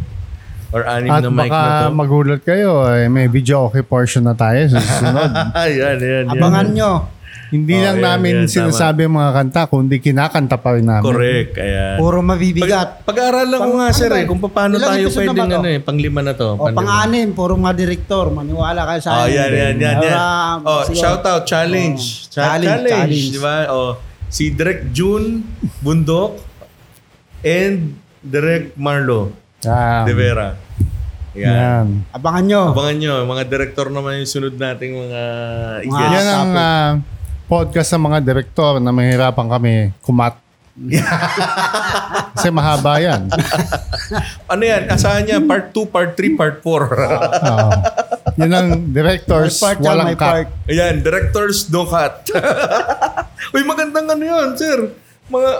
[0.70, 1.96] Or anim At na mic na baka to.
[1.96, 5.32] magulat kayo, eh, may video okay portion na tayo sa susunod.
[5.58, 6.26] Ayan, ayan, ayan.
[6.30, 6.92] abangan nyo.
[7.50, 11.02] Hindi Oh, lang yan, namin yan, sinasabi ang mga kanta, kundi kinakanta pa rin namin.
[11.04, 11.58] Correct.
[11.58, 11.98] Ayan.
[11.98, 13.02] Puro mabibigat.
[13.02, 14.22] Pag, pag-aaralan ko nga, sir, ano ba?
[14.22, 16.50] eh, kung paano Ilang tayo episode na ano eh, panglima na to.
[16.54, 18.30] O pang-anim, puro mga direktor.
[18.30, 19.34] Maniwala kayo sa Oh, akin.
[19.34, 20.14] yan, yan, yan, yan.
[20.14, 22.30] Para- Oh, shout out, challenge.
[22.30, 23.26] Oh, Cha- challenge, challenge, challenge.
[23.34, 23.56] di ba?
[23.68, 23.92] Oh,
[24.30, 25.42] si Direk June
[25.82, 26.38] Bundok
[27.42, 29.34] and Direk Marlo
[29.64, 30.04] Yan.
[30.08, 30.48] De Vera.
[31.36, 31.56] Yan.
[31.56, 31.88] Yan.
[32.12, 32.62] Abangan nyo.
[32.72, 35.22] Abangan nyo, mga director naman yung sunod nating mga
[35.84, 36.14] Mga- i-guest.
[36.16, 36.90] Yan ang ah,
[37.46, 40.36] podcast ng mga direktor na mahirapan kami kumat.
[42.34, 43.28] Kasi mahaba yan.
[44.50, 44.90] Ano yan?
[44.90, 45.38] Asahan niya?
[45.38, 46.66] Part 2, part 3, part 4.
[46.66, 47.70] Oo.
[48.40, 50.18] Yan ang directors, part walang cut.
[50.18, 50.48] part.
[50.66, 52.26] Ayan, directors no cut.
[53.54, 54.90] Uy, magandang ano yun, sir.
[55.30, 55.52] Mga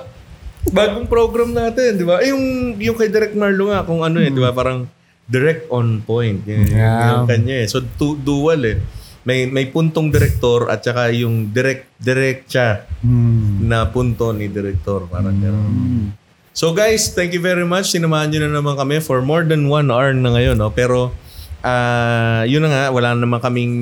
[0.70, 2.20] bagong program natin, di ba?
[2.20, 2.44] Eh, yung,
[2.76, 4.50] yung kay Direct Marlo nga, kung ano eh, di ba?
[4.50, 4.86] Parang
[5.26, 6.42] direct on point.
[6.42, 7.22] Yun, Yeah.
[7.22, 7.68] yung kanya eh.
[7.70, 8.78] So, tu- dual eh.
[9.22, 13.62] May, may puntong director at saka yung direct, direct siya Hmm.
[13.62, 15.06] na punto ni director.
[15.06, 16.16] Parang gano'n.
[16.50, 17.94] So guys, thank you very much.
[17.94, 20.58] Sinamahan nyo na naman kami for more than one hour na ngayon.
[20.58, 20.74] No?
[20.74, 21.14] Pero
[21.62, 23.76] ah yun na nga, wala naman kaming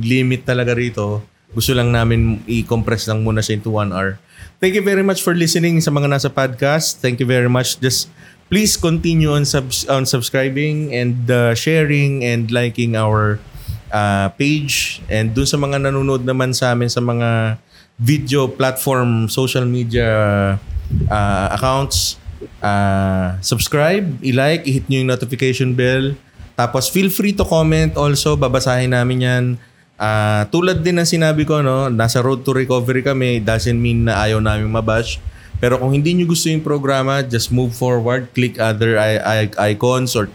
[0.00, 1.24] limit talaga rito.
[1.56, 4.20] Gusto lang namin i-compress lang muna siya into one hour.
[4.60, 7.00] Thank you very much for listening sa mga nasa podcast.
[7.00, 7.80] Thank you very much.
[7.80, 8.12] Just
[8.52, 13.40] please continue on, subs- on subscribing and uh, sharing and liking our
[13.88, 15.00] uh, page.
[15.08, 17.56] And dun sa mga nanonood naman sa amin sa mga
[17.96, 20.08] video platform, social media
[21.08, 22.20] uh, accounts,
[22.60, 26.12] uh, subscribe, i-like, i-hit nyo yung notification bell.
[26.56, 29.44] Tapos feel free to comment also, babasahin namin yan.
[29.96, 34.28] Ah, tulad din ng sinabi ko, no, nasa road to recovery kami, doesn't mean na
[34.28, 35.16] ayaw namin mabash.
[35.56, 40.12] Pero kung hindi nyo gusto yung programa, just move forward, click other i- i- icons
[40.12, 40.28] or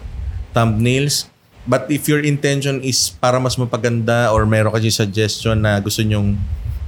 [0.50, 1.30] thumbnails.
[1.62, 6.34] But if your intention is para mas mapaganda or meron kayo suggestion na gusto nyong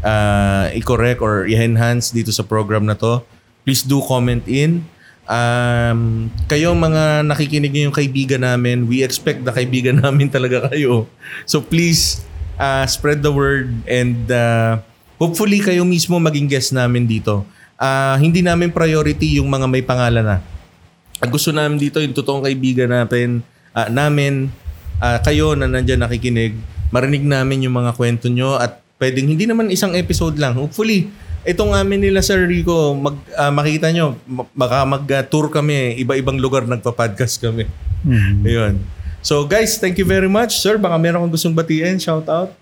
[0.02, 3.22] uh, i-correct or i-enhance dito sa program na to,
[3.62, 4.82] please do comment in.
[5.30, 11.06] Um, kayo mga nakikinig yung kaibigan namin, we expect na kaibigan namin talaga kayo.
[11.46, 12.26] So please
[12.58, 14.78] uh, spread the word and uh,
[15.18, 17.46] hopefully kayo mismo maging guest namin dito.
[17.74, 20.38] Ah, hindi namin priority yung mga may pangalan na.
[21.22, 23.42] Ang gusto namin dito yung totoong kaibigan natin,
[23.74, 24.50] ah, namin,
[25.02, 26.54] ah, kayo na nandyan nakikinig,
[26.94, 30.54] marinig namin yung mga kwento nyo at pwedeng hindi naman isang episode lang.
[30.54, 31.10] Hopefully,
[31.42, 34.14] itong amin nila Sir Rico, mag, ah, makita nyo,
[34.54, 37.66] baka mag-tour kami, iba-ibang lugar nagpa-podcast kami.
[38.06, 38.44] Mhm.
[38.46, 38.74] Ayun.
[39.24, 40.60] So guys, thank you very much.
[40.60, 42.52] Sir, baka meron kang gustong batiin, shout out.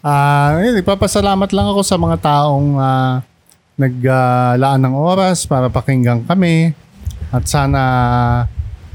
[0.00, 3.20] Ah, yun, ipapasalamat lang ako sa mga taong ah,
[3.76, 6.72] naglaan ng oras para pakinggan kami
[7.28, 7.82] at sana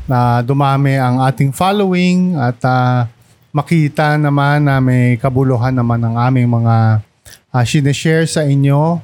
[0.10, 3.06] na dumami ang ating following at ah,
[3.53, 7.06] makita naman na may kabuluhan naman ang aming mga
[7.53, 8.98] uh, sinishare sa inyo.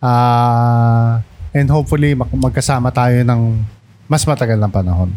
[0.00, 1.20] Ah,
[1.52, 3.60] and hopefully mag- magkasama tayo ng
[4.08, 5.12] mas matagal na panahon.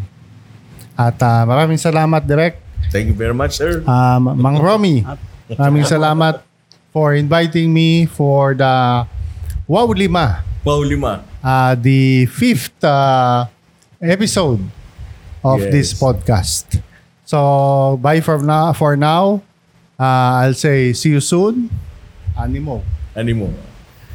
[1.02, 2.62] At ah, maraming salamat, Direk.
[2.94, 3.82] Thank you very much, sir.
[3.82, 5.02] Um, Mang Romy,
[5.50, 6.44] maraming salamat
[6.94, 9.02] for inviting me for the
[9.66, 11.24] Wow Lima, Wow, lima.
[11.42, 13.48] uh, the fifth uh,
[13.98, 14.60] episode
[15.42, 15.72] of Yes.
[15.72, 16.78] this podcast.
[17.26, 18.70] So, bye for now.
[18.76, 19.40] For now,
[19.98, 21.72] uh, I'll say see you soon.
[22.36, 22.84] Animo.
[23.16, 23.48] Ano mo?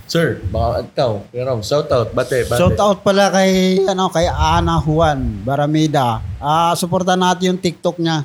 [0.08, 1.20] Sir, baka ikaw.
[1.30, 2.16] Pero shout out.
[2.16, 2.56] Bate, bate.
[2.56, 6.24] Shout out pala kay ano kay Ana Juan Baramida.
[6.40, 8.24] Ah, suportahan natin yung TikTok niya.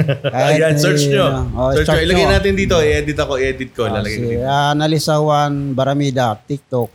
[0.00, 1.44] Kahit, Ayan, search nyo.
[1.52, 2.00] oh, search nyo.
[2.08, 2.80] Ilagay natin dito.
[2.80, 3.36] I-edit ako.
[3.36, 3.84] I-edit ko.
[3.84, 4.48] Ah, Lalagay ko si dito.
[4.48, 6.90] Annalisa Juan Baramida, TikTok.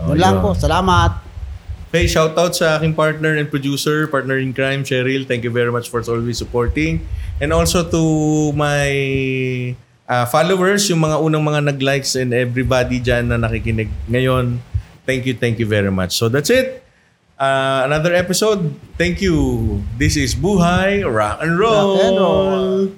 [0.00, 0.50] Oh, Yun lang po.
[0.58, 1.30] Salamat.
[1.90, 5.26] Hey, shout out sa aking partner and producer, partner in crime, Cheryl.
[5.26, 7.02] Thank you very much for always supporting.
[7.42, 8.02] And also to
[8.54, 8.90] my
[10.10, 14.58] uh, followers, yung mga unang mga nag-likes and everybody dyan na nakikinig ngayon.
[15.06, 16.18] Thank you, thank you very much.
[16.18, 16.82] So that's it.
[17.38, 18.74] Uh, another episode.
[18.98, 19.80] Thank you.
[19.96, 21.96] This is Buhay Rock and Roll.
[21.96, 22.92] Rock and roll.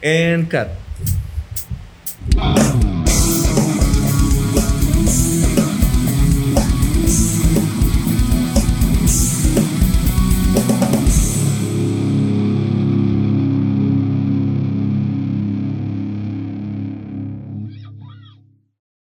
[0.00, 0.70] And cut.